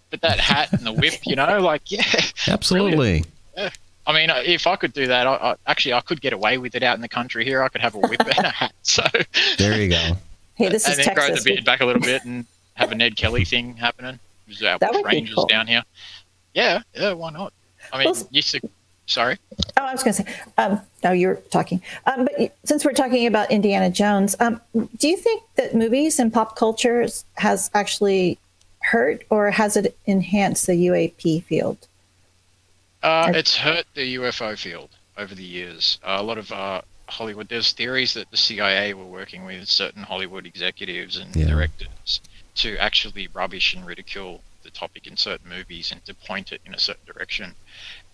but 0.10 0.22
that 0.22 0.40
hat 0.40 0.72
and 0.72 0.86
the 0.86 0.94
whip, 0.94 1.16
you 1.26 1.36
know, 1.36 1.60
like 1.60 1.92
yeah. 1.92 2.02
Absolutely. 2.48 3.26
Yeah. 3.58 3.70
I 4.08 4.14
mean, 4.14 4.30
uh, 4.30 4.42
if 4.46 4.66
I 4.66 4.76
could 4.78 4.94
do 4.94 5.08
that, 5.08 5.28
I, 5.28 5.34
I, 5.36 5.56
actually 5.68 5.94
I 5.94 6.02
could 6.02 6.22
get 6.22 6.32
away 6.32 6.58
with 6.58 6.74
it 6.76 6.84
out 6.84 6.96
in 6.96 7.02
the 7.02 7.10
country 7.10 7.44
here. 7.44 7.62
I 7.64 7.68
could 7.70 7.82
have 7.82 7.96
a 7.96 8.00
whip 8.00 8.20
and 8.22 8.46
a 8.46 8.50
hat, 8.50 8.74
so 8.82 9.04
There 9.58 9.80
you 9.82 9.90
go. 9.90 10.18
Hey, 10.56 10.70
this 10.70 10.86
and 10.86 11.00
is 11.00 11.06
then 11.06 11.16
grow 11.16 11.24
the 11.24 11.30
Texas. 11.30 11.44
beard 11.44 11.66
back 11.66 11.82
a 11.82 11.86
little 11.86 12.02
bit 12.02 12.24
and 12.26 12.46
have 12.76 12.92
a 12.92 12.96
Ned 12.96 13.16
Kelly 13.16 13.46
thing 13.46 13.76
happening. 13.76 14.20
Our 14.66 14.78
That 14.80 14.94
would 14.94 15.04
be 15.04 15.16
rangers 15.16 15.36
cool. 15.36 15.46
down 15.48 15.68
here. 15.68 15.84
Yeah, 16.54 16.82
yeah, 16.94 17.14
why 17.14 17.32
not? 17.32 17.52
I 17.92 17.98
mean, 18.04 18.12
Well, 18.14 18.28
used 18.32 18.52
to. 18.52 18.62
Sorry. 19.08 19.38
Oh, 19.78 19.84
I 19.86 19.92
was 19.92 20.02
going 20.04 20.16
to 20.16 20.24
say. 20.24 20.36
Um, 20.58 20.82
no, 21.04 21.12
you're 21.12 21.36
talking. 21.52 21.82
Um, 22.08 22.26
but 22.26 22.56
since 22.64 22.84
we're 22.84 22.94
talking 22.94 23.28
about 23.28 23.52
Indiana 23.52 23.90
Jones, 23.92 24.36
um, 24.40 24.60
do 24.98 25.08
you 25.08 25.16
think 25.18 25.44
that 25.58 25.76
movies 25.76 26.18
and 26.18 26.34
pop 26.34 26.56
culture 26.56 27.06
has 27.36 27.70
actually 27.76 28.40
hurt 28.80 29.24
or 29.30 29.52
has 29.52 29.78
it 29.78 29.96
enhanced 30.08 30.66
the 30.66 30.74
UAP 30.88 31.44
field? 31.44 31.78
Uh, 33.04 33.32
it's 33.36 33.56
hurt 33.58 33.86
the 33.94 34.16
UFO 34.16 34.58
field 34.58 34.90
over 35.18 35.36
the 35.36 35.44
years. 35.44 36.00
Uh, 36.04 36.18
a 36.20 36.24
lot 36.24 36.40
of 36.40 36.52
uh, 36.52 36.82
Hollywood. 37.10 37.48
There's 37.50 37.72
theories 37.74 38.14
that 38.16 38.30
the 38.32 38.38
CIA 38.38 38.94
were 38.94 39.06
working 39.06 39.46
with 39.46 39.68
certain 39.70 40.04
Hollywood 40.04 40.46
executives 40.46 41.18
and 41.18 41.36
Yeah. 41.36 41.48
directors 41.48 42.22
to 42.56 42.78
actually 42.78 43.28
rubbish 43.28 43.74
and 43.74 43.86
ridicule 43.86 44.44
the 44.64 44.72
topic 44.72 45.06
in 45.08 45.16
certain 45.18 45.50
movies 45.50 45.92
and 45.92 46.04
to 46.06 46.14
point 46.16 46.52
it 46.52 46.62
in 46.66 46.74
a 46.74 46.80
certain 46.80 47.06
direction. 47.06 47.56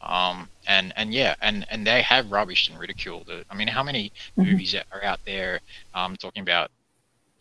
Um, 0.02 0.50
and 0.68 0.94
and 0.96 1.14
yeah, 1.14 1.36
and 1.42 1.66
and 1.70 1.86
they 1.86 2.02
have 2.02 2.26
rubbished 2.28 2.70
and 2.70 2.80
ridiculed 2.80 3.30
it. 3.30 3.46
I 3.50 3.56
mean, 3.56 3.68
how 3.68 3.84
many 3.84 4.12
Mhm. 4.38 4.46
movies 4.48 4.76
are 4.76 5.04
out 5.04 5.20
there 5.26 5.62
um, 5.94 6.16
talking 6.18 6.42
about? 6.42 6.72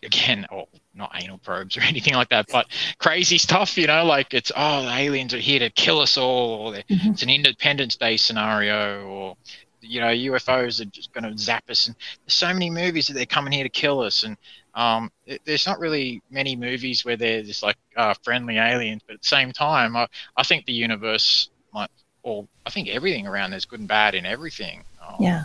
Again, 0.02 0.46
or 0.50 0.66
not 0.94 1.10
anal 1.14 1.36
probes 1.36 1.76
or 1.76 1.80
anything 1.82 2.14
like 2.14 2.30
that, 2.30 2.46
but 2.50 2.66
crazy 2.98 3.36
stuff, 3.36 3.76
you 3.76 3.86
know, 3.86 4.02
like 4.06 4.32
it's 4.32 4.50
oh 4.56 4.84
the 4.86 4.92
aliens 4.92 5.34
are 5.34 5.38
here 5.38 5.58
to 5.58 5.68
kill 5.68 6.00
us 6.00 6.16
all, 6.16 6.68
or 6.68 6.74
Mhm. 6.74 7.12
it's 7.12 7.22
an 7.22 7.28
Independence 7.28 7.96
Day 7.96 8.16
scenario, 8.16 9.06
or 9.06 9.36
you 9.80 10.00
know 10.00 10.08
UFOs 10.08 10.80
are 10.80 10.86
just 10.86 11.12
going 11.12 11.24
to 11.24 11.36
zap 11.38 11.68
us. 11.70 11.86
And 11.86 11.96
there's 12.24 12.34
so 12.34 12.52
many 12.52 12.70
movies 12.70 13.06
that 13.08 13.14
they're 13.14 13.26
coming 13.26 13.52
here 13.52 13.64
to 13.64 13.70
kill 13.70 14.00
us, 14.00 14.22
and 14.24 14.36
um, 14.74 15.10
it, 15.26 15.40
there's 15.44 15.66
not 15.66 15.78
really 15.78 16.22
many 16.30 16.56
movies 16.56 17.04
where 17.04 17.16
they're 17.16 17.42
just 17.42 17.62
like 17.62 17.76
uh, 17.96 18.14
friendly 18.22 18.58
aliens. 18.58 19.02
But 19.06 19.14
at 19.14 19.22
the 19.22 19.28
same 19.28 19.52
time, 19.52 19.96
I, 19.96 20.06
I 20.36 20.42
think 20.42 20.66
the 20.66 20.72
universe 20.72 21.48
might, 21.72 21.90
or 22.22 22.46
I 22.66 22.70
think 22.70 22.88
everything 22.88 23.26
around 23.26 23.50
there's 23.50 23.66
good 23.66 23.80
and 23.80 23.88
bad 23.88 24.14
in 24.14 24.26
everything. 24.26 24.84
Um, 25.06 25.16
Yeah. 25.18 25.44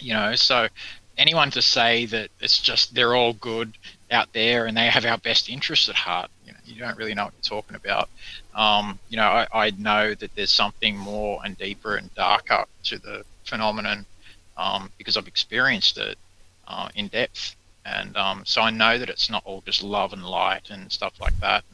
you 0.00 0.12
know 0.12 0.34
so 0.34 0.68
anyone 1.16 1.50
to 1.50 1.62
say 1.62 2.06
that 2.06 2.30
it's 2.40 2.58
just 2.60 2.94
they're 2.94 3.14
all 3.14 3.34
good 3.34 3.76
out 4.10 4.32
there 4.32 4.66
and 4.66 4.76
they 4.76 4.86
have 4.86 5.04
our 5.04 5.18
best 5.18 5.48
interests 5.48 5.88
at 5.88 5.94
heart 5.94 6.30
you 6.44 6.52
know 6.52 6.58
you 6.64 6.78
don't 6.80 6.96
really 6.96 7.14
know 7.14 7.24
what 7.24 7.34
you're 7.34 7.60
talking 7.60 7.76
about 7.76 8.08
um, 8.54 8.98
you 9.08 9.16
know 9.16 9.26
I, 9.28 9.46
I 9.52 9.70
know 9.70 10.14
that 10.14 10.34
there's 10.34 10.50
something 10.52 10.96
more 10.96 11.40
and 11.44 11.56
deeper 11.56 11.96
and 11.96 12.12
darker 12.14 12.64
to 12.84 12.98
the 12.98 13.24
phenomenon 13.44 14.06
um, 14.56 14.90
because 14.98 15.16
I've 15.16 15.28
experienced 15.28 15.98
it 15.98 16.18
uh, 16.66 16.88
in 16.94 17.08
depth. 17.08 17.56
And 17.84 18.16
um, 18.16 18.42
so 18.44 18.62
I 18.62 18.70
know 18.70 18.98
that 18.98 19.10
it's 19.10 19.28
not 19.28 19.42
all 19.44 19.62
just 19.66 19.82
love 19.82 20.12
and 20.12 20.24
light 20.24 20.70
and 20.70 20.90
stuff 20.90 21.14
like 21.20 21.38
that. 21.40 21.64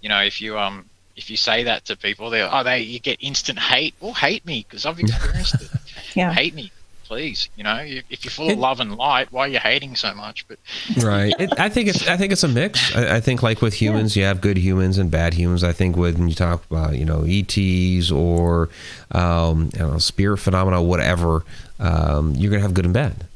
You 0.00 0.08
know 0.08 0.20
if 0.20 0.40
you 0.40 0.58
um 0.58 0.88
if 1.14 1.30
you 1.30 1.36
say 1.36 1.62
that 1.64 1.84
to 1.84 1.96
people 1.96 2.30
they 2.30 2.42
oh 2.42 2.62
they 2.64 2.80
you 2.80 2.98
get 2.98 3.18
instant 3.20 3.58
hate. 3.58 3.94
Well 4.00 4.14
hate 4.14 4.44
me 4.46 4.64
because 4.68 4.86
I've 4.86 4.98
experienced 5.06 5.60
it. 5.60 5.68
Yeah. 6.14 6.32
hate 6.32 6.54
me, 6.54 6.72
please. 7.12 7.50
You 7.56 7.64
know, 7.64 7.76
if 7.76 8.04
if 8.08 8.24
you're 8.24 8.30
full 8.30 8.50
of 8.50 8.58
love 8.58 8.80
and 8.80 8.96
light, 8.96 9.30
why 9.30 9.42
are 9.44 9.48
you 9.48 9.58
hating 9.58 9.96
so 9.96 10.14
much? 10.14 10.48
But 10.48 10.58
Right. 10.96 11.34
It, 11.38 11.58
I 11.58 11.68
think 11.68 11.88
it's 11.88 12.08
I 12.08 12.16
think 12.16 12.32
it's 12.32 12.42
a 12.42 12.48
mix. 12.48 12.94
I, 12.96 13.16
I 13.16 13.20
think 13.20 13.42
like 13.42 13.60
with 13.60 13.74
humans, 13.74 14.16
you 14.16 14.24
have 14.24 14.40
good 14.40 14.56
humans 14.56 14.96
and 14.96 15.10
bad 15.10 15.34
humans. 15.34 15.62
I 15.62 15.72
think 15.72 15.94
when 15.96 16.28
you 16.28 16.34
talk 16.34 16.64
about 16.70 16.96
you 16.96 17.04
know 17.04 17.24
ETs 17.28 18.10
or 18.10 18.70
um, 19.10 19.68
you 19.74 19.80
know, 19.80 19.98
spirit 19.98 20.38
phenomena, 20.38 20.80
whatever, 20.82 21.44
um, 21.78 22.34
you're 22.34 22.50
gonna 22.50 22.62
have 22.62 22.72
good 22.72 22.86
and 22.86 22.94
bad. 22.94 23.26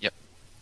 Yep, 0.00 0.14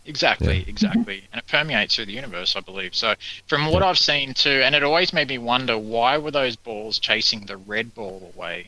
exactly, 0.05 0.57
Yeah. 0.57 0.63
exactly, 0.67 1.23
and 1.31 1.39
it 1.39 1.47
permeates 1.47 1.95
through 1.95 2.07
the 2.07 2.13
universe, 2.13 2.57
I 2.57 2.59
believe. 2.59 2.93
So, 2.95 3.15
from 3.47 3.71
what 3.71 3.81
I've 3.81 3.97
seen 3.97 4.33
too, 4.33 4.61
and 4.65 4.75
it 4.75 4.83
always 4.83 5.13
made 5.13 5.29
me 5.29 5.37
wonder 5.37 5.77
why 5.77 6.17
were 6.17 6.31
those 6.31 6.57
balls 6.57 6.99
chasing 6.99 7.45
the 7.45 7.55
red 7.55 7.95
ball 7.95 8.29
away, 8.35 8.67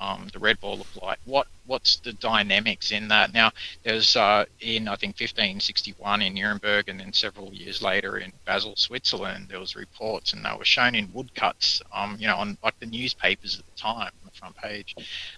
um, 0.00 0.26
the 0.32 0.40
red 0.40 0.60
ball 0.60 0.80
of 0.80 0.96
light? 1.00 1.18
What 1.24 1.46
what's 1.68 1.96
the 1.96 2.12
dynamics 2.14 2.90
in 2.90 3.08
that? 3.08 3.32
Now, 3.32 3.52
there's 3.84 4.16
uh, 4.16 4.46
in 4.60 4.88
I 4.88 4.96
think 4.96 5.12
1561 5.20 6.22
in 6.22 6.34
Nuremberg, 6.34 6.88
and 6.88 6.98
then 6.98 7.12
several 7.12 7.52
years 7.52 7.80
later 7.80 8.18
in 8.18 8.32
Basel, 8.44 8.74
Switzerland, 8.74 9.46
there 9.48 9.60
was 9.60 9.76
reports, 9.76 10.32
and 10.32 10.44
they 10.44 10.52
were 10.58 10.64
shown 10.64 10.94
in 10.94 11.12
woodcuts, 11.12 11.80
um, 11.92 12.16
you 12.18 12.26
know, 12.26 12.36
on 12.36 12.58
like 12.64 12.78
the 12.80 12.86
newspapers 12.86 13.58
at 13.58 13.64
the 13.66 13.80
time 13.80 14.10
on 14.22 14.24
the 14.24 14.38
front 14.38 14.56
page. 14.56 14.96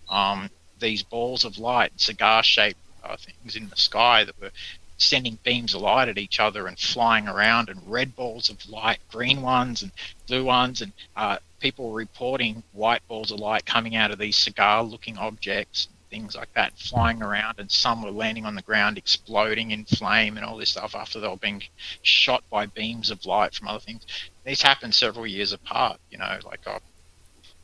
Um, 0.08 0.48
these 0.78 1.02
balls 1.02 1.44
of 1.44 1.58
light, 1.58 1.92
cigar-shaped 1.96 2.78
uh, 3.04 3.16
things 3.16 3.56
in 3.56 3.68
the 3.68 3.76
sky 3.76 4.24
that 4.24 4.40
were 4.40 4.52
sending 4.96 5.38
beams 5.42 5.74
of 5.74 5.80
light 5.80 6.08
at 6.08 6.18
each 6.18 6.38
other 6.38 6.66
and 6.66 6.78
flying 6.78 7.26
around, 7.26 7.68
and 7.68 7.80
red 7.90 8.14
balls 8.14 8.50
of 8.50 8.68
light, 8.68 8.98
green 9.10 9.42
ones 9.42 9.82
and 9.82 9.92
blue 10.26 10.44
ones, 10.44 10.80
and 10.80 10.92
uh, 11.16 11.38
people 11.58 11.92
reporting 11.92 12.62
white 12.72 13.06
balls 13.08 13.30
of 13.30 13.38
light 13.40 13.64
coming 13.64 13.96
out 13.96 14.10
of 14.10 14.18
these 14.18 14.36
cigar-looking 14.36 15.18
objects, 15.18 15.88
things 16.10 16.36
like 16.36 16.52
that, 16.54 16.76
flying 16.78 17.22
around, 17.22 17.58
and 17.58 17.70
some 17.70 18.02
were 18.02 18.10
landing 18.10 18.44
on 18.46 18.54
the 18.54 18.62
ground, 18.62 18.98
exploding 18.98 19.70
in 19.70 19.84
flame, 19.84 20.36
and 20.36 20.44
all 20.44 20.56
this 20.56 20.70
stuff 20.70 20.94
after 20.94 21.20
they 21.20 21.28
were 21.28 21.36
being 21.36 21.62
shot 22.02 22.42
by 22.50 22.66
beams 22.66 23.10
of 23.10 23.24
light 23.24 23.54
from 23.54 23.68
other 23.68 23.80
things. 23.80 24.04
These 24.44 24.62
happened 24.62 24.94
several 24.94 25.26
years 25.26 25.52
apart, 25.52 25.98
you 26.10 26.18
know, 26.18 26.38
like 26.44 26.66
a 26.66 26.80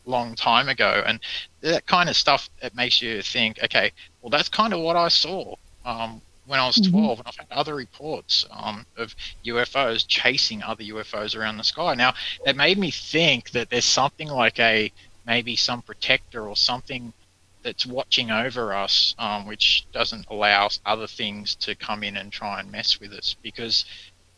long 0.05 0.35
time 0.35 0.69
ago, 0.69 1.03
and 1.07 1.21
that 1.63 1.87
kind 1.87 2.09
of 2.09 2.17
stuff 2.17 2.49
it 2.63 2.75
makes 2.75 3.03
you 3.03 3.23
think, 3.23 3.59
okay, 3.65 3.93
well, 4.23 4.31
that's 4.31 4.49
kind 4.49 4.73
of 4.73 4.81
what 4.81 4.97
I 4.97 5.09
saw. 5.09 5.55
Um, 5.85 6.23
when 6.47 6.61
I 6.61 6.67
was 6.67 6.77
Mhm. 6.77 6.91
12, 6.91 7.19
and 7.19 7.29
I've 7.29 7.37
had 7.37 7.49
other 7.51 7.75
reports 7.75 8.47
um, 8.53 8.87
of 8.97 9.15
UFOs 9.45 10.07
chasing 10.07 10.63
other 10.63 10.85
UFOs 10.85 11.35
around 11.35 11.57
the 11.57 11.65
sky. 11.65 11.95
Now, 11.95 12.15
it 12.45 12.57
made 12.57 12.79
me 12.79 12.93
think 12.93 13.51
that 13.51 13.69
there's 13.69 13.85
something 13.85 14.29
like 14.29 14.61
a 14.61 14.93
maybe 15.27 15.57
some 15.57 15.83
protector 15.83 16.49
or 16.49 16.57
something 16.57 17.13
that's 17.67 17.85
watching 17.85 18.31
over 18.31 18.73
us, 18.73 19.17
um, 19.19 19.45
which 19.45 19.85
doesn't 19.93 20.25
allow 20.31 20.69
other 20.87 21.09
things 21.09 21.57
to 21.57 21.75
come 21.75 22.05
in 22.05 22.17
and 22.17 22.31
try 22.31 22.61
and 22.61 22.71
mess 22.71 23.01
with 23.01 23.13
us. 23.13 23.35
Because 23.43 23.85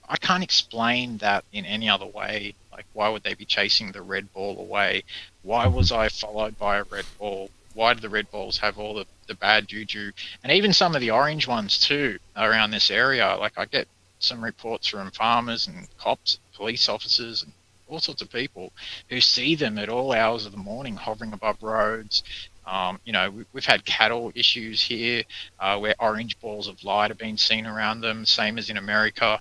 I 0.09 0.17
can't 0.17 0.43
explain 0.43 1.19
that 1.19 1.45
in 1.53 1.67
any 1.67 1.91
other 1.91 2.07
way. 2.07 2.55
Like, 2.73 2.87
why 2.95 3.11
would 3.11 3.23
they 3.25 3.35
be 3.35 3.45
chasing 3.45 3.93
the 3.93 4.01
red 4.01 4.33
ball 4.33 4.59
away? 4.59 5.05
Why 5.43 5.67
was 5.67 5.93
I 5.93 6.09
followed 6.09 6.59
by 6.59 6.79
a 6.79 6.85
red 6.85 7.05
ball? 7.19 7.51
Why 7.75 7.93
do 7.93 8.01
the 8.01 8.09
red 8.09 8.31
balls 8.31 8.57
have 8.59 8.79
all 8.79 8.95
the, 8.95 9.05
the 9.27 9.35
bad 9.35 9.69
juju? 9.69 10.13
And 10.43 10.51
even 10.51 10.73
some 10.73 10.95
of 10.95 11.03
the 11.03 11.11
orange 11.11 11.47
ones, 11.47 11.79
too, 11.79 12.19
around 12.35 12.71
this 12.71 12.91
area. 12.91 13.37
Like, 13.39 13.59
I 13.59 13.67
get 13.67 13.89
some 14.21 14.43
reports 14.43 14.87
from 14.87 15.11
farmers 15.11 15.67
and 15.67 15.87
cops, 15.99 16.39
police 16.55 16.89
officers, 16.89 17.43
and 17.43 17.53
all 17.89 18.01
sorts 18.01 18.23
of 18.23 18.31
people 18.31 18.73
who 19.09 19.21
see 19.21 19.55
them 19.55 19.79
at 19.79 19.89
all 19.89 20.13
hours 20.13 20.47
of 20.47 20.53
the 20.53 20.59
morning 20.59 20.97
hovering 20.97 21.33
above 21.33 21.63
roads. 21.63 22.23
Um, 22.69 23.01
you 23.05 23.13
know, 23.13 23.31
we, 23.31 23.45
we've 23.53 23.65
had 23.65 23.85
cattle 23.85 24.31
issues 24.35 24.83
here 24.83 25.25
uh, 25.59 25.79
where 25.79 25.95
orange 25.99 26.39
balls 26.41 26.69
of 26.69 26.85
light 26.85 27.11
have 27.11 27.19
been 27.19 27.39
seen 27.39 27.67
around 27.67 28.03
them, 28.03 28.27
same 28.27 28.59
as 28.59 28.69
in 28.69 28.77
America. 28.77 29.41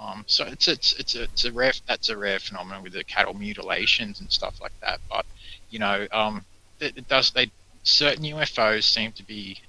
Um, 0.00 0.24
so 0.26 0.44
it's 0.44 0.66
it's 0.66 0.92
it's 0.94 1.14
a, 1.14 1.22
it's 1.22 1.44
a 1.44 1.52
rare 1.52 1.72
that's 1.86 2.08
a 2.08 2.16
rare 2.16 2.38
phenomenon 2.40 2.82
with 2.82 2.94
the 2.94 3.04
cattle 3.04 3.34
mutilations 3.34 4.20
and 4.20 4.30
stuff 4.30 4.60
like 4.60 4.78
that. 4.80 5.00
But 5.08 5.24
you 5.70 5.78
know, 5.78 6.06
um, 6.12 6.44
it, 6.80 6.96
it 6.96 7.08
does 7.08 7.30
they 7.30 7.50
certain 7.84 8.24
UFOs 8.24 8.84
seem 8.84 9.12
to 9.12 9.22
be 9.22 9.60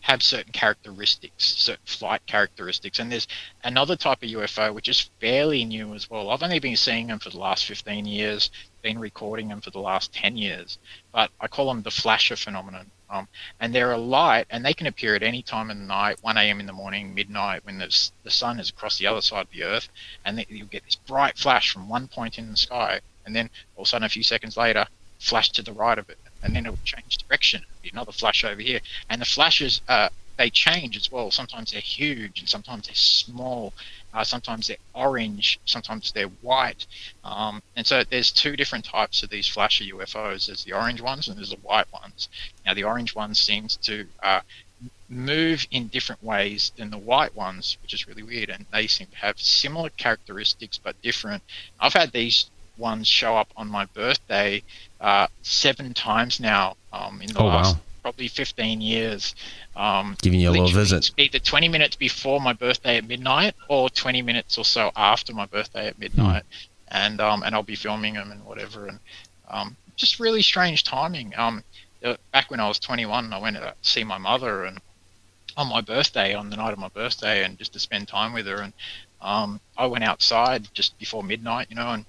have 0.00 0.22
certain 0.22 0.52
characteristics, 0.52 1.44
certain 1.44 1.84
flight 1.84 2.24
characteristics, 2.26 2.98
and 2.98 3.12
there's 3.12 3.28
another 3.62 3.96
type 3.96 4.22
of 4.22 4.30
UFO 4.30 4.72
which 4.72 4.88
is 4.88 5.10
fairly 5.20 5.64
new 5.64 5.94
as 5.94 6.08
well. 6.08 6.30
I've 6.30 6.42
only 6.42 6.58
been 6.58 6.76
seeing 6.76 7.08
them 7.08 7.18
for 7.18 7.30
the 7.30 7.38
last 7.38 7.66
15 7.66 8.06
years, 8.06 8.50
been 8.82 8.98
recording 8.98 9.48
them 9.48 9.60
for 9.60 9.70
the 9.70 9.80
last 9.80 10.12
10 10.12 10.36
years, 10.36 10.78
but 11.12 11.30
I 11.40 11.48
call 11.48 11.68
them 11.68 11.82
the 11.82 11.90
flasher 11.90 12.36
phenomenon. 12.36 12.90
Um, 13.10 13.26
and 13.58 13.74
they're 13.74 13.92
a 13.92 13.98
light, 13.98 14.46
and 14.50 14.64
they 14.64 14.72
can 14.72 14.86
appear 14.86 15.16
at 15.16 15.24
any 15.24 15.42
time 15.42 15.68
of 15.68 15.76
the 15.76 15.82
night, 15.82 16.18
1 16.22 16.36
a.m. 16.36 16.60
in 16.60 16.66
the 16.66 16.72
morning, 16.72 17.12
midnight, 17.12 17.64
when 17.64 17.78
there's, 17.78 18.12
the 18.22 18.30
sun 18.30 18.60
is 18.60 18.70
across 18.70 18.98
the 18.98 19.08
other 19.08 19.20
side 19.20 19.46
of 19.46 19.50
the 19.50 19.64
Earth, 19.64 19.88
and 20.24 20.38
they, 20.38 20.46
you 20.48 20.64
get 20.64 20.84
this 20.84 20.94
bright 20.94 21.36
flash 21.36 21.72
from 21.72 21.88
one 21.88 22.06
point 22.06 22.38
in 22.38 22.50
the 22.50 22.56
sky, 22.56 23.00
and 23.26 23.34
then 23.34 23.50
all 23.74 23.82
of 23.82 23.86
a 23.86 23.88
sudden, 23.88 24.04
a 24.04 24.08
few 24.08 24.22
seconds 24.22 24.56
later, 24.56 24.86
flash 25.18 25.50
to 25.50 25.62
the 25.62 25.72
right 25.72 25.98
of 25.98 26.08
it, 26.08 26.18
and 26.42 26.54
then 26.54 26.66
it 26.66 26.70
would 26.70 26.84
change 26.84 27.18
direction. 27.18 27.62
Be 27.82 27.90
another 27.90 28.12
flash 28.12 28.44
over 28.44 28.60
here, 28.60 28.80
and 29.08 29.20
the 29.20 29.26
flashes 29.26 29.80
uh, 29.88 30.08
they 30.40 30.48
change 30.48 30.96
as 30.96 31.12
well. 31.12 31.30
Sometimes 31.30 31.72
they're 31.72 31.82
huge, 31.82 32.40
and 32.40 32.48
sometimes 32.48 32.86
they're 32.86 32.94
small. 32.94 33.74
Uh, 34.14 34.24
sometimes 34.24 34.66
they're 34.66 34.78
orange, 34.94 35.60
sometimes 35.66 36.12
they're 36.12 36.32
white. 36.40 36.86
Um, 37.22 37.62
and 37.76 37.86
so 37.86 38.02
there's 38.04 38.32
two 38.32 38.56
different 38.56 38.86
types 38.86 39.22
of 39.22 39.28
these 39.28 39.46
flasher 39.46 39.84
UFOs. 39.84 40.46
There's 40.46 40.64
the 40.64 40.72
orange 40.72 41.00
ones 41.00 41.28
and 41.28 41.36
there's 41.36 41.50
the 41.50 41.56
white 41.56 41.92
ones. 41.92 42.28
Now 42.64 42.74
the 42.74 42.84
orange 42.84 43.14
ones 43.14 43.38
seems 43.38 43.76
to 43.82 44.06
uh, 44.22 44.40
move 45.08 45.66
in 45.70 45.88
different 45.88 46.24
ways 46.24 46.72
than 46.76 46.90
the 46.90 46.98
white 46.98 47.34
ones, 47.36 47.76
which 47.82 47.92
is 47.92 48.08
really 48.08 48.22
weird. 48.22 48.48
And 48.48 48.66
they 48.72 48.86
seem 48.86 49.08
to 49.08 49.16
have 49.16 49.38
similar 49.38 49.90
characteristics 49.90 50.78
but 50.82 51.00
different. 51.02 51.42
I've 51.78 51.92
had 51.92 52.12
these 52.12 52.50
ones 52.78 53.06
show 53.08 53.36
up 53.36 53.48
on 53.56 53.68
my 53.68 53.84
birthday 53.86 54.62
uh, 55.00 55.26
seven 55.42 55.92
times 55.94 56.40
now 56.40 56.76
um, 56.92 57.20
in 57.22 57.32
the 57.32 57.38
Oh, 57.40 57.46
last 57.46 57.74
wow. 57.76 57.80
probably 58.02 58.28
15 58.28 58.80
years. 58.80 59.34
Um, 59.76 60.16
Giving 60.22 60.40
you 60.40 60.50
a 60.50 60.52
little 60.52 60.68
visit. 60.68 61.10
Either 61.16 61.38
20 61.38 61.68
minutes 61.68 61.96
before 61.96 62.40
my 62.40 62.52
birthday 62.52 62.96
at 62.96 63.06
midnight 63.06 63.54
or 63.68 63.88
20 63.90 64.22
minutes 64.22 64.58
or 64.58 64.64
so 64.64 64.90
after 64.96 65.32
my 65.34 65.46
birthday 65.46 65.86
at 65.86 65.98
midnight. 65.98 66.42
And 66.88 67.20
um, 67.20 67.42
and 67.44 67.54
I'll 67.54 67.62
be 67.62 67.76
filming 67.76 68.14
them 68.14 68.32
and 68.32 68.44
whatever. 68.44 68.86
And 68.86 68.98
um, 69.48 69.76
just 69.96 70.18
really 70.18 70.42
strange 70.42 70.82
timing. 70.84 71.32
Um, 71.36 71.62
back 72.32 72.50
when 72.50 72.58
I 72.60 72.66
was 72.66 72.78
21, 72.78 73.32
I 73.32 73.38
went 73.38 73.56
to 73.56 73.74
see 73.82 74.02
my 74.04 74.18
mother 74.18 74.64
and 74.64 74.80
on 75.56 75.68
my 75.68 75.80
birthday, 75.80 76.34
on 76.34 76.48
the 76.50 76.56
night 76.56 76.72
of 76.72 76.78
my 76.78 76.88
birthday, 76.88 77.44
and 77.44 77.58
just 77.58 77.72
to 77.74 77.78
spend 77.78 78.08
time 78.08 78.32
with 78.32 78.46
her. 78.46 78.56
And 78.62 78.72
um, 79.20 79.60
I 79.76 79.86
went 79.86 80.02
outside 80.04 80.68
just 80.74 80.98
before 80.98 81.22
midnight, 81.22 81.66
you 81.70 81.76
know, 81.76 81.90
and 81.90 82.04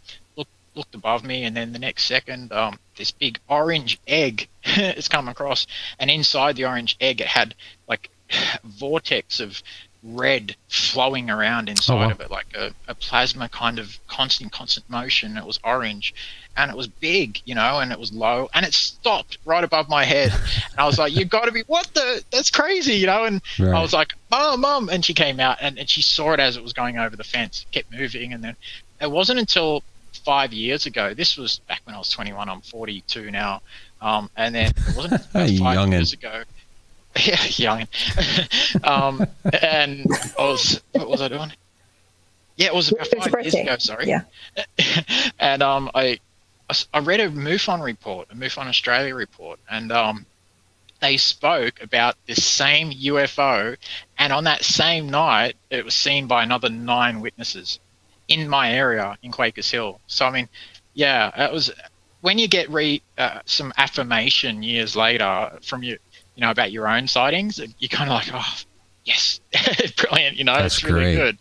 looked 0.76 0.95
above 0.95 1.24
me, 1.24 1.43
and 1.43 1.55
then 1.55 1.74
the 1.74 1.80
next 1.80 2.05
second, 2.05 2.51
um, 2.51 2.80
this 2.95 3.11
big 3.11 3.39
orange 3.47 3.99
egg 4.07 4.47
has 4.61 5.07
come 5.07 5.28
across, 5.28 5.67
and 5.99 6.09
inside 6.09 6.55
the 6.55 6.65
orange 6.65 6.97
egg, 6.99 7.22
it 7.22 7.28
had 7.28 7.55
like 7.88 8.09
vortex 8.63 9.39
of 9.39 9.61
red 10.03 10.55
flowing 10.67 11.30
around 11.30 11.69
inside 11.69 11.95
wow. 11.95 12.09
of 12.09 12.19
it, 12.22 12.32
like 12.32 12.47
a, 12.55 12.72
a 12.88 12.95
plasma 12.95 13.47
kind 13.49 13.78
of 13.78 13.99
constant, 14.07 14.51
constant 14.51 14.89
motion. 14.89 15.38
It 15.38 15.45
was 15.45 15.59
orange, 15.63 16.13
and 16.57 16.72
it 16.72 16.78
was 16.78 16.88
big, 16.88 17.39
you 17.45 17.53
know, 17.53 17.80
and 17.80 17.91
it 17.91 17.99
was 17.99 18.11
low, 18.11 18.49
and 18.53 18.65
it 18.65 18.74
stopped 18.74 19.38
right 19.45 19.63
above 19.63 19.89
my 19.89 20.03
head, 20.03 20.32
and 20.72 20.80
I 20.80 20.86
was 20.86 20.97
like, 20.97 21.15
"You 21.15 21.26
got 21.26 21.45
to 21.45 21.51
be 21.51 21.63
what 21.67 21.88
the? 21.93 22.24
That's 22.32 22.49
crazy," 22.49 22.95
you 22.95 23.07
know, 23.07 23.26
and 23.26 23.41
Right. 23.59 23.76
I 23.76 23.82
was 23.82 23.93
like, 23.93 24.13
"Mom, 24.30 24.61
mom," 24.61 24.89
and 24.89 25.05
she 25.05 25.13
came 25.13 25.39
out 25.39 25.57
and, 25.61 25.78
and 25.78 25.89
she 25.89 26.01
saw 26.01 26.34
it 26.34 26.39
as 26.39 26.57
it 26.57 26.63
was 26.63 26.74
going 26.74 26.97
over 26.97 27.15
the 27.15 27.24
fence, 27.24 27.65
kept 27.72 27.91
moving, 27.91 28.34
and 28.34 28.43
then 28.43 28.55
it 28.99 29.11
wasn't 29.11 29.39
until 29.39 29.84
five 30.14 30.53
years 30.53 30.86
ago. 30.86 31.14
This 31.14 31.38
was 31.38 31.59
back 31.68 31.82
when 31.86 31.95
I 31.95 31.97
was 31.99 32.09
21. 32.09 32.49
I'm 32.49 32.62
42 32.62 33.32
now, 33.32 33.62
um, 34.01 34.30
and 34.36 34.53
then 34.55 34.68
it 34.76 34.95
wasn't 34.95 35.22
five 35.34 35.49
youngin'. 35.49 35.91
years 35.91 36.14
ago. 36.14 36.43
Yeah, 37.26 37.43
young. 37.57 37.88
um, 38.86 39.26
and 39.62 40.05
I 40.39 40.43
was 40.43 40.82
what 40.93 41.09
was 41.09 41.22
I 41.22 41.28
doing? 41.28 41.51
Yeah, 42.55 42.68
it 42.68 42.74
was 42.74 42.89
about 42.89 43.07
It's 43.07 43.26
five 43.28 43.34
years 43.41 43.53
birthday. 43.53 43.62
ago. 43.64 43.76
Sorry. 43.80 44.07
Yeah. 44.07 44.22
and 45.39 45.62
um, 45.62 45.91
I, 45.93 46.20
I 46.93 46.99
read 46.99 47.20
a 47.20 47.28
MUFON 47.30 47.84
report, 47.84 48.30
a 48.32 48.36
MUFON 48.36 48.68
Australia 48.68 49.14
report, 49.14 49.59
and 49.70 49.91
um, 49.91 50.26
they 51.01 51.18
spoke 51.18 51.82
about 51.84 52.16
this 52.28 52.45
same 52.45 52.91
UFO, 52.91 53.76
and 54.18 54.32
on 54.32 54.45
that 54.45 54.64
same 54.64 55.09
night, 55.09 55.57
it 55.70 55.84
was 55.84 55.95
seen 55.95 56.28
by 56.28 56.43
another 56.43 56.70
nine 56.70 57.20
witnesses 57.20 57.80
in 58.32 58.47
my 58.47 58.71
area 58.71 59.17
in 59.23 59.32
Quakers 59.32 59.69
Hill. 59.69 59.99
So 60.07 60.25
I 60.25 60.32
mean, 60.32 60.47
yeah, 60.93 61.45
it 61.45 61.51
was 61.51 61.71
when 62.21 62.38
you 62.38 62.47
get 62.47 62.69
re 62.69 63.01
uh, 63.17 63.39
some 63.45 63.73
affirmation 63.77 64.63
years 64.63 64.95
later 64.95 65.57
from 65.63 65.84
you, 65.84 65.97
you 66.36 66.41
know, 66.41 66.51
about 66.51 66.71
your 66.71 66.88
own 66.88 67.07
sightings, 67.07 67.59
you're 67.79 67.89
kind 67.89 68.09
of 68.09 68.15
like, 68.15 68.29
oh, 68.34 68.55
yes, 69.05 69.39
brilliant, 69.97 70.38
you 70.38 70.43
know, 70.43 70.55
That's 70.55 70.75
it's 70.75 70.84
really 70.84 71.15
great. 71.15 71.15
good. 71.15 71.38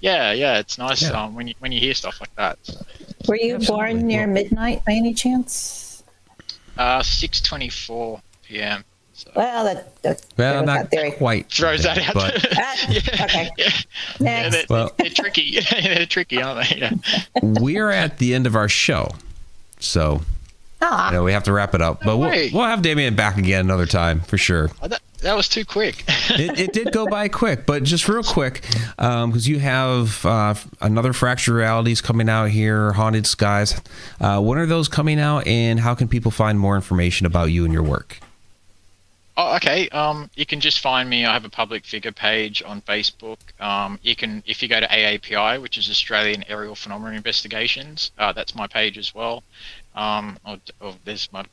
Yeah, 0.00 0.32
yeah, 0.32 0.58
it's 0.58 0.78
nice 0.78 1.02
Yeah. 1.02 1.24
um, 1.24 1.34
when 1.34 1.48
you 1.48 1.54
when 1.58 1.72
you 1.72 1.80
hear 1.80 1.94
stuff 1.94 2.20
like 2.20 2.34
that. 2.36 2.58
Were 3.26 3.36
you 3.36 3.56
Absolutely. 3.56 3.66
born 3.94 4.06
near 4.06 4.26
midnight 4.26 4.84
by 4.84 4.92
any 4.92 5.12
chance? 5.14 6.04
Uh, 6.76 7.02
six 7.02 7.40
twenty-four 7.40 8.20
p.m. 8.44 8.84
So 9.18 9.30
Well, 9.34 9.64
that, 9.64 10.02
that 10.02 10.24
Well, 10.36 10.52
there 10.52 10.60
was 10.62 10.66
not 10.66 10.78
that 10.82 10.90
theory. 10.90 11.10
quite. 11.10 11.50
throws 11.50 11.82
that 11.82 11.98
out. 11.98 12.14
But 12.14 12.46
Ah, 12.56 12.76
yeah, 12.88 13.00
okay. 13.24 13.50
yeah, 13.58 13.64
yeah, 13.68 13.70
Next. 14.20 14.54
they're, 14.56 14.64
Well- 14.70 14.92
they're 14.96 15.10
tricky. 15.10 15.58
they're 15.82 16.06
tricky, 16.06 16.40
aren't 16.40 16.68
they? 16.68 16.76
Yeah. 16.76 16.90
we're 17.42 17.90
at 17.90 18.18
the 18.18 18.32
end 18.34 18.46
of 18.46 18.54
our 18.54 18.68
show. 18.68 19.10
So, 19.80 20.22
Ah, 20.80 21.08
you 21.10 21.16
know, 21.16 21.24
we 21.24 21.32
have 21.32 21.42
to 21.44 21.52
wrap 21.52 21.74
it 21.74 21.82
up. 21.82 22.02
But 22.04 22.18
we'll, 22.18 22.30
we'll 22.52 22.64
have 22.64 22.82
Damien 22.82 23.16
back 23.16 23.36
again 23.38 23.60
another 23.64 23.86
time 23.86 24.20
for 24.20 24.38
sure. 24.38 24.70
Oh, 24.80 24.86
that, 24.86 25.00
that 25.22 25.34
was 25.36 25.48
too 25.48 25.64
quick. 25.64 26.04
it, 26.30 26.60
it 26.60 26.72
did 26.72 26.92
go 26.92 27.04
by 27.08 27.26
quick, 27.26 27.66
but 27.66 27.82
just 27.82 28.08
real 28.08 28.22
quick, 28.22 28.62
because 28.96 29.48
you 29.48 29.58
have 29.58 30.24
uh, 30.24 30.54
another 30.80 31.12
Fractured 31.12 31.56
Realities 31.56 32.00
coming 32.00 32.28
out 32.28 32.50
here, 32.50 32.92
Haunted 32.92 33.26
Skies. 33.26 33.80
Uh, 34.20 34.40
when 34.40 34.58
are 34.58 34.66
those 34.66 34.86
coming 34.86 35.18
out, 35.18 35.44
and 35.48 35.80
how 35.80 35.96
can 35.96 36.06
people 36.06 36.30
find 36.30 36.60
more 36.60 36.76
information 36.76 37.26
about 37.26 37.46
you 37.46 37.64
and 37.64 37.74
your 37.74 37.82
work? 37.82 38.20
Oh, 39.40 39.54
okay. 39.54 39.88
Um, 39.90 40.28
you 40.34 40.44
can 40.44 40.58
just 40.58 40.80
find 40.80 41.08
me. 41.08 41.24
I 41.24 41.32
have 41.32 41.44
a 41.44 41.48
public 41.48 41.84
figure 41.84 42.10
page 42.10 42.60
on 42.66 42.82
Facebook. 42.82 43.38
Um, 43.60 44.00
you 44.02 44.16
can, 44.16 44.42
if 44.46 44.64
you 44.64 44.68
go 44.68 44.80
to 44.80 44.88
AAPI, 44.88 45.62
which 45.62 45.78
is 45.78 45.88
Australian 45.88 46.44
Aerial 46.48 46.74
Phenomena 46.74 47.16
Investigations, 47.16 48.10
uh, 48.18 48.32
that's 48.32 48.56
my 48.56 48.66
page 48.66 48.98
as 48.98 49.14
well. 49.14 49.44
Um, 49.94 50.38
or, 50.44 50.58
or 50.80 50.96
there's 51.04 51.32
my 51.32 51.44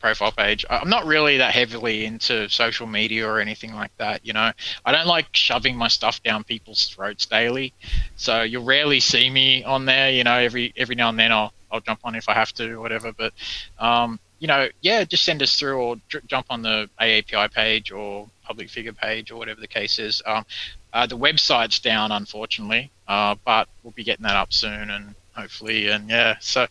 profile 0.00 0.32
page. 0.32 0.64
I'm 0.70 0.88
not 0.88 1.04
really 1.04 1.36
that 1.36 1.52
heavily 1.52 2.06
into 2.06 2.48
social 2.48 2.86
media 2.86 3.28
or 3.28 3.38
anything 3.38 3.74
like 3.74 3.94
that. 3.98 4.24
You 4.24 4.32
know, 4.32 4.52
I 4.86 4.92
don't 4.92 5.06
like 5.06 5.26
shoving 5.32 5.76
my 5.76 5.88
stuff 5.88 6.22
down 6.22 6.42
people's 6.42 6.86
throats 6.86 7.26
daily. 7.26 7.74
So 8.16 8.42
you'll 8.42 8.64
rarely 8.64 9.00
see 9.00 9.28
me 9.28 9.62
on 9.62 9.84
there. 9.84 10.10
You 10.10 10.24
know, 10.24 10.36
every 10.38 10.72
every 10.74 10.94
now 10.94 11.10
and 11.10 11.18
then 11.18 11.32
I'll 11.32 11.52
I'll 11.70 11.80
jump 11.80 12.00
on 12.04 12.14
if 12.14 12.30
I 12.30 12.34
have 12.34 12.54
to 12.54 12.78
whatever. 12.80 13.12
But 13.12 13.34
um, 13.78 14.20
you 14.38 14.46
know, 14.46 14.68
yeah, 14.82 15.04
just 15.04 15.24
send 15.24 15.42
us 15.42 15.58
through 15.58 15.78
or 15.78 15.96
jump 16.26 16.46
on 16.50 16.62
the 16.62 16.88
AAPI 17.00 17.52
page 17.52 17.90
or 17.90 18.28
public 18.44 18.68
figure 18.68 18.92
page 18.92 19.30
or 19.30 19.36
whatever 19.36 19.60
the 19.60 19.66
case 19.66 19.98
is. 19.98 20.22
Um, 20.26 20.44
uh, 20.92 21.06
the 21.06 21.16
website's 21.16 21.80
down, 21.80 22.12
unfortunately, 22.12 22.90
uh, 23.08 23.34
but 23.44 23.68
we'll 23.82 23.92
be 23.92 24.04
getting 24.04 24.24
that 24.24 24.36
up 24.36 24.52
soon 24.52 24.90
and 24.90 25.14
hopefully, 25.34 25.88
and 25.88 26.08
yeah, 26.08 26.36
so, 26.40 26.66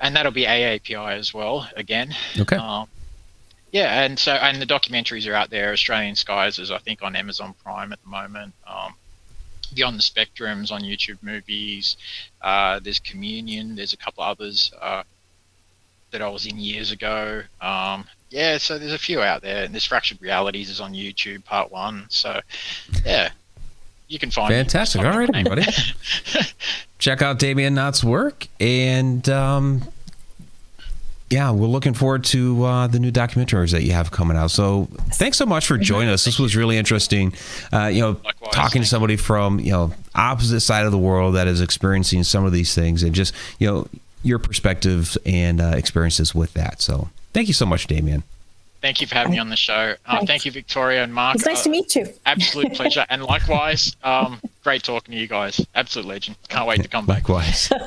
and 0.00 0.16
that'll 0.16 0.32
be 0.32 0.44
AAPI 0.44 1.16
as 1.16 1.32
well 1.34 1.68
again. 1.76 2.14
Okay. 2.38 2.56
Um, 2.56 2.88
yeah, 3.72 4.02
and 4.02 4.18
so 4.18 4.32
and 4.32 4.62
the 4.62 4.66
documentaries 4.66 5.30
are 5.30 5.34
out 5.34 5.50
there. 5.50 5.72
Australian 5.72 6.16
Skies 6.16 6.58
is 6.58 6.70
I 6.70 6.78
think 6.78 7.02
on 7.02 7.14
Amazon 7.14 7.54
Prime 7.62 7.92
at 7.92 8.02
the 8.02 8.08
moment. 8.08 8.54
Um, 8.66 8.94
Beyond 9.74 9.98
the 9.98 10.02
Spectrums 10.02 10.72
on 10.72 10.80
YouTube 10.80 11.22
Movies. 11.22 11.98
Uh, 12.40 12.80
there's 12.80 12.98
Communion. 13.00 13.76
There's 13.76 13.92
a 13.92 13.98
couple 13.98 14.24
others 14.24 14.72
uh, 14.80 15.02
that 16.10 16.22
I 16.22 16.28
was 16.28 16.46
in 16.46 16.58
years 16.58 16.90
ago. 16.90 17.42
Um, 17.60 18.04
yeah, 18.30 18.58
so 18.58 18.78
there's 18.78 18.92
a 18.92 18.98
few 18.98 19.20
out 19.20 19.42
there. 19.42 19.64
And 19.64 19.74
this 19.74 19.84
Fractured 19.84 20.20
Realities 20.20 20.70
is 20.70 20.80
on 20.80 20.92
YouTube, 20.92 21.44
Part 21.44 21.70
One. 21.70 22.06
So 22.08 22.40
yeah, 23.04 23.30
you 24.08 24.18
can 24.18 24.30
find. 24.30 24.52
Fantastic. 24.52 25.02
All 25.02 25.18
right, 25.18 25.28
everybody. 25.28 25.64
Check 26.98 27.22
out 27.22 27.38
Damien 27.38 27.74
Nott's 27.74 28.02
work. 28.02 28.48
And 28.60 29.28
um, 29.28 29.82
yeah, 31.30 31.50
we're 31.50 31.68
looking 31.68 31.94
forward 31.94 32.24
to 32.24 32.64
uh, 32.64 32.86
the 32.86 32.98
new 32.98 33.12
documentaries 33.12 33.72
that 33.72 33.82
you 33.82 33.92
have 33.92 34.10
coming 34.10 34.36
out. 34.36 34.50
So 34.50 34.88
thanks 35.12 35.36
so 35.36 35.44
much 35.44 35.66
for 35.66 35.76
joining 35.76 36.08
us. 36.08 36.24
This 36.24 36.38
was 36.38 36.56
really 36.56 36.78
interesting. 36.78 37.34
Uh, 37.72 37.86
you 37.86 38.00
know, 38.00 38.20
Likewise. 38.24 38.52
talking 38.52 38.82
to 38.82 38.88
somebody 38.88 39.16
from, 39.16 39.60
you 39.60 39.72
know, 39.72 39.92
opposite 40.14 40.60
side 40.60 40.86
of 40.86 40.92
the 40.92 40.98
world 40.98 41.34
that 41.34 41.46
is 41.46 41.60
experiencing 41.60 42.24
some 42.24 42.46
of 42.46 42.52
these 42.52 42.74
things 42.74 43.02
and 43.02 43.14
just, 43.14 43.34
you 43.58 43.66
know, 43.66 43.86
your 44.22 44.38
perspectives 44.38 45.16
and 45.26 45.60
uh, 45.60 45.72
experiences 45.76 46.34
with 46.34 46.54
that. 46.54 46.80
So 46.82 47.08
thank 47.32 47.48
you 47.48 47.54
so 47.54 47.66
much, 47.66 47.86
Damien. 47.86 48.22
Thank 48.80 49.00
you 49.00 49.08
for 49.08 49.16
having 49.16 49.32
me 49.32 49.38
on 49.40 49.48
the 49.48 49.56
show. 49.56 49.96
Uh, 50.06 50.24
thank 50.24 50.44
you, 50.46 50.52
Victoria 50.52 51.02
and 51.02 51.12
Mark. 51.12 51.34
it's 51.34 51.44
nice 51.44 51.64
to 51.64 51.68
Uh, 51.68 51.72
meet 51.72 51.96
you. 51.96 52.06
Absolute 52.26 52.74
pleasure. 52.74 53.04
And 53.10 53.24
likewise, 53.24 53.96
um, 54.04 54.40
great 54.62 54.84
talking 54.84 55.10
to 55.12 55.18
you 55.18 55.26
guys. 55.26 55.60
Absolute 55.74 56.06
legend. 56.06 56.36
Can't 56.48 56.64
wait 56.68 56.82
to 56.84 56.88
come 56.88 57.04
back. 57.04 57.28
Likewise. 57.28 57.72
All 57.72 57.80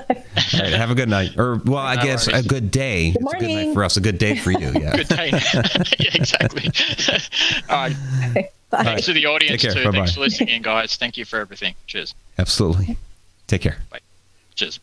right, 0.54 0.74
have 0.74 0.92
a 0.92 0.96
good 0.96 1.08
night. 1.08 1.38
Or, 1.38 1.62
well, 1.64 1.78
I 1.78 1.96
guess 1.96 2.28
worries. 2.28 2.46
a 2.46 2.50
good 2.50 2.72
day. 2.72 3.14
It's 3.16 3.34
a 3.34 3.38
good 3.40 3.50
night 3.50 3.74
for 3.74 3.86
us. 3.86 3.96
A 3.96 4.02
good 4.02 4.18
day 4.18 4.36
for 4.36 4.52
you. 4.52 4.70
Yeah. 4.74 4.98
Good 4.98 5.08
day. 5.08 5.30
yeah, 5.32 6.12
exactly. 6.14 6.70
All 7.70 7.76
right. 7.88 7.96
Bye. 8.70 8.84
Thanks 8.84 9.06
to 9.06 9.14
the 9.14 9.26
audience, 9.28 9.62
Take 9.62 9.74
care. 9.74 9.84
too. 9.84 9.90
Bye-bye. 9.90 9.98
Thanks 9.98 10.14
for 10.16 10.20
listening 10.20 10.50
in, 10.50 10.62
guys. 10.62 10.98
Thank 10.98 11.16
you 11.16 11.24
for 11.24 11.40
everything. 11.40 11.76
Cheers. 11.88 12.14
Absolutely. 12.38 12.98
Take 13.48 13.62
care. 13.62 13.78
Bye. 13.90 14.00
Cheers. 14.56 14.82